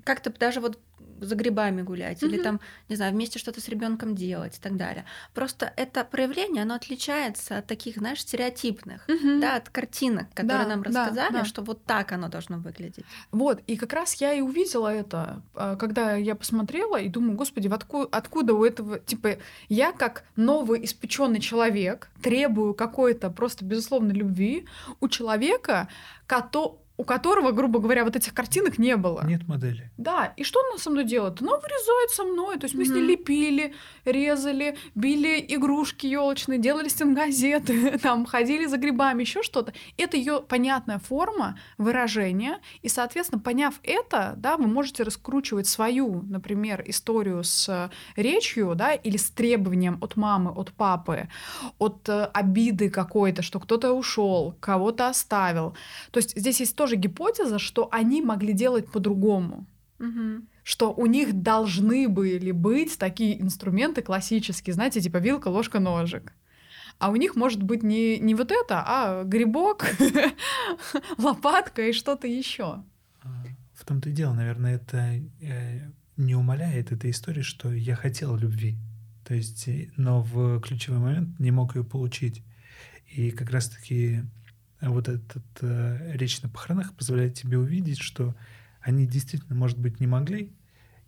как-то 0.04 0.30
даже 0.32 0.60
вот 0.60 0.80
за 1.20 1.36
грибами 1.36 1.82
гулять, 1.82 2.22
mm-hmm. 2.22 2.28
или 2.28 2.42
там, 2.42 2.60
не 2.90 2.96
знаю, 2.96 3.14
вместе 3.14 3.40
что-то 3.40 3.62
с 3.62 3.68
ребенком 3.68 4.16
делать 4.16 4.58
и 4.58 4.62
так 4.62 4.78
далее. 4.78 5.06
Просто 5.34 5.72
это 5.76 6.04
проявление, 6.04 6.64
оно 6.64 6.76
отличается 6.76 7.58
от 7.58 7.68
таких, 7.68 7.98
знаешь, 7.98 8.22
стереотипных, 8.22 9.08
mm-hmm. 9.08 9.40
да, 9.40 9.56
от 9.56 9.70
картинок, 9.70 10.28
которые 10.34 10.64
да, 10.64 10.70
нам 10.70 10.84
рассказали, 10.84 11.34
да, 11.34 11.40
да. 11.40 11.46
что 11.46 11.62
вот 11.62 11.84
так 11.84 12.12
оно 12.12 12.30
должно 12.30 12.58
выглядеть. 12.58 13.06
Вот, 13.32 13.62
и 13.68 13.78
как 13.78 13.94
раз 13.94 14.16
я 14.16 14.34
и 14.34 14.42
увидела 14.42 14.94
это, 14.94 15.42
а, 15.56 15.76
когда 15.76 16.16
я 16.16 16.36
посмотрела 16.36 16.98
и 16.98 17.10
думаю, 17.10 17.36
господи, 17.36 17.68
откуда, 17.68 18.08
откуда 18.12 18.54
у 18.54 18.64
этого, 18.64 19.00
типа, 19.00 19.38
я 19.70 19.92
как 19.92 20.24
новый 20.36 20.84
испеченный 20.86 21.40
человек 21.40 22.10
требую 22.22 22.74
какой-то 22.74 23.30
просто 23.30 23.66
безусловной 23.66 24.14
любви 24.14 24.66
у 25.00 25.08
человека, 25.08 25.88
который 26.26 26.78
у 26.98 27.04
которого, 27.04 27.52
грубо 27.52 27.80
говоря, 27.80 28.04
вот 28.04 28.16
этих 28.16 28.34
картинок 28.34 28.80
не 28.80 28.96
было. 28.98 29.24
Нет 29.26 29.48
модели. 29.48 29.92
Да, 29.98 30.34
и 30.36 30.44
что 30.44 30.60
он 30.72 30.80
со 30.80 30.90
мной 30.90 31.04
делает? 31.04 31.40
Она 31.42 31.58
вырезает 31.58 32.10
со 32.10 32.24
мной, 32.24 32.58
то 32.58 32.66
есть 32.66 32.74
мы 32.74 32.84
mm-hmm. 32.84 32.86
с 32.86 32.90
ней 32.90 33.02
лепили, 33.02 33.74
резали, 34.04 34.78
били 34.96 35.46
игрушки 35.48 36.08
елочные, 36.08 36.58
делали 36.58 36.88
стенгазеты, 36.88 38.00
там 38.02 38.26
ходили 38.26 38.66
за 38.66 38.78
грибами, 38.78 39.22
еще 39.22 39.44
что-то. 39.44 39.74
Это 39.98 40.18
ее 40.18 40.42
понятная 40.42 40.98
форма 40.98 41.60
выражения, 41.78 42.60
и, 42.82 42.90
соответственно, 42.90 43.42
поняв 43.42 43.76
это, 43.84 44.34
да, 44.38 44.58
вы 44.58 44.66
можете 44.66 45.04
раскручивать 45.04 45.68
свою, 45.68 46.24
например, 46.24 46.84
историю 46.88 47.44
с 47.44 47.92
речью, 48.16 48.74
да, 48.74 48.94
или 48.94 49.18
с 49.18 49.30
требованием 49.30 50.00
от 50.02 50.16
мамы, 50.16 50.50
от 50.50 50.72
папы, 50.72 51.30
от 51.78 52.10
э, 52.10 52.26
обиды 52.34 52.90
какой-то, 52.90 53.44
что 53.44 53.60
кто-то 53.60 53.94
ушел, 53.94 54.56
кого-то 54.60 55.10
оставил. 55.10 55.76
То 56.10 56.18
есть 56.18 56.36
здесь 56.36 56.60
есть 56.60 56.76
то, 56.76 56.87
тоже 56.88 56.96
гипотеза, 56.96 57.60
что 57.60 57.90
они 57.92 58.22
могли 58.22 58.54
делать 58.54 58.90
по-другому. 58.90 59.68
Угу. 60.00 60.46
Что 60.64 60.94
у 60.94 61.06
них 61.06 61.42
должны 61.42 62.08
были 62.08 62.52
быть 62.52 62.98
такие 62.98 63.42
инструменты 63.42 64.02
классические, 64.02 64.74
знаете, 64.74 65.02
типа 65.02 65.18
вилка, 65.18 65.50
ложка, 65.50 65.80
ножик. 65.80 66.34
А 66.98 67.10
у 67.10 67.16
них 67.18 67.36
может 67.36 67.62
быть 67.62 67.84
не, 67.84 68.20
не 68.20 68.36
вот 68.36 68.52
это, 68.52 68.84
а 68.88 69.24
грибок, 69.24 69.86
лопатка 71.18 71.82
и 71.82 71.92
что-то 71.92 72.28
еще. 72.28 72.84
В 73.74 73.86
том-то 73.86 74.10
и 74.10 74.14
дело, 74.14 74.34
наверное, 74.34 74.76
это 74.76 75.22
э, 75.42 75.92
не 76.16 76.36
умаляет 76.36 76.92
этой 76.92 77.12
истории, 77.12 77.44
что 77.44 77.74
я 77.74 77.96
хотел 77.96 78.38
любви. 78.38 78.78
То 79.26 79.34
есть, 79.34 79.70
но 79.98 80.22
в 80.22 80.62
ключевой 80.62 81.00
момент 81.00 81.40
не 81.40 81.52
мог 81.52 81.76
ее 81.76 81.84
получить. 81.84 82.44
И 83.08 83.32
как 83.32 83.50
раз-таки 83.52 84.24
вот 84.82 85.08
этот 85.08 85.44
э, 85.62 86.12
речь 86.14 86.42
на 86.42 86.50
похоронах 86.50 86.94
позволяет 86.94 87.34
тебе 87.34 87.58
увидеть, 87.58 88.00
что 88.00 88.36
они 88.82 89.08
действительно, 89.08 89.56
может 89.56 89.78
быть, 89.78 90.00
не 90.00 90.08
могли, 90.08 90.54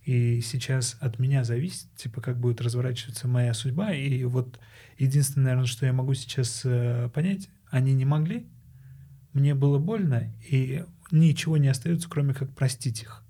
и 0.03 0.41
сейчас 0.41 0.97
от 1.01 1.19
меня 1.19 1.43
зависит, 1.43 1.93
типа, 1.95 2.21
как 2.21 2.39
будет 2.39 2.61
разворачиваться 2.61 3.27
моя 3.27 3.53
судьба, 3.53 3.93
и 3.93 4.23
вот 4.23 4.59
единственное, 4.97 5.45
наверное, 5.45 5.67
что 5.67 5.85
я 5.85 5.93
могу 5.93 6.13
сейчас 6.13 6.61
э, 6.65 7.09
понять, 7.13 7.49
они 7.69 7.93
не 7.93 8.05
могли, 8.05 8.47
мне 9.33 9.53
было 9.53 9.77
больно, 9.77 10.33
и 10.49 10.83
ничего 11.11 11.57
не 11.57 11.67
остается, 11.67 12.09
кроме 12.09 12.33
как 12.33 12.53
простить 12.55 13.03
их. 13.03 13.23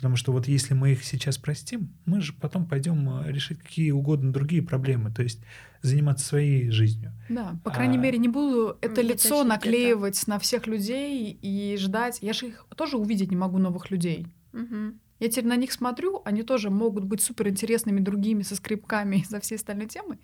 Потому 0.00 0.16
что 0.16 0.32
вот 0.32 0.48
если 0.48 0.72
мы 0.72 0.92
их 0.92 1.04
сейчас 1.04 1.36
простим, 1.36 1.92
мы 2.06 2.22
же 2.22 2.32
потом 2.32 2.66
пойдем 2.66 3.20
э, 3.20 3.30
решить 3.30 3.58
какие 3.58 3.90
угодно 3.90 4.32
другие 4.32 4.62
проблемы, 4.62 5.12
то 5.12 5.22
есть 5.22 5.42
заниматься 5.82 6.26
своей 6.26 6.70
жизнью. 6.70 7.12
Да, 7.28 7.60
по 7.64 7.70
крайней 7.70 7.98
а... 7.98 8.00
мере, 8.00 8.16
не 8.16 8.28
буду 8.28 8.78
это 8.80 9.02
не 9.02 9.10
лицо 9.10 9.44
наклеивать 9.44 10.22
это. 10.22 10.30
на 10.30 10.38
всех 10.38 10.66
людей 10.66 11.38
и 11.42 11.76
ждать. 11.76 12.16
Я 12.22 12.32
же 12.32 12.46
их 12.46 12.66
тоже 12.74 12.96
увидеть 12.96 13.30
не 13.30 13.36
могу 13.36 13.58
новых 13.58 13.90
людей. 13.90 14.26
Угу. 14.54 14.94
Я 15.20 15.28
теперь 15.28 15.46
на 15.46 15.56
них 15.56 15.70
смотрю, 15.70 16.22
они 16.24 16.42
тоже 16.42 16.70
могут 16.70 17.04
быть 17.04 17.22
суперинтересными 17.22 18.00
другими 18.00 18.42
со 18.42 18.56
скрипками 18.56 19.16
и 19.16 19.24
за 19.24 19.38
всей 19.40 19.56
остальной 19.56 19.86
темой, 19.86 20.18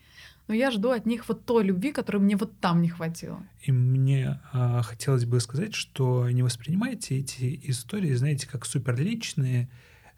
но 0.49 0.55
я 0.55 0.71
жду 0.71 0.91
от 0.91 1.07
них 1.07 1.29
вот 1.29 1.45
той 1.45 1.65
любви, 1.65 1.93
которой 1.93 2.19
мне 2.19 2.37
вот 2.37 2.59
там 2.61 2.81
не 2.81 2.89
хватило. 2.89 3.43
И 3.63 3.73
мне 3.73 4.41
а, 4.53 4.83
хотелось 4.83 5.27
бы 5.27 5.39
сказать, 5.41 5.75
что 5.75 6.31
не 6.31 6.43
воспринимайте 6.43 7.19
эти 7.19 7.61
истории, 7.65 8.15
знаете, 8.15 8.49
как 8.49 8.65
суперличные 8.65 9.69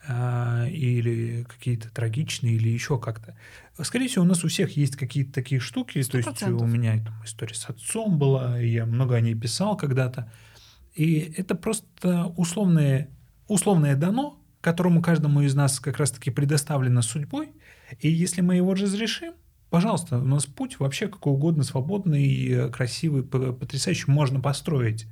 а, 0.06 0.66
или 0.68 1.44
какие-то 1.48 1.90
трагичные, 1.90 2.54
или 2.54 2.68
еще 2.68 2.98
как-то. 2.98 3.36
Скорее 3.82 4.06
всего, 4.06 4.24
у 4.24 4.28
нас 4.28 4.44
у 4.44 4.48
всех 4.48 4.76
есть 4.76 4.96
какие-то 4.96 5.32
такие 5.32 5.60
штуки. 5.60 5.98
100%. 5.98 6.10
То 6.10 6.18
есть 6.18 6.42
у 6.42 6.66
меня 6.66 7.02
там, 7.02 7.14
история 7.24 7.54
с 7.54 7.68
отцом 7.68 8.18
была, 8.18 8.58
я 8.58 8.86
много 8.86 9.16
о 9.16 9.20
ней 9.20 9.34
писал 9.34 9.76
когда-то. 9.76 10.30
И 10.94 11.32
это 11.36 11.54
просто 11.54 12.26
условное, 12.36 13.08
условное 13.48 13.96
дано, 13.96 14.37
которому 14.60 15.02
каждому 15.02 15.42
из 15.42 15.54
нас 15.54 15.80
как 15.80 15.98
раз-таки 15.98 16.30
предоставлено 16.30 17.02
судьбой, 17.02 17.50
и 18.00 18.08
если 18.08 18.40
мы 18.40 18.56
его 18.56 18.74
разрешим, 18.74 19.34
пожалуйста, 19.70 20.18
у 20.18 20.24
нас 20.24 20.46
путь 20.46 20.78
вообще 20.78 21.08
какой 21.08 21.32
угодно 21.32 21.62
свободный, 21.62 22.70
красивый, 22.70 23.22
потрясающий 23.22 24.10
можно 24.10 24.40
построить. 24.40 25.06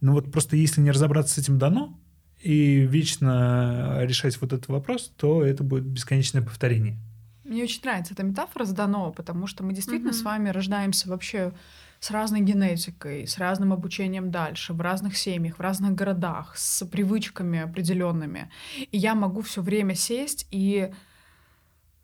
Но 0.00 0.12
вот 0.12 0.30
просто 0.30 0.56
если 0.56 0.80
не 0.80 0.90
разобраться 0.90 1.34
с 1.34 1.38
этим 1.38 1.58
дано 1.58 1.98
и 2.40 2.80
вечно 2.80 3.98
решать 4.02 4.40
вот 4.40 4.52
этот 4.52 4.68
вопрос, 4.68 5.12
то 5.16 5.44
это 5.44 5.64
будет 5.64 5.84
бесконечное 5.84 6.42
повторение. 6.42 6.98
Мне 7.44 7.62
очень 7.62 7.80
нравится 7.82 8.12
эта 8.12 8.24
метафора 8.24 8.64
с 8.64 8.72
дано, 8.72 9.12
потому 9.12 9.46
что 9.46 9.64
мы 9.64 9.72
действительно 9.72 10.10
угу. 10.10 10.18
с 10.18 10.22
вами 10.22 10.48
рождаемся 10.48 11.08
вообще 11.08 11.52
с 12.00 12.10
разной 12.10 12.40
генетикой, 12.40 13.26
с 13.26 13.38
разным 13.38 13.72
обучением 13.72 14.30
дальше, 14.30 14.72
в 14.72 14.80
разных 14.80 15.16
семьях, 15.16 15.58
в 15.58 15.60
разных 15.60 15.94
городах, 15.94 16.56
с 16.56 16.84
привычками 16.86 17.60
определенными. 17.60 18.50
И 18.92 18.98
я 18.98 19.14
могу 19.14 19.42
все 19.42 19.62
время 19.62 19.94
сесть 19.94 20.46
и 20.50 20.90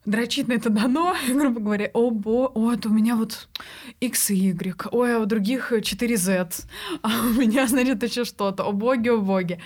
дрочить 0.05 0.49
на 0.49 0.55
это 0.55 0.70
дано, 0.70 1.14
грубо 1.28 1.61
говоря, 1.61 1.90
о, 1.95 2.11
бо, 2.11 2.72
это 2.72 2.88
у 2.88 2.93
меня 2.93 3.16
вот 3.16 3.49
X 4.01 4.30
и 4.30 4.34
Y, 4.34 4.88
ой, 4.90 5.16
а 5.16 5.20
у 5.20 5.26
других 5.26 5.72
4Z, 5.72 6.64
а 7.03 7.09
у 7.09 7.40
меня, 7.40 7.66
значит, 7.68 8.03
еще 8.03 8.24
что-то, 8.24 8.64
о 8.64 8.72
боги, 8.72 9.09
о 9.09 9.18
боги. 9.18 9.61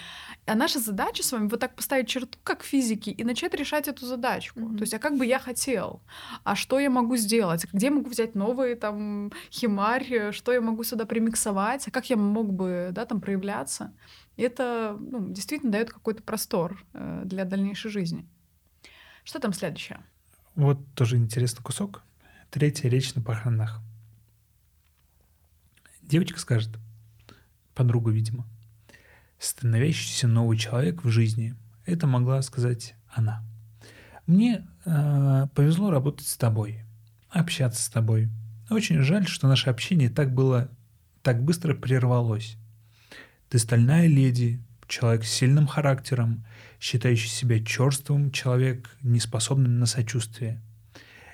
А 0.46 0.54
наша 0.54 0.78
задача 0.78 1.24
с 1.24 1.32
вами 1.32 1.48
вот 1.48 1.58
так 1.58 1.74
поставить 1.74 2.08
черту, 2.08 2.38
как 2.44 2.62
физики, 2.62 3.10
и 3.10 3.24
начать 3.24 3.52
решать 3.54 3.88
эту 3.88 4.06
задачку. 4.06 4.60
Mm-hmm. 4.60 4.76
То 4.76 4.82
есть, 4.82 4.94
а 4.94 5.00
как 5.00 5.18
бы 5.18 5.26
я 5.26 5.40
хотел? 5.40 6.02
А 6.44 6.54
что 6.54 6.78
я 6.78 6.88
могу 6.88 7.16
сделать? 7.16 7.66
Где 7.72 7.86
я 7.86 7.92
могу 7.92 8.08
взять 8.08 8.36
новые 8.36 8.76
там 8.76 9.32
химарь? 9.50 10.30
Что 10.32 10.52
я 10.52 10.60
могу 10.60 10.84
сюда 10.84 11.04
примиксовать? 11.04 11.88
А 11.88 11.90
как 11.90 12.08
я 12.10 12.16
мог 12.16 12.52
бы, 12.52 12.90
да, 12.92 13.06
там 13.06 13.20
проявляться? 13.20 13.92
И 14.36 14.42
это 14.42 14.96
ну, 15.00 15.28
действительно 15.32 15.72
дает 15.72 15.90
какой-то 15.90 16.22
простор 16.22 16.84
э, 16.92 17.22
для 17.24 17.44
дальнейшей 17.44 17.90
жизни. 17.90 18.28
Что 19.24 19.40
там 19.40 19.52
следующее? 19.52 19.98
Вот 20.54 20.78
тоже 20.94 21.16
интересный 21.16 21.64
кусок. 21.64 22.04
Третья 22.50 22.88
речь 22.88 23.14
на 23.16 23.22
похоронах. 23.22 23.80
Девочка 26.02 26.38
скажет, 26.38 26.70
подругу, 27.74 28.10
видимо, 28.10 28.46
становящийся 29.38 30.28
новый 30.28 30.58
человек 30.58 31.04
в 31.04 31.10
жизни. 31.10 31.54
Это 31.84 32.06
могла 32.06 32.42
сказать 32.42 32.94
она. 33.08 33.44
Мне 34.26 34.66
э, 34.84 35.46
повезло 35.54 35.90
работать 35.90 36.26
с 36.26 36.36
тобой, 36.36 36.82
общаться 37.28 37.82
с 37.82 37.88
тобой. 37.88 38.28
Очень 38.70 39.02
жаль, 39.02 39.26
что 39.26 39.46
наше 39.46 39.70
общение 39.70 40.10
так 40.10 40.34
было, 40.34 40.68
так 41.22 41.42
быстро 41.42 41.74
прервалось. 41.74 42.56
Ты 43.48 43.58
стальная 43.58 44.08
леди, 44.08 44.60
человек 44.88 45.24
с 45.24 45.30
сильным 45.30 45.66
характером, 45.66 46.44
считающий 46.80 47.28
себя 47.28 47.64
черствым, 47.64 48.30
человек, 48.30 48.90
неспособный 49.02 49.70
на 49.70 49.86
сочувствие. 49.86 50.60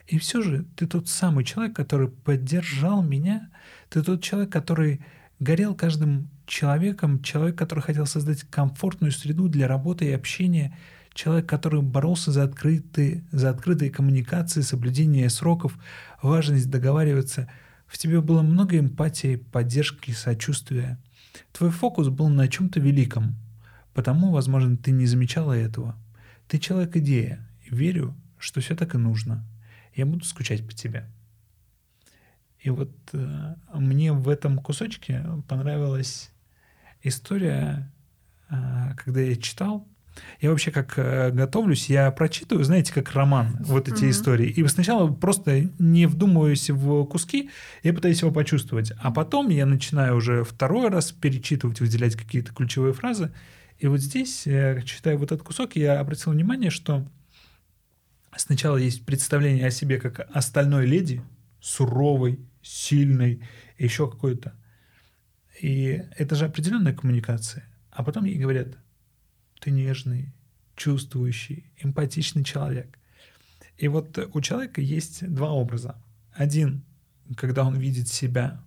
И 0.07 0.19
все 0.19 0.43
же 0.43 0.65
ты 0.77 0.87
тот 0.87 1.09
самый 1.09 1.45
человек, 1.45 1.75
который 1.77 2.09
поддержал 2.09 3.03
меня, 3.03 3.51
ты 3.89 4.03
тот 4.03 4.23
человек, 4.23 4.53
который 4.53 5.05
горел 5.43 5.75
каждым 5.75 6.31
человеком, 6.47 7.23
человек, 7.23 7.59
который 7.59 7.81
хотел 7.81 8.07
создать 8.07 8.43
комфортную 8.45 9.13
среду 9.13 9.49
для 9.49 9.67
работы 9.67 10.07
и 10.07 10.13
общения, 10.13 10.77
человек, 11.15 11.49
который 11.49 11.83
боролся 11.83 12.31
за 12.31 12.45
открытые, 12.45 13.25
за 13.33 13.51
открытые 13.51 13.91
коммуникации, 13.91 14.61
соблюдение 14.61 15.29
сроков, 15.29 15.77
важность 16.23 16.71
договариваться. 16.71 17.51
В 17.87 17.99
тебе 17.99 18.21
было 18.21 18.43
много 18.43 18.79
эмпатии, 18.79 19.37
поддержки, 19.37 20.13
сочувствия. 20.13 20.99
Твой 21.53 21.71
фокус 21.71 22.09
был 22.09 22.29
на 22.29 22.49
чем-то 22.49 22.81
великом, 22.81 23.37
потому, 23.95 24.31
возможно, 24.31 24.77
ты 24.77 24.93
не 24.93 25.07
замечала 25.07 25.53
этого. 25.53 25.97
Ты 26.47 26.59
человек-идея, 26.59 27.47
верю, 27.69 28.15
что 28.39 28.61
все 28.61 28.77
так 28.77 28.95
и 28.95 28.99
нужно. 28.99 29.45
Я 29.95 30.07
буду 30.07 30.25
скучать 30.25 30.67
по 30.67 30.73
тебе. 30.73 31.07
И 32.63 32.71
вот 32.71 32.93
э, 33.13 33.55
мне 33.75 34.13
в 34.13 34.29
этом 34.29 34.59
кусочке 34.59 35.25
понравилась 35.49 36.31
история, 37.03 37.91
э, 38.51 38.55
когда 38.97 39.21
я 39.21 39.35
читал. 39.35 39.89
Я 40.41 40.51
вообще 40.51 40.71
как 40.71 40.97
э, 40.97 41.31
готовлюсь, 41.33 41.89
я 41.89 42.11
прочитываю, 42.13 42.65
знаете, 42.65 42.93
как 42.93 43.13
роман, 43.13 43.57
вот 43.61 43.89
эти 43.89 44.05
mm-hmm. 44.05 44.11
истории. 44.11 44.49
И 44.49 44.67
сначала 44.69 45.13
просто 45.13 45.71
не 45.81 46.07
вдумываюсь 46.07 46.71
в 46.71 47.05
куски, 47.07 47.51
я 47.83 47.93
пытаюсь 47.93 48.23
его 48.23 48.31
почувствовать. 48.31 48.93
А 49.01 49.11
потом 49.11 49.49
я 49.49 49.67
начинаю 49.67 50.15
уже 50.15 50.45
второй 50.45 50.89
раз 50.89 51.11
перечитывать, 51.11 51.81
выделять 51.81 52.15
какие-то 52.15 52.53
ключевые 52.53 52.93
фразы. 52.93 53.33
И 53.79 53.89
вот 53.89 53.99
здесь, 53.99 54.45
читая 54.85 55.17
вот 55.17 55.33
этот 55.33 55.43
кусок, 55.43 55.75
я 55.75 55.99
обратил 55.99 56.31
внимание, 56.31 56.71
что 56.71 57.05
сначала 58.37 58.77
есть 58.77 59.05
представление 59.05 59.67
о 59.67 59.73
себе 59.73 59.99
как 59.99 60.29
остальной 60.33 60.87
леди, 60.87 61.23
суровой, 61.61 62.39
сильной, 62.63 63.43
еще 63.79 64.11
какой-то. 64.11 64.55
И 65.61 66.05
это 66.17 66.35
же 66.35 66.47
определенная 66.47 66.95
коммуникация. 66.95 67.65
А 67.91 68.03
потом 68.03 68.25
ей 68.25 68.39
говорят, 68.39 68.79
ты 69.61 69.71
нежный, 69.71 70.33
чувствующий, 70.77 71.71
эмпатичный 71.79 72.45
человек. 72.45 72.99
И 73.77 73.89
вот 73.89 74.19
у 74.33 74.41
человека 74.41 74.81
есть 74.81 75.29
два 75.33 75.51
образа. 75.51 76.03
Один, 76.33 76.85
когда 77.37 77.65
он 77.65 77.77
видит 77.77 78.09
себя 78.09 78.65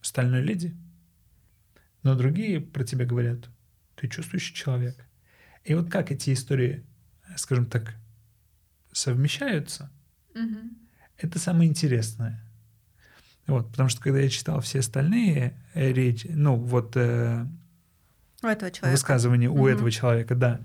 стальной 0.00 0.42
леди, 0.42 0.74
но 2.02 2.14
другие 2.14 2.60
про 2.60 2.84
тебя 2.84 3.06
говорят, 3.06 3.48
ты 3.96 4.08
чувствующий 4.08 4.54
человек. 4.54 5.06
И 5.64 5.74
вот 5.74 5.90
как 5.90 6.10
эти 6.10 6.32
истории, 6.32 6.84
скажем 7.36 7.66
так, 7.66 7.94
совмещаются, 8.92 9.90
угу. 10.34 10.70
это 11.16 11.38
самое 11.38 11.68
интересное. 11.68 12.44
Вот, 13.46 13.70
потому 13.70 13.88
что 13.88 14.00
когда 14.00 14.20
я 14.20 14.28
читал 14.28 14.60
все 14.60 14.78
остальные 14.80 15.54
э, 15.74 15.92
речи, 15.92 16.30
ну 16.32 16.56
вот 16.56 16.96
э, 16.96 17.46
у 18.42 18.46
этого 18.46 18.70
человека. 18.70 18.90
высказывания 18.90 19.48
у 19.48 19.66
этого 19.66 19.90
человека, 19.90 20.34
да, 20.34 20.60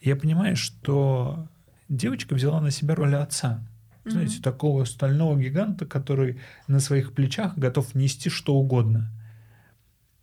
я 0.00 0.16
понимаю, 0.16 0.56
что 0.56 1.48
девочка 1.88 2.34
взяла 2.34 2.60
на 2.60 2.70
себя 2.70 2.94
роль 2.94 3.14
отца. 3.14 3.66
Знаете, 4.06 4.36
угу. 4.36 4.42
такого 4.42 4.84
стального 4.84 5.38
гиганта, 5.38 5.86
который 5.86 6.38
на 6.66 6.78
своих 6.80 7.14
плечах 7.14 7.56
готов 7.56 7.94
нести 7.94 8.28
что 8.28 8.54
угодно. 8.54 9.10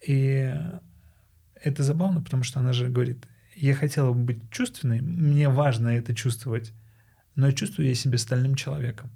И 0.05 0.53
это 1.55 1.83
забавно, 1.83 2.21
потому 2.21 2.43
что 2.43 2.59
она 2.59 2.73
же 2.73 2.89
говорит, 2.89 3.25
я 3.55 3.73
хотела 3.73 4.13
бы 4.13 4.23
быть 4.23 4.51
чувственной, 4.51 5.01
мне 5.01 5.49
важно 5.49 5.89
это 5.89 6.13
чувствовать, 6.15 6.73
но 7.35 7.51
чувствую 7.51 7.87
я 7.87 7.95
себя 7.95 8.17
стальным 8.19 8.55
человеком. 8.55 9.09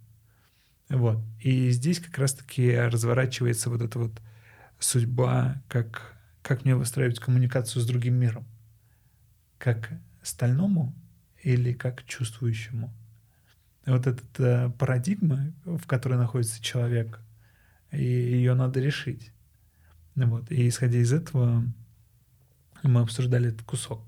Вот. 0.89 1.19
И 1.41 1.69
здесь 1.71 1.99
как 1.99 2.17
раз-таки 2.17 2.75
разворачивается 2.75 3.69
вот 3.69 3.81
эта 3.81 3.99
вот 3.99 4.11
судьба, 4.79 5.61
как, 5.67 6.15
как 6.41 6.63
мне 6.63 6.75
выстраивать 6.75 7.19
коммуникацию 7.19 7.81
с 7.81 7.87
другим 7.87 8.15
миром. 8.15 8.45
Как 9.57 9.91
стальному 10.21 10.93
или 11.41 11.73
как 11.73 12.03
чувствующему. 12.05 12.93
Вот 13.85 14.07
эта 14.07 14.23
э, 14.39 14.69
парадигма, 14.71 15.53
в 15.63 15.85
которой 15.85 16.17
находится 16.17 16.61
человек, 16.61 17.19
и 17.91 18.03
ее 18.03 18.55
надо 18.55 18.79
решить. 18.79 19.31
Вот. 20.15 20.51
И 20.51 20.67
исходя 20.67 20.97
из 20.97 21.13
этого 21.13 21.63
мы 22.83 23.01
обсуждали 23.01 23.49
этот 23.49 23.63
кусок. 23.63 24.01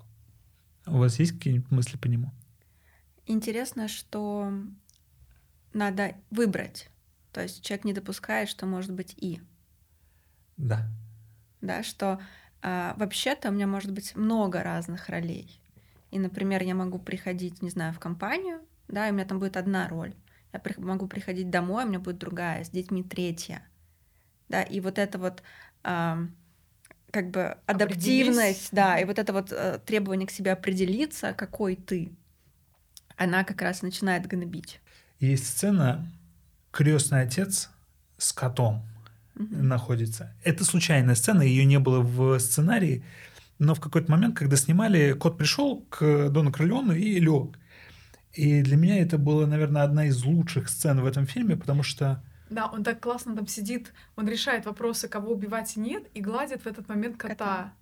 У 0.86 0.98
вас 0.98 1.20
есть 1.20 1.34
какие-нибудь 1.34 1.70
мысли 1.70 1.98
по 1.98 2.08
нему? 2.08 2.32
Интересно, 3.26 3.88
что 3.88 4.52
надо 5.74 6.16
выбрать. 6.30 6.90
То 7.32 7.42
есть 7.42 7.64
человек 7.64 7.86
не 7.86 7.94
допускает, 7.94 8.50
что 8.50 8.66
может 8.66 8.92
быть 8.92 9.14
и. 9.18 9.42
Да. 10.58 10.88
Да, 11.62 11.84
что 11.84 12.20
а, 12.62 12.96
вообще-то 12.98 13.50
у 13.50 13.52
меня 13.52 13.68
может 13.68 13.92
быть 13.92 14.16
много 14.16 14.64
разных 14.64 15.10
ролей. 15.10 15.62
И, 16.12 16.20
например, 16.20 16.64
я 16.64 16.74
могу 16.76 17.00
приходить, 17.00 17.62
не 17.62 17.70
знаю, 17.70 17.94
в 17.94 18.00
компанию, 18.00 18.62
да, 18.88 19.08
и 19.08 19.12
у 19.12 19.14
меня 19.14 19.26
там 19.26 19.40
будет 19.40 19.58
одна 19.58 19.88
роль. 19.88 20.16
Я 20.54 20.60
при, 20.60 20.80
могу 20.80 21.08
приходить 21.08 21.50
домой, 21.50 21.84
у 21.84 21.88
меня 21.88 22.00
будет 22.00 22.18
другая, 22.18 22.64
с 22.64 22.70
детьми 22.70 23.04
третья. 23.04 23.62
Да, 24.50 24.64
и 24.64 24.80
вот 24.80 24.98
это 24.98 25.18
вот 25.20 25.44
а, 25.84 26.20
как 27.12 27.30
бы 27.32 27.58
адаптивность, 27.66 28.70
да, 28.72 29.00
и 29.00 29.06
вот 29.06 29.20
это 29.20 29.34
вот 29.34 29.52
а, 29.52 29.80
требование 29.80 30.28
к 30.28 30.32
себе 30.32 30.54
определиться, 30.54 31.34
какой 31.34 31.76
ты, 31.76 32.12
она 33.18 33.44
как 33.44 33.62
раз 33.62 33.82
начинает 33.82 34.26
гнобить. 34.28 34.80
Есть 35.20 35.48
сцена 35.48 36.08
крестный 36.72 37.22
отец 37.22 37.70
с 38.18 38.34
котом 38.34 38.84
mm-hmm. 39.36 39.62
находится. 39.62 40.34
Это 40.44 40.64
случайная 40.64 41.16
сцена, 41.16 41.42
ее 41.42 41.66
не 41.66 41.80
было 41.80 42.02
в 42.02 42.40
сценарии, 42.40 43.04
но 43.60 43.74
в 43.74 43.80
какой-то 43.80 44.12
момент, 44.12 44.38
когда 44.38 44.56
снимали, 44.56 45.14
кот 45.14 45.38
пришел 45.38 45.86
к 45.90 46.30
Дону 46.30 46.52
Крылеону 46.52 46.94
и 46.94 47.20
лег. 47.20 47.58
И 48.34 48.62
для 48.62 48.78
меня 48.78 49.02
это 49.02 49.18
была, 49.18 49.48
наверное, 49.48 49.84
одна 49.84 50.06
из 50.06 50.24
лучших 50.24 50.70
сцен 50.70 51.02
в 51.02 51.06
этом 51.06 51.26
фильме, 51.26 51.56
потому 51.56 51.84
что 51.84 52.24
да, 52.50 52.68
он 52.68 52.84
так 52.84 53.02
классно 53.02 53.36
там 53.36 53.46
сидит, 53.46 53.94
он 54.16 54.28
решает 54.28 54.66
вопросы, 54.66 55.10
кого 55.10 55.34
убивать 55.34 55.76
и 55.76 55.82
нет, 55.82 56.08
и 56.14 56.22
гладит 56.22 56.62
в 56.62 56.68
этот 56.68 56.88
момент 56.88 57.18
кота. 57.18 57.34
кота. 57.34 57.74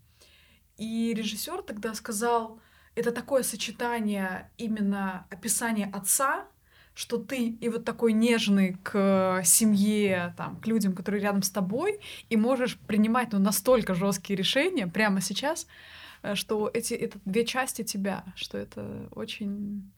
И 0.77 1.13
режиссер 1.15 1.61
тогда 1.61 1.93
сказал, 1.93 2.59
это 2.95 3.11
такое 3.11 3.43
сочетание 3.43 4.49
именно 4.57 5.27
описания 5.29 5.89
отца 5.93 6.45
что 6.95 7.17
ты 7.17 7.49
и 7.49 7.69
вот 7.69 7.83
такой 7.83 8.13
нежный 8.13 8.77
к 8.81 9.41
семье, 9.43 10.33
там, 10.37 10.55
к 10.55 10.65
людям, 10.65 10.93
которые 10.93 11.21
рядом 11.21 11.43
с 11.43 11.49
тобой, 11.49 11.99
и 12.29 12.37
можешь 12.37 12.77
принимать 12.77 13.33
ну, 13.33 13.39
настолько 13.39 13.93
жесткие 13.93 14.37
решения 14.37 14.87
прямо 14.87 15.19
сейчас, 15.19 15.67
э, 16.23 16.35
что 16.35 16.71
эти 16.73 16.93
это 16.93 17.19
две 17.25 17.45
части 17.45 17.83
тебя, 17.83 18.23
что 18.35 18.57
это 18.57 19.09
очень 19.11 19.91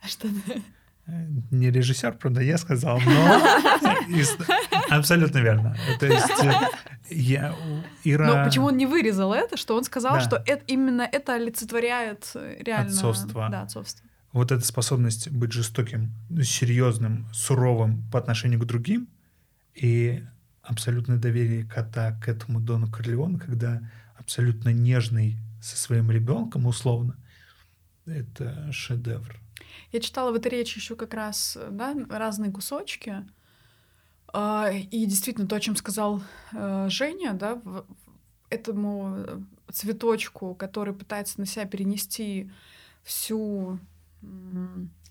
что 0.06 0.28
э, 0.28 1.26
не 1.50 1.70
режиссер, 1.70 2.14
правда, 2.14 2.40
я 2.40 2.56
сказал, 2.56 3.00
но 3.00 3.42
абсолютно 4.96 5.38
верно. 5.38 5.76
То 6.00 6.06
есть 6.06 6.42
э, 6.42 6.52
я 7.10 7.54
Ира. 8.04 8.34
Но 8.34 8.44
почему 8.46 8.68
он 8.68 8.78
не 8.78 8.86
вырезал 8.86 9.34
это, 9.34 9.58
что 9.58 9.76
он 9.76 9.84
сказал, 9.84 10.14
да. 10.14 10.20
что 10.20 10.42
это 10.46 10.64
именно 10.68 11.02
это 11.02 11.34
олицетворяет 11.34 12.30
реально 12.60 12.92
отцовство. 12.92 13.48
Да, 13.50 13.62
отцовство 13.62 14.07
вот 14.32 14.52
эта 14.52 14.64
способность 14.64 15.30
быть 15.30 15.52
жестоким, 15.52 16.12
серьезным, 16.42 17.26
суровым 17.32 18.02
по 18.10 18.18
отношению 18.18 18.60
к 18.60 18.66
другим 18.66 19.08
и 19.74 20.22
абсолютное 20.62 21.16
доверие 21.16 21.64
кота 21.64 22.12
к 22.22 22.28
этому 22.28 22.60
Дону 22.60 22.90
Корлеону, 22.90 23.38
когда 23.38 23.80
абсолютно 24.16 24.70
нежный 24.70 25.38
со 25.62 25.76
своим 25.76 26.10
ребенком 26.10 26.66
условно, 26.66 27.16
это 28.06 28.70
шедевр. 28.72 29.40
Я 29.92 30.00
читала 30.00 30.30
в 30.30 30.34
этой 30.34 30.50
речи 30.50 30.78
еще 30.78 30.94
как 30.96 31.14
раз 31.14 31.56
да, 31.70 31.94
разные 32.10 32.52
кусочки. 32.52 33.26
А, 34.30 34.70
и 34.70 35.06
действительно, 35.06 35.46
то, 35.46 35.56
о 35.56 35.60
чем 35.60 35.74
сказал 35.74 36.22
э, 36.52 36.88
Женя, 36.90 37.32
да, 37.32 37.60
этому 38.50 39.46
цветочку, 39.72 40.54
который 40.54 40.94
пытается 40.94 41.40
на 41.40 41.46
себя 41.46 41.64
перенести 41.64 42.50
всю 43.02 43.78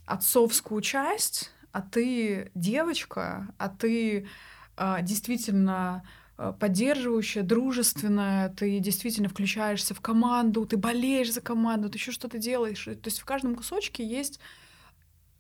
отцовскую 0.06 0.82
часть, 0.82 1.52
а 1.72 1.82
ты 1.82 2.52
девочка, 2.56 3.54
а 3.58 3.70
ты 3.70 4.28
а, 4.76 5.02
действительно 5.02 6.04
а, 6.38 6.54
поддерживающая, 6.54 7.44
дружественная, 7.44 8.50
ты 8.50 8.80
действительно 8.80 9.30
включаешься 9.30 9.94
в 9.94 10.02
команду, 10.02 10.66
ты 10.66 10.78
болеешь 10.78 11.34
за 11.34 11.42
команду, 11.42 11.90
ты 11.90 11.98
еще 11.98 12.12
что-то 12.12 12.38
делаешь. 12.38 12.84
То 12.86 13.00
есть 13.06 13.20
в 13.20 13.26
каждом 13.26 13.56
кусочке 13.56 14.06
есть 14.06 14.40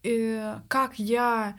э, 0.03 0.59
как 0.67 0.99
я 0.99 1.55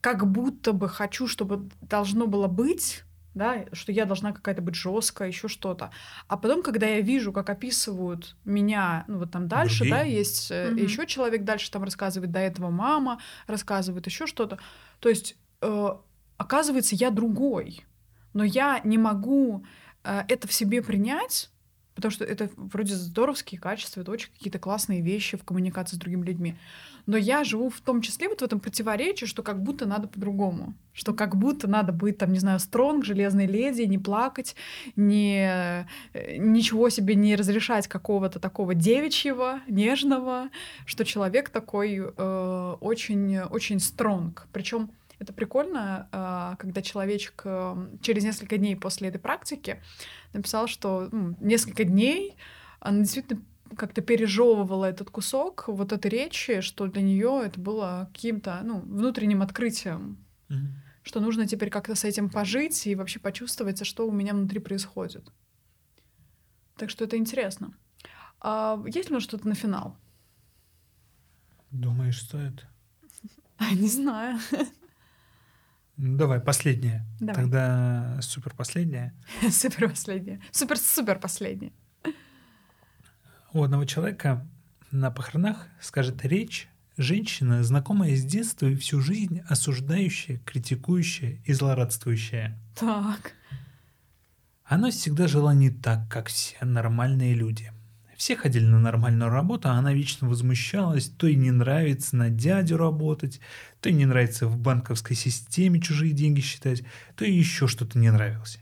как 0.00 0.30
будто 0.30 0.72
бы 0.72 0.88
хочу, 0.88 1.26
чтобы 1.26 1.68
должно 1.80 2.26
было 2.26 2.46
быть, 2.46 3.04
да, 3.40 3.64
что 3.72 3.90
я 3.90 4.04
должна 4.04 4.32
какая-то 4.32 4.60
быть 4.60 4.74
жесткая, 4.74 5.28
еще 5.28 5.48
что-то. 5.48 5.90
А 6.28 6.36
потом, 6.36 6.62
когда 6.62 6.86
я 6.86 7.00
вижу, 7.00 7.32
как 7.32 7.48
описывают 7.48 8.36
меня, 8.44 9.04
ну 9.08 9.18
вот 9.18 9.30
там 9.30 9.48
дальше, 9.48 9.78
Другие. 9.78 9.94
да, 9.94 10.02
есть 10.02 10.50
mm-hmm. 10.50 10.78
еще 10.78 11.06
человек 11.06 11.44
дальше 11.44 11.70
там 11.70 11.82
рассказывает, 11.82 12.30
до 12.30 12.38
этого 12.38 12.68
мама 12.68 13.18
рассказывает 13.46 14.04
еще 14.04 14.26
что-то. 14.26 14.58
То 14.98 15.08
есть 15.08 15.36
э, 15.62 15.88
оказывается, 16.36 16.94
я 16.94 17.10
другой, 17.10 17.86
но 18.34 18.44
я 18.44 18.82
не 18.84 18.98
могу 18.98 19.64
э, 20.04 20.22
это 20.28 20.46
в 20.46 20.52
себе 20.52 20.82
принять, 20.82 21.48
потому 21.94 22.10
что 22.10 22.24
это 22.24 22.50
вроде 22.56 22.94
здоровские 22.94 23.60
качества, 23.60 24.00
это 24.00 24.10
очень 24.10 24.30
какие-то 24.32 24.58
классные 24.58 25.00
вещи 25.00 25.36
в 25.36 25.44
коммуникации 25.44 25.96
с 25.96 25.98
другими 25.98 26.24
людьми. 26.24 26.56
Но 27.06 27.16
я 27.16 27.44
живу 27.44 27.70
в 27.70 27.80
том 27.80 28.02
числе 28.02 28.28
вот 28.28 28.40
в 28.40 28.44
этом 28.44 28.60
противоречии, 28.60 29.26
что 29.26 29.42
как 29.42 29.62
будто 29.62 29.86
надо 29.86 30.06
по-другому. 30.08 30.74
Что 30.92 31.14
как 31.14 31.36
будто 31.36 31.66
надо 31.68 31.92
быть, 31.92 32.18
там, 32.18 32.32
не 32.32 32.38
знаю, 32.38 32.60
стронг, 32.60 33.04
железной 33.04 33.46
леди, 33.46 33.82
не 33.82 33.98
плакать, 33.98 34.54
не, 34.96 35.86
э, 36.12 36.36
ничего 36.36 36.88
себе 36.90 37.14
не 37.14 37.36
разрешать 37.36 37.88
какого-то 37.88 38.38
такого 38.38 38.74
девичьего, 38.74 39.60
нежного, 39.66 40.50
что 40.84 41.04
человек 41.04 41.48
такой 41.48 41.98
э, 41.98 42.76
очень, 42.80 43.40
очень 43.40 43.80
стронг. 43.80 44.46
Причем 44.52 44.90
это 45.20 45.34
прикольно, 45.34 46.08
а, 46.12 46.56
когда 46.56 46.80
человечек 46.80 47.42
эм, 47.44 47.98
через 48.00 48.24
несколько 48.24 48.56
дней 48.56 48.74
после 48.74 49.10
этой 49.10 49.18
практики 49.18 49.80
написал, 50.32 50.66
что 50.66 51.10
ну, 51.12 51.36
несколько 51.40 51.84
дней 51.84 52.36
она 52.80 53.00
действительно 53.00 53.42
как-то 53.76 54.00
пережевывала 54.00 54.86
этот 54.86 55.10
кусок 55.10 55.64
вот 55.68 55.92
этой 55.92 56.10
речи, 56.10 56.62
что 56.62 56.86
для 56.86 57.02
нее 57.02 57.42
это 57.44 57.60
было 57.60 58.08
каким-то 58.14 58.62
ну, 58.64 58.80
внутренним 58.80 59.42
открытием, 59.42 60.24
mm-hmm. 60.48 60.56
что 61.02 61.20
нужно 61.20 61.46
теперь 61.46 61.68
как-то 61.68 61.94
с 61.94 62.04
этим 62.04 62.30
пожить 62.30 62.86
и 62.86 62.94
вообще 62.94 63.20
почувствовать, 63.20 63.84
что 63.84 64.08
у 64.08 64.12
меня 64.12 64.32
внутри 64.32 64.58
происходит. 64.58 65.30
Так 66.76 66.88
что 66.88 67.04
это 67.04 67.18
интересно. 67.18 67.74
А 68.40 68.82
есть 68.86 69.10
ли 69.10 69.12
у 69.12 69.18
нас 69.18 69.22
что-то 69.22 69.46
на 69.46 69.54
финал? 69.54 69.98
Думаешь, 71.70 72.22
стоит? 72.22 72.66
Не 73.74 73.88
знаю. 73.88 74.38
Ну, 76.02 76.16
давай, 76.16 76.40
последнее. 76.40 77.04
Давай. 77.20 77.34
Тогда 77.34 78.18
супер 78.22 78.54
последнее. 78.54 79.12
супер 79.50 79.90
последнее. 79.90 80.40
Супер-супер 80.50 81.18
последнее. 81.18 81.72
У 83.52 83.62
одного 83.62 83.84
человека 83.84 84.46
на 84.90 85.10
похоронах 85.10 85.66
скажет 85.78 86.24
речь 86.24 86.68
женщина, 86.96 87.62
знакомая 87.62 88.16
с 88.16 88.24
детства 88.24 88.66
и 88.66 88.76
всю 88.76 89.00
жизнь 89.00 89.40
осуждающая, 89.46 90.38
критикующая 90.46 91.38
и 91.44 91.52
злорадствующая. 91.52 92.58
Так. 92.76 93.34
Она 94.64 94.90
всегда 94.90 95.28
жила 95.28 95.52
не 95.52 95.68
так, 95.68 96.08
как 96.08 96.28
все 96.28 96.56
нормальные 96.64 97.34
люди– 97.34 97.70
все 98.20 98.36
ходили 98.36 98.66
на 98.66 98.78
нормальную 98.78 99.30
работу, 99.30 99.70
а 99.70 99.78
она 99.78 99.94
вечно 99.94 100.28
возмущалась, 100.28 101.08
то 101.08 101.26
и 101.26 101.34
не 101.34 101.50
нравится 101.52 102.16
на 102.16 102.28
дядю 102.28 102.76
работать, 102.76 103.40
то 103.80 103.88
и 103.88 103.94
не 103.94 104.04
нравится 104.04 104.46
в 104.46 104.58
банковской 104.58 105.16
системе 105.16 105.80
чужие 105.80 106.12
деньги 106.12 106.42
считать, 106.42 106.82
то 107.16 107.24
и 107.24 107.32
еще 107.32 107.66
что-то 107.66 107.98
не 107.98 108.12
нравилось. 108.12 108.58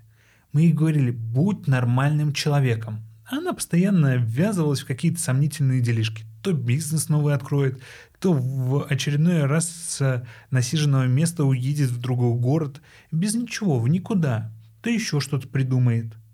Мы 0.53 0.61
ей 0.61 0.73
говорили, 0.73 1.11
будь 1.11 1.67
нормальным 1.67 2.33
человеком. 2.33 3.03
Она 3.25 3.53
постоянно 3.53 4.15
ввязывалась 4.19 4.83
в 4.83 4.87
какие-то 4.87 5.19
сомнительные 5.21 5.81
делишки. 5.81 6.23
То 6.45 6.53
бизнес 6.53 7.09
новый 7.09 7.35
откроет, 7.35 7.83
то 8.21 8.33
в 8.33 8.85
очередной 8.85 9.45
раз 9.47 9.69
с 9.69 10.25
насиженного 10.53 11.09
места 11.09 11.43
уедет 11.43 11.91
в 11.91 12.01
другой 12.01 12.39
город. 12.39 12.81
Без 13.11 13.35
ничего, 13.35 13.81
в 13.81 13.89
никуда. 13.89 14.53
То 14.83 14.89
еще 14.89 15.19
что-то 15.19 15.49
придумает– 15.49 16.15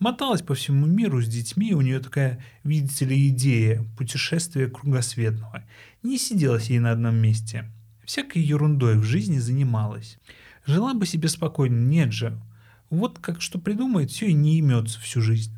Моталась 0.00 0.40
по 0.40 0.54
всему 0.54 0.86
миру 0.86 1.20
с 1.20 1.28
детьми, 1.28 1.74
у 1.74 1.82
нее 1.82 2.00
такая, 2.00 2.42
видите 2.64 3.04
ли, 3.04 3.28
идея 3.28 3.84
путешествия 3.98 4.66
кругосветного. 4.66 5.62
Не 6.02 6.16
сиделась 6.16 6.70
ей 6.70 6.78
на 6.78 6.92
одном 6.92 7.16
месте. 7.16 7.70
Всякой 8.06 8.40
ерундой 8.40 8.96
в 8.96 9.04
жизни 9.04 9.36
занималась. 9.36 10.18
Жила 10.64 10.94
бы 10.94 11.04
себе 11.04 11.28
спокойно, 11.28 11.78
нет 11.78 12.12
же. 12.12 12.40
Вот 12.88 13.18
как 13.18 13.42
что 13.42 13.58
придумает, 13.58 14.10
все 14.10 14.28
и 14.28 14.32
не 14.32 14.56
имется 14.56 14.98
всю 15.00 15.20
жизнь. 15.20 15.52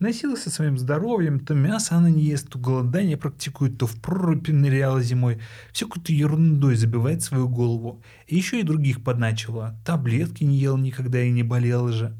Носилась 0.00 0.42
со 0.42 0.50
своим 0.50 0.76
здоровьем, 0.76 1.38
то 1.38 1.54
мясо 1.54 1.94
она 1.94 2.10
не 2.10 2.24
ест, 2.24 2.48
то 2.50 2.58
голодание 2.58 3.16
практикует, 3.16 3.78
то 3.78 3.86
в 3.86 4.00
прорубь 4.00 4.48
ныряла 4.48 5.00
зимой. 5.00 5.38
Все 5.72 5.86
какой-то 5.86 6.12
ерундой 6.12 6.74
забивает 6.74 7.22
свою 7.22 7.48
голову. 7.48 8.02
И 8.26 8.36
еще 8.36 8.58
и 8.58 8.64
других 8.64 9.04
подначила. 9.04 9.78
Таблетки 9.86 10.42
не 10.42 10.58
ел 10.58 10.76
никогда 10.76 11.22
и 11.22 11.30
не 11.30 11.44
болела 11.44 11.92
же. 11.92 12.16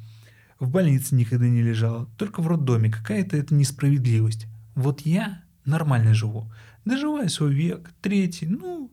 В 0.58 0.70
больнице 0.70 1.14
никогда 1.14 1.48
не 1.48 1.62
лежала, 1.62 2.06
только 2.16 2.40
в 2.40 2.48
роддоме. 2.48 2.90
Какая-то 2.90 3.36
это 3.36 3.54
несправедливость. 3.54 4.46
Вот 4.74 5.02
я 5.02 5.42
нормально 5.64 6.14
живу. 6.14 6.50
Доживаю 6.84 7.28
свой 7.28 7.52
век, 7.52 7.90
третий. 8.00 8.46
Ну, 8.46 8.90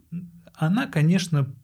она, 0.54 0.86
конечно, 0.86 1.54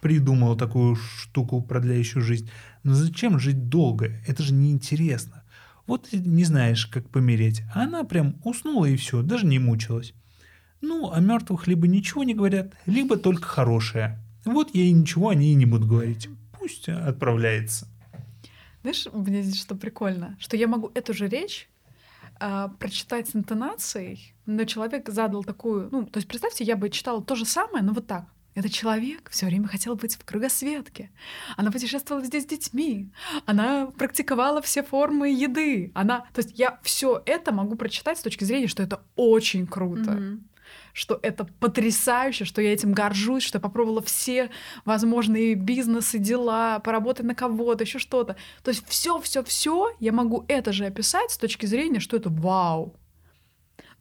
придумала 0.00 0.56
такую 0.56 0.96
штуку, 0.96 1.62
продляющую 1.62 2.22
жизнь. 2.22 2.50
Но 2.82 2.94
зачем 2.94 3.38
жить 3.38 3.68
долго? 3.68 4.12
Это 4.26 4.42
же 4.42 4.54
неинтересно. 4.54 5.42
Вот 5.86 6.08
не 6.12 6.44
знаешь, 6.44 6.86
как 6.86 7.08
помереть. 7.10 7.62
А 7.74 7.82
она 7.82 8.04
прям 8.04 8.36
уснула 8.44 8.86
и 8.86 8.96
все, 8.96 9.22
даже 9.22 9.46
не 9.46 9.58
мучилась. 9.58 10.14
Ну, 10.80 11.12
о 11.12 11.20
мертвых 11.20 11.66
либо 11.66 11.86
ничего 11.86 12.24
не 12.24 12.34
говорят, 12.34 12.74
либо 12.86 13.16
только 13.16 13.46
хорошее. 13.46 14.18
Вот 14.44 14.74
я 14.74 14.82
и 14.82 14.92
ничего 14.92 15.28
о 15.28 15.34
ней 15.34 15.54
не 15.54 15.66
буду 15.66 15.86
говорить. 15.86 16.28
Пусть 16.58 16.88
отправляется. 16.88 17.88
Знаешь, 18.82 19.06
мне 19.12 19.42
здесь 19.42 19.60
что 19.60 19.74
прикольно, 19.74 20.36
что 20.38 20.56
я 20.56 20.68
могу 20.68 20.90
эту 20.94 21.14
же 21.14 21.28
речь 21.28 21.68
э, 22.40 22.68
прочитать 22.78 23.28
с 23.28 23.36
интонацией, 23.36 24.34
но 24.46 24.64
человек 24.64 25.08
задал 25.08 25.44
такую, 25.44 25.88
ну, 25.90 26.04
то 26.04 26.18
есть 26.18 26.28
представьте, 26.28 26.64
я 26.64 26.76
бы 26.76 26.90
читала 26.90 27.22
то 27.22 27.34
же 27.34 27.44
самое, 27.44 27.84
но 27.84 27.92
вот 27.92 28.06
так. 28.06 28.26
Этот 28.54 28.70
человек 28.70 29.30
все 29.30 29.46
время 29.46 29.66
хотел 29.66 29.94
быть 29.94 30.16
в 30.16 30.24
кругосветке. 30.26 31.10
Она 31.56 31.70
путешествовала 31.70 32.22
здесь 32.22 32.42
с 32.42 32.46
детьми. 32.46 33.10
Она 33.46 33.86
практиковала 33.86 34.60
все 34.60 34.82
формы 34.82 35.30
еды. 35.30 35.90
Она, 35.94 36.26
то 36.34 36.42
есть 36.42 36.58
я 36.58 36.78
все 36.82 37.22
это 37.24 37.50
могу 37.50 37.76
прочитать 37.76 38.18
с 38.18 38.22
точки 38.22 38.44
зрения, 38.44 38.66
что 38.66 38.82
это 38.82 39.02
очень 39.16 39.66
круто. 39.66 40.10
Mm-hmm 40.10 40.40
что 40.92 41.18
это 41.22 41.44
потрясающе, 41.60 42.44
что 42.44 42.62
я 42.62 42.72
этим 42.72 42.92
горжусь, 42.92 43.42
что 43.42 43.58
я 43.58 43.60
попробовала 43.60 44.02
все 44.02 44.50
возможные 44.84 45.54
бизнесы, 45.54 46.18
дела, 46.18 46.78
поработать 46.80 47.26
на 47.26 47.34
кого-то, 47.34 47.84
еще 47.84 47.98
что-то. 47.98 48.36
То 48.62 48.70
есть 48.70 48.86
все, 48.88 49.20
все, 49.20 49.42
все 49.42 49.90
я 50.00 50.12
могу 50.12 50.44
это 50.48 50.72
же 50.72 50.86
описать 50.86 51.30
с 51.30 51.38
точки 51.38 51.66
зрения, 51.66 52.00
что 52.00 52.16
это 52.16 52.30
вау. 52.30 52.94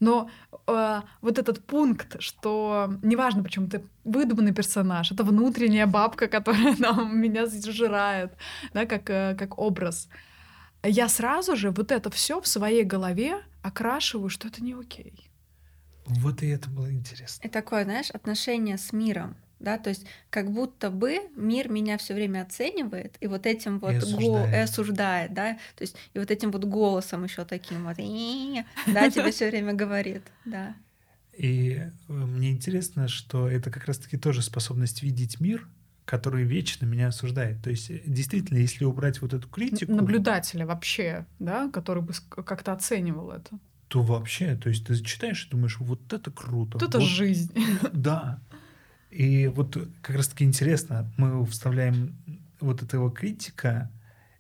Но 0.01 0.29
э, 0.67 1.01
вот 1.21 1.37
этот 1.37 1.63
пункт, 1.63 2.15
что 2.19 2.91
неважно, 3.03 3.43
почему 3.43 3.67
ты 3.67 3.83
выдуманный 4.03 4.53
персонаж, 4.53 5.11
это 5.11 5.23
внутренняя 5.23 5.85
бабка, 5.85 6.27
которая 6.27 6.75
там, 6.79 7.17
меня 7.19 7.45
зажирает, 7.45 8.33
да, 8.73 8.85
как, 8.85 9.09
э, 9.09 9.35
как 9.37 9.59
образ. 9.59 10.09
Я 10.83 11.07
сразу 11.07 11.55
же 11.55 11.69
вот 11.69 11.91
это 11.91 12.09
все 12.09 12.41
в 12.41 12.47
своей 12.47 12.83
голове 12.83 13.43
окрашиваю, 13.61 14.29
что 14.29 14.47
это 14.47 14.63
не 14.63 14.73
окей. 14.73 15.30
Вот 16.05 16.43
и 16.43 16.47
это 16.47 16.69
было 16.69 16.91
интересно. 16.91 17.45
И 17.45 17.49
такое, 17.49 17.83
знаешь, 17.83 18.09
отношение 18.11 18.77
с 18.77 18.93
миром. 18.93 19.35
Да, 19.59 19.77
то 19.77 19.89
есть 19.89 20.07
как 20.31 20.51
будто 20.51 20.89
бы 20.89 21.19
мир 21.35 21.69
меня 21.69 21.99
все 21.99 22.15
время 22.15 22.41
оценивает 22.41 23.15
и 23.19 23.27
вот 23.27 23.45
этим 23.45 23.77
вот 23.77 23.91
и 23.93 23.95
осуждает. 23.97 24.49
Го- 24.49 24.55
и 24.57 24.59
осуждает, 24.59 25.33
да, 25.35 25.53
то 25.75 25.83
есть 25.83 25.95
и 26.15 26.19
вот 26.19 26.31
этим 26.31 26.49
вот 26.49 26.65
голосом 26.65 27.23
еще 27.23 27.45
таким 27.45 27.83
вот, 27.83 27.97
да, 27.97 29.09
тебе 29.11 29.29
все 29.31 29.49
время 29.51 29.73
говорит, 29.73 30.23
да. 30.45 30.75
И 31.37 31.73
э, 31.79 31.91
мне 32.11 32.51
интересно, 32.51 33.07
что 33.07 33.47
это 33.47 33.69
как 33.69 33.85
раз-таки 33.85 34.17
тоже 34.17 34.41
способность 34.41 35.03
видеть 35.03 35.39
мир, 35.39 35.67
который 36.05 36.43
вечно 36.43 36.85
меня 36.85 37.07
осуждает. 37.09 37.63
То 37.63 37.69
есть 37.69 37.91
э, 37.91 38.01
действительно, 38.05 38.57
если 38.57 38.83
убрать 38.83 39.21
вот 39.21 39.33
эту 39.33 39.47
критику, 39.47 39.93
наблюдателя 39.93 40.65
вообще, 40.65 41.25
да, 41.37 41.69
который 41.69 42.01
бы 42.01 42.13
как-то 42.29 42.73
оценивал 42.73 43.31
это 43.31 43.59
то 43.91 44.01
вообще, 44.01 44.55
то 44.55 44.69
есть 44.69 44.87
ты 44.87 44.95
читаешь 45.03 45.45
и 45.45 45.49
думаешь, 45.49 45.77
вот 45.81 46.13
это 46.13 46.31
круто. 46.31 46.77
Вот 46.77 46.87
это 46.87 46.99
вот, 46.99 47.09
жизнь. 47.09 47.53
Да. 47.91 48.39
И 49.09 49.47
вот 49.47 49.77
как 50.01 50.15
раз-таки 50.15 50.45
интересно, 50.45 51.11
мы 51.17 51.45
вставляем 51.45 52.15
вот 52.61 52.81
этого 52.81 53.11
критика, 53.11 53.91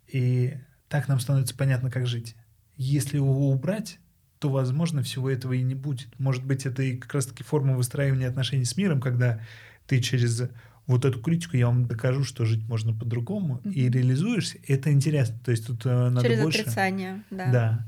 и 0.07 0.53
так 0.87 1.09
нам 1.09 1.19
становится 1.19 1.53
понятно, 1.53 1.91
как 1.91 2.07
жить. 2.07 2.37
Если 2.77 3.17
его 3.17 3.51
убрать, 3.51 3.99
то, 4.39 4.49
возможно, 4.49 5.03
всего 5.03 5.29
этого 5.29 5.51
и 5.51 5.61
не 5.61 5.75
будет. 5.75 6.17
Может 6.17 6.45
быть, 6.45 6.65
это 6.65 6.81
и 6.83 6.95
как 6.95 7.13
раз-таки 7.13 7.43
форма 7.43 7.75
выстраивания 7.75 8.29
отношений 8.29 8.63
с 8.63 8.77
миром, 8.77 9.01
когда 9.01 9.41
ты 9.85 9.99
через 9.99 10.43
вот 10.87 11.03
эту 11.03 11.19
критику 11.19 11.57
я 11.57 11.67
вам 11.67 11.87
докажу, 11.87 12.23
что 12.23 12.45
жить 12.45 12.65
можно 12.69 12.93
по-другому, 12.93 13.59
mm-hmm. 13.65 13.73
и 13.73 13.89
реализуешься, 13.89 14.59
это 14.65 14.93
интересно. 14.93 15.37
То 15.43 15.51
есть 15.51 15.67
тут 15.67 15.85
э, 15.85 16.09
надо 16.09 16.21
Через 16.21 16.41
больше... 16.41 16.61
отрицание, 16.61 17.23
да. 17.29 17.51
Да. 17.51 17.85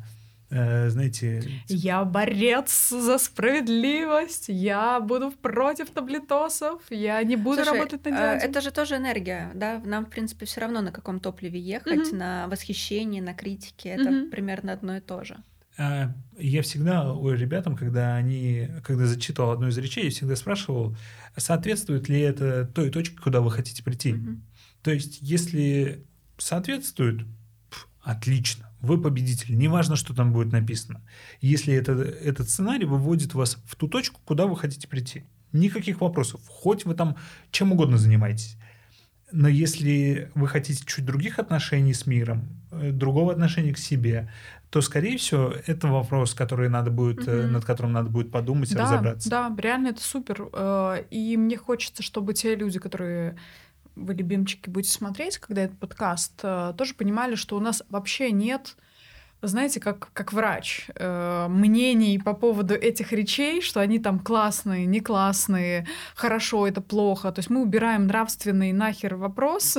Э, 0.54 0.90
знаете... 0.90 1.44
Я 1.68 2.04
борец 2.06 2.90
за 2.90 3.18
справедливость, 3.18 4.46
я 4.50 5.00
буду 5.00 5.32
против 5.32 5.90
таблетосов, 5.90 6.82
я 6.92 7.24
не 7.24 7.36
буду 7.36 7.64
Слушай, 7.64 7.80
работать 7.80 8.06
на 8.06 8.10
э, 8.10 8.12
дядю. 8.12 8.46
Это 8.46 8.62
же 8.62 8.72
тоже 8.72 8.98
энергия, 8.98 9.52
да? 9.56 9.82
Нам, 9.84 10.06
в 10.06 10.10
принципе, 10.10 10.46
все 10.46 10.62
равно 10.62 10.82
на 10.82 10.92
каком 10.92 11.20
топливе 11.20 11.60
ехать, 11.60 12.12
mm-hmm. 12.12 12.16
на 12.16 12.48
восхищении, 12.50 13.20
на 13.20 13.34
критике. 13.34 13.90
Это 13.90 14.10
mm-hmm. 14.10 14.30
примерно 14.30 14.74
одно 14.74 14.98
и 14.98 15.00
то 15.00 15.24
же. 15.24 15.38
А, 15.80 16.14
я 16.38 16.62
всегда 16.62 17.12
у 17.14 17.32
ребятам, 17.32 17.76
когда 17.76 18.16
они, 18.16 18.70
когда 18.84 19.08
зачитывал 19.08 19.52
одну 19.52 19.70
из 19.70 19.78
речей, 19.80 20.06
я 20.06 20.12
всегда 20.12 20.36
спрашивал, 20.36 20.96
соответствует 21.36 22.10
ли 22.10 22.20
это 22.20 22.66
той 22.66 22.92
точке, 22.92 23.18
куда 23.18 23.42
вы 23.42 23.50
хотите 23.50 23.84
прийти. 23.84 24.12
Mm-hmm. 24.12 24.38
То 24.84 24.92
есть, 24.92 25.18
если 25.22 26.06
соответствует, 26.38 27.26
отлично, 28.04 28.70
вы 28.82 29.02
победитель, 29.02 29.58
неважно, 29.58 29.96
что 29.96 30.14
там 30.14 30.34
будет 30.34 30.52
написано. 30.52 31.02
Если 31.42 31.74
это, 31.74 31.94
этот 31.94 32.50
сценарий 32.50 32.86
выводит 32.86 33.34
вас 33.34 33.58
в 33.66 33.76
ту 33.76 33.88
точку, 33.88 34.20
куда 34.26 34.46
вы 34.46 34.58
хотите 34.58 34.88
прийти. 34.88 35.24
Никаких 35.52 36.02
вопросов, 36.02 36.42
хоть 36.48 36.86
вы 36.86 36.96
там 36.96 37.16
чем 37.52 37.72
угодно 37.72 37.98
занимаетесь. 37.98 38.58
Но 39.32 39.48
если 39.48 40.32
вы 40.36 40.48
хотите 40.48 40.84
чуть 40.86 41.06
других 41.06 41.40
отношений 41.40 41.94
с 41.94 42.06
миром, 42.06 42.50
э, 42.72 42.92
другого 42.92 43.32
отношения 43.32 43.74
к 43.74 43.80
себе, 43.80 44.30
то, 44.70 44.82
скорее 44.82 45.18
всего, 45.18 45.54
это 45.66 45.88
вопрос, 45.88 46.34
который 46.34 46.70
надо 46.70 46.92
будет, 46.92 47.28
mm-hmm. 47.28 47.48
над 47.48 47.66
которым 47.66 47.94
надо 47.94 48.10
будет 48.10 48.32
подумать 48.32 48.72
и 48.72 48.76
да, 48.76 48.84
разобраться. 48.84 49.30
Да, 49.30 49.56
реально 49.58 49.90
это 49.90 50.02
супер. 50.02 50.50
Э, 50.52 51.04
и 51.10 51.38
мне 51.38 51.58
хочется, 51.58 52.04
чтобы 52.04 52.34
те 52.34 52.56
люди, 52.56 52.80
которые 52.80 53.38
вы, 53.96 54.14
любимчики, 54.14 54.70
будете 54.70 54.94
смотреть, 54.94 55.38
когда 55.38 55.64
этот 55.64 55.78
подкаст, 55.80 56.36
тоже 56.42 56.94
понимали, 56.96 57.36
что 57.36 57.58
у 57.58 57.60
нас 57.60 57.84
вообще 57.90 58.32
нет 58.32 58.76
знаете, 59.48 59.80
как, 59.80 60.10
как 60.14 60.34
врач, 60.34 60.88
э, 60.96 61.48
мнений 61.50 62.20
по 62.20 62.34
поводу 62.34 62.74
этих 62.74 63.12
речей, 63.12 63.62
что 63.62 63.80
они 63.80 64.00
там 64.00 64.20
классные, 64.20 64.86
не 64.86 65.00
классные, 65.00 65.88
хорошо, 66.16 66.68
это 66.68 66.82
плохо. 66.82 67.32
То 67.32 67.40
есть 67.40 67.50
мы 67.50 67.62
убираем 67.62 68.08
нравственный 68.08 68.72
нахер 68.72 69.16
вопрос 69.16 69.78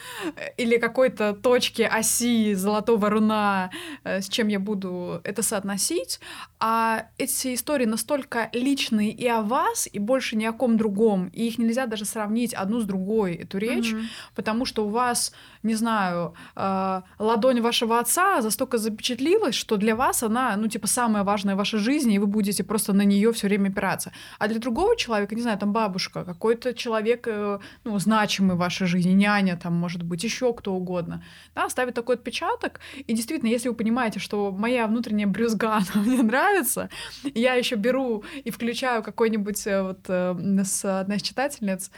или 0.56 0.76
какой-то 0.78 1.34
точки 1.34 1.82
оси 1.82 2.54
золотого 2.54 3.10
руна, 3.10 3.70
э, 4.04 4.20
с 4.20 4.28
чем 4.28 4.48
я 4.48 4.60
буду 4.60 5.20
это 5.24 5.42
соотносить. 5.42 6.20
А 6.58 7.06
эти 7.18 7.54
истории 7.54 7.86
настолько 7.86 8.50
личные 8.52 9.10
и 9.10 9.26
о 9.26 9.42
вас, 9.42 9.88
и 9.90 9.98
больше 9.98 10.36
ни 10.36 10.44
о 10.44 10.52
ком 10.52 10.76
другом. 10.76 11.28
И 11.28 11.46
их 11.46 11.58
нельзя 11.58 11.86
даже 11.86 12.04
сравнить 12.04 12.54
одну 12.54 12.80
с 12.80 12.84
другой, 12.84 13.34
эту 13.34 13.58
речь, 13.58 13.92
mm-hmm. 13.92 14.04
потому 14.34 14.64
что 14.64 14.86
у 14.86 14.88
вас, 14.88 15.32
не 15.62 15.74
знаю, 15.74 16.34
э, 16.56 17.02
ладонь 17.18 17.60
вашего 17.60 17.98
отца 17.98 18.40
за 18.40 18.50
столько 18.50 18.78
запечатлилась, 18.78 19.54
что 19.54 19.76
для 19.76 19.94
вас 19.94 20.22
она, 20.22 20.56
ну, 20.56 20.68
типа, 20.68 20.86
самая 20.86 21.22
важная 21.24 21.54
в 21.54 21.58
вашей 21.58 21.78
жизни, 21.78 22.14
и 22.14 22.18
вы 22.18 22.26
будете 22.26 22.64
просто 22.64 22.92
на 22.92 23.02
нее 23.02 23.32
все 23.32 23.46
время 23.46 23.68
опираться. 23.68 24.12
А 24.38 24.48
для 24.48 24.58
другого 24.58 24.96
человека, 24.96 25.34
не 25.34 25.42
знаю, 25.42 25.58
там 25.58 25.72
бабушка, 25.72 26.24
какой-то 26.24 26.74
человек, 26.74 27.26
э, 27.28 27.58
ну, 27.84 27.98
значимый 27.98 28.56
в 28.56 28.58
вашей 28.58 28.86
жизни, 28.86 29.12
няня, 29.12 29.56
там, 29.56 29.74
может 29.74 30.02
быть, 30.02 30.24
еще 30.24 30.52
кто 30.54 30.74
угодно, 30.74 31.22
да, 31.54 31.68
ставит 31.68 31.94
такой 31.94 32.14
отпечаток. 32.14 32.80
И 33.06 33.12
действительно, 33.12 33.50
если 33.50 33.68
вы 33.68 33.74
понимаете, 33.74 34.18
что 34.18 34.52
моя 34.52 34.86
внутренняя 34.86 35.26
брюзга, 35.26 35.80
мне 35.94 36.22
нравится, 36.22 36.88
я 37.34 37.54
еще 37.54 37.76
беру 37.76 38.24
и 38.44 38.50
включаю 38.50 39.02
какой-нибудь 39.02 39.66
э, 39.66 39.82
вот 39.82 40.00
э, 40.08 40.64
с 40.64 41.00
одна 41.00 41.16
из 41.16 41.22
читательниц, 41.22 41.90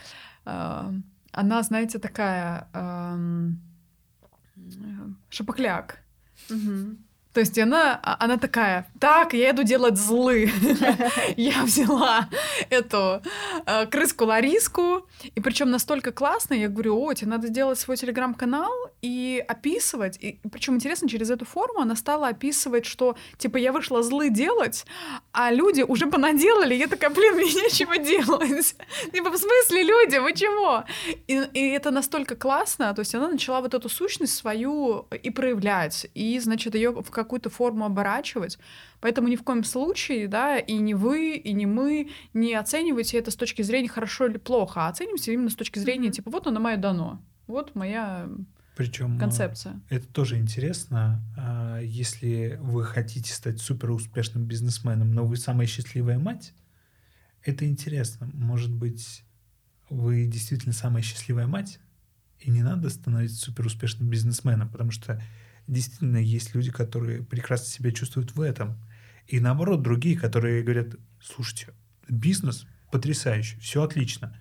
она, 1.33 1.63
знаете, 1.63 1.99
такая 1.99 2.69
эм, 2.73 3.61
шапокляк. 5.31 6.03
Угу. 6.51 6.97
То 7.33 7.41
есть 7.41 7.59
она, 7.59 7.99
а, 8.03 8.17
она 8.25 8.37
такая, 8.37 8.87
так, 9.01 9.33
я 9.33 9.51
иду 9.51 9.63
делать 9.63 9.97
злы. 9.97 10.51
я 11.37 11.63
взяла 11.63 12.29
эту 12.69 13.23
э, 13.67 13.87
крыску 13.87 14.27
Лариску, 14.27 15.09
и 15.35 15.41
причем 15.41 15.71
настолько 15.71 16.13
классно, 16.13 16.55
я 16.55 16.69
говорю, 16.69 17.01
о, 17.03 17.15
тебе 17.15 17.31
надо 17.31 17.49
сделать 17.49 17.79
свой 17.79 17.97
телеграм-канал 17.97 18.73
и 19.01 19.43
описывать. 19.49 20.19
И 20.21 20.41
причем 20.51 20.75
интересно, 20.75 21.09
через 21.09 21.31
эту 21.31 21.45
форму 21.45 21.81
она 21.81 21.97
стала 21.97 22.29
описывать, 22.29 22.85
что 22.85 23.17
типа 23.39 23.57
я 23.57 23.73
вышла 23.73 24.03
злы 24.03 24.29
делать, 24.29 24.85
а 25.33 25.51
люди 25.51 25.83
уже 25.83 26.07
понаделали. 26.07 26.75
Я 26.75 26.87
такая, 26.87 27.11
блин, 27.11 27.37
мне 27.37 27.47
нечего 27.47 27.97
делать. 27.99 28.77
Типа, 29.13 29.31
в 29.31 29.37
смысле, 29.37 29.83
люди, 29.83 30.17
вы 30.17 30.33
чего? 30.35 30.85
И, 31.27 31.43
и 31.55 31.71
это 31.71 31.91
настолько 31.91 32.37
классно, 32.37 32.95
то 32.95 33.01
есть 33.01 33.15
она 33.15 33.29
начала 33.29 33.61
вот 33.61 33.75
эту 33.75 33.89
сущность 33.89 34.35
свою 34.35 35.07
и 35.11 35.31
проявлять, 35.31 36.07
и, 36.15 36.39
значит, 36.39 36.75
ее 36.75 36.91
в 36.91 37.11
какую-то 37.23 37.51
форму 37.51 37.85
оборачивать. 37.85 38.59
Поэтому 39.01 39.29
ни 39.29 39.37
в 39.37 39.43
коем 39.43 39.65
случае, 39.65 40.29
да, 40.29 40.59
и 40.59 40.75
не 40.75 40.95
вы, 40.95 41.37
и 41.37 41.53
не 41.53 41.67
мы 41.67 42.11
не 42.35 42.55
оценивайте 42.55 43.19
это 43.19 43.31
с 43.31 43.37
точки 43.37 43.63
зрения 43.63 43.89
хорошо 43.89 44.27
или 44.27 44.39
плохо, 44.39 44.87
а 44.87 44.89
оценивайте 44.89 45.33
именно 45.33 45.51
с 45.51 45.55
точки 45.55 45.79
зрения, 45.79 46.11
типа, 46.11 46.31
вот 46.31 46.47
оно 46.47 46.61
мое 46.61 46.77
дано, 46.77 47.23
вот 47.47 47.75
моя 47.75 48.29
причем 48.75 49.19
концепция. 49.19 49.81
Это 49.91 50.07
тоже 50.09 50.39
интересно. 50.39 51.23
А, 51.37 51.79
если 51.81 52.59
вы 52.63 52.85
хотите 52.85 53.33
стать 53.33 53.61
супер 53.61 53.91
успешным 53.91 54.45
бизнесменом, 54.47 55.13
но 55.13 55.27
вы 55.27 55.37
самая 55.37 55.67
счастливая 55.67 56.19
мать, 56.19 56.55
это 57.45 57.67
интересно. 57.67 58.31
Может 58.33 58.73
быть, 58.73 59.25
вы 59.91 60.27
действительно 60.27 60.73
самая 60.73 61.03
счастливая 61.03 61.47
мать, 61.47 61.81
и 62.41 62.51
не 62.51 62.63
надо 62.63 62.89
становиться 62.89 63.37
супер 63.37 63.67
успешным 63.67 64.09
бизнесменом, 64.09 64.69
потому 64.69 64.91
что 64.91 65.23
действительно 65.67 66.19
есть 66.19 66.55
люди, 66.55 66.71
которые 66.71 67.23
прекрасно 67.23 67.67
себя 67.67 67.93
чувствуют 67.93 68.35
в 68.35 68.41
этом. 68.41 68.77
И 69.27 69.41
наоборот, 69.41 69.83
другие, 69.83 70.19
которые 70.19 70.63
говорят, 70.63 70.97
слушайте, 71.21 71.69
бизнес 72.09 72.67
потрясающий, 72.91 73.59
все 73.61 73.83
отлично. 73.83 74.37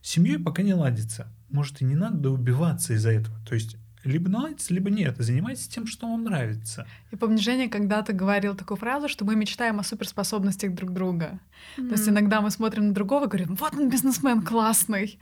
С 0.00 0.10
семьей 0.10 0.38
пока 0.38 0.62
не 0.62 0.74
ладится. 0.74 1.32
Может, 1.50 1.82
и 1.82 1.84
не 1.84 1.96
надо 1.96 2.30
убиваться 2.30 2.94
из-за 2.94 3.10
этого. 3.10 3.36
То 3.46 3.54
есть 3.54 3.76
либо 4.04 4.30
наладится, 4.30 4.72
либо 4.72 4.88
нет. 4.88 5.16
Занимайтесь 5.18 5.68
тем, 5.68 5.86
что 5.86 6.06
вам 6.06 6.24
нравится. 6.24 6.86
Я 7.10 7.18
помню, 7.18 7.38
Женя 7.38 7.68
когда-то 7.68 8.14
говорил 8.14 8.54
такую 8.54 8.78
фразу, 8.78 9.08
что 9.08 9.24
мы 9.24 9.36
мечтаем 9.36 9.78
о 9.78 9.82
суперспособностях 9.82 10.74
друг 10.74 10.92
друга. 10.92 11.38
Mm-hmm. 11.76 11.88
То 11.88 11.94
есть 11.94 12.08
иногда 12.08 12.40
мы 12.40 12.50
смотрим 12.50 12.88
на 12.88 12.94
другого 12.94 13.26
и 13.26 13.28
говорим, 13.28 13.54
вот 13.56 13.74
он 13.74 13.90
бизнесмен 13.90 14.42
классный 14.42 15.18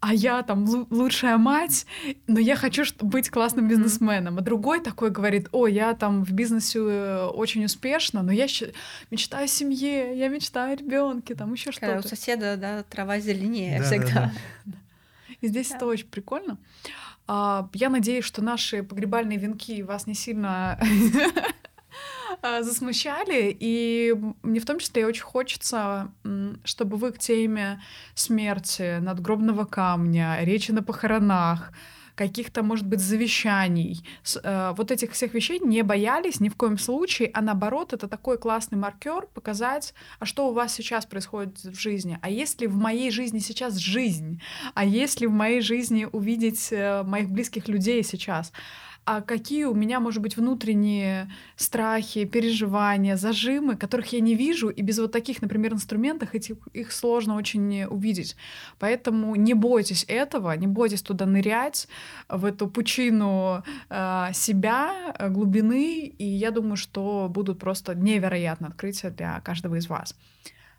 а 0.00 0.12
я 0.14 0.42
там 0.42 0.66
лучшая 0.90 1.38
мать, 1.38 1.86
но 2.26 2.38
я 2.38 2.56
хочу 2.56 2.84
быть 3.00 3.30
классным 3.30 3.66
бизнесменом. 3.66 4.38
А 4.38 4.40
другой 4.40 4.80
такой 4.80 5.10
говорит, 5.10 5.48
о, 5.52 5.66
я 5.66 5.94
там 5.94 6.24
в 6.24 6.32
бизнесе 6.32 6.78
э, 6.80 7.26
очень 7.26 7.64
успешно, 7.64 8.22
но 8.22 8.30
я 8.30 8.46
мечтаю 9.10 9.44
о 9.44 9.48
семье, 9.48 10.16
я 10.18 10.28
мечтаю 10.28 10.74
о 10.74 10.76
ребенке, 10.76 11.34
там 11.34 11.52
еще 11.52 11.72
что-то. 11.72 11.98
У 11.98 12.02
соседа, 12.02 12.56
да, 12.56 12.82
трава 12.82 13.18
зеленее 13.20 13.78
да, 13.78 13.84
всегда. 13.84 14.12
Да, 14.12 14.32
да. 14.66 14.78
И 15.40 15.48
здесь 15.48 15.70
да. 15.70 15.76
это 15.76 15.86
очень 15.86 16.08
прикольно. 16.08 16.58
А, 17.26 17.68
я 17.72 17.88
надеюсь, 17.88 18.24
что 18.24 18.42
наши 18.42 18.82
погребальные 18.82 19.38
венки 19.38 19.82
вас 19.82 20.06
не 20.06 20.14
сильно 20.14 20.78
засмущали. 22.42 23.56
И 23.58 24.14
мне 24.42 24.60
в 24.60 24.66
том 24.66 24.78
числе 24.78 25.06
очень 25.06 25.22
хочется, 25.22 26.12
чтобы 26.64 26.96
вы 26.96 27.12
к 27.12 27.18
теме 27.18 27.80
смерти, 28.14 28.98
надгробного 29.00 29.64
камня, 29.64 30.38
речи 30.42 30.72
на 30.72 30.82
похоронах, 30.82 31.72
каких-то, 32.16 32.62
может 32.62 32.86
быть, 32.86 33.00
завещаний, 33.00 34.02
э, 34.42 34.72
вот 34.76 34.90
этих 34.90 35.12
всех 35.12 35.34
вещей 35.34 35.60
не 35.60 35.82
боялись 35.82 36.40
ни 36.40 36.48
в 36.48 36.56
коем 36.56 36.78
случае, 36.78 37.30
а 37.34 37.42
наоборот, 37.42 37.92
это 37.92 38.08
такой 38.08 38.38
классный 38.38 38.78
маркер 38.78 39.26
показать, 39.34 39.94
а 40.18 40.24
что 40.24 40.48
у 40.48 40.52
вас 40.52 40.74
сейчас 40.74 41.04
происходит 41.04 41.58
в 41.62 41.78
жизни, 41.78 42.18
а 42.22 42.30
есть 42.30 42.60
ли 42.60 42.66
в 42.66 42.76
моей 42.76 43.10
жизни 43.10 43.38
сейчас 43.38 43.76
жизнь, 43.76 44.40
а 44.74 44.84
есть 44.84 45.20
ли 45.20 45.26
в 45.26 45.32
моей 45.32 45.60
жизни 45.60 46.08
увидеть 46.10 46.68
э, 46.72 47.02
моих 47.02 47.28
близких 47.28 47.68
людей 47.68 48.02
сейчас, 48.02 48.50
а 49.06 49.20
какие 49.20 49.64
у 49.64 49.74
меня, 49.74 50.00
может 50.00 50.20
быть, 50.20 50.36
внутренние 50.36 51.30
страхи, 51.54 52.24
переживания, 52.24 53.16
зажимы, 53.16 53.76
которых 53.76 54.12
я 54.12 54.18
не 54.20 54.34
вижу, 54.34 54.68
и 54.68 54.82
без 54.82 54.98
вот 54.98 55.12
таких, 55.12 55.40
например, 55.42 55.74
инструментов 55.74 56.34
этих, 56.34 56.56
их 56.72 56.90
сложно 56.90 57.36
очень 57.36 57.84
увидеть. 57.84 58.36
Поэтому 58.80 59.36
не 59.36 59.54
бойтесь 59.54 60.04
этого, 60.08 60.50
не 60.56 60.66
бойтесь 60.66 61.02
туда 61.02 61.24
нырять, 61.24 61.86
в 62.28 62.44
эту 62.44 62.66
пучину 62.66 63.62
э, 63.90 64.26
себя, 64.34 65.14
глубины, 65.30 66.06
и 66.06 66.24
я 66.24 66.50
думаю, 66.50 66.76
что 66.76 67.28
будут 67.30 67.60
просто 67.60 67.94
невероятные 67.94 68.70
открытия 68.70 69.10
для 69.10 69.40
каждого 69.40 69.76
из 69.76 69.88
вас. 69.88 70.16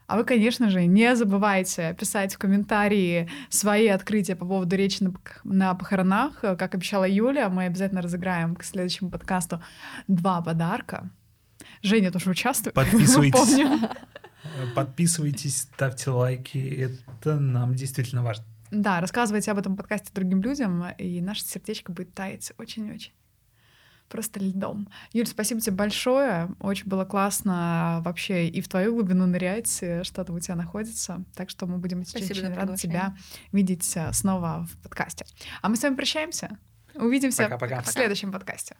А 0.07 0.15
вы, 0.15 0.23
конечно 0.23 0.69
же, 0.69 0.85
не 0.85 1.15
забывайте 1.17 1.93
писать 1.99 2.33
в 2.33 2.37
комментарии 2.37 3.29
свои 3.49 3.87
открытия 3.87 4.37
по 4.37 4.45
поводу 4.45 4.73
речи 4.77 5.03
на, 5.03 5.13
на 5.43 5.75
похоронах. 5.75 6.39
Как 6.39 6.73
обещала 6.73 7.07
Юля, 7.07 7.49
мы 7.49 7.65
обязательно 7.65 8.01
разыграем 8.01 8.55
к 8.55 8.63
следующему 8.63 9.09
подкасту 9.09 9.61
два 10.07 10.41
подарка. 10.41 11.09
Женя 11.81 12.11
тоже 12.11 12.29
участвует. 12.29 12.73
Подписывайтесь. 12.73 13.59
Подписывайтесь, 14.73 15.63
ставьте 15.63 16.09
лайки. 16.09 16.57
Это 16.57 17.37
нам 17.37 17.75
действительно 17.75 18.23
важно. 18.23 18.45
Да, 18.71 19.01
рассказывайте 19.01 19.51
об 19.51 19.57
этом 19.57 19.75
подкасте 19.75 20.09
другим 20.13 20.41
людям, 20.41 20.85
и 20.97 21.19
наше 21.19 21.43
сердечко 21.43 21.91
будет 21.91 22.13
таять 22.13 22.53
очень-очень 22.57 23.16
просто 24.07 24.39
льдом. 24.39 24.87
Юль, 25.11 25.27
спасибо 25.27 25.61
тебе 25.61 25.75
большое. 25.75 26.49
Очень 26.59 26.87
было 26.87 27.05
классно 27.05 28.01
вообще 28.05 28.47
и 28.47 28.61
в 28.61 28.67
твою 28.67 28.93
глубину 28.93 29.25
нырять, 29.25 29.83
что 30.03 30.23
там 30.23 30.35
у 30.35 30.39
тебя 30.39 30.55
находится. 30.55 31.23
Так 31.35 31.49
что 31.49 31.65
мы 31.67 31.77
будем 31.77 32.01
очень 32.01 32.55
рады 32.55 32.77
тебя 32.77 33.15
видеть 33.51 33.91
э, 33.95 34.13
снова 34.13 34.65
в 34.71 34.77
подкасте. 34.83 35.25
А 35.61 35.69
мы 35.69 35.75
с 35.75 35.83
вами 35.83 35.95
прощаемся. 35.95 36.57
Увидимся 36.95 37.43
Пока-пока. 37.43 37.81
в 37.81 37.87
следующем 37.87 38.31
подкасте. 38.31 38.77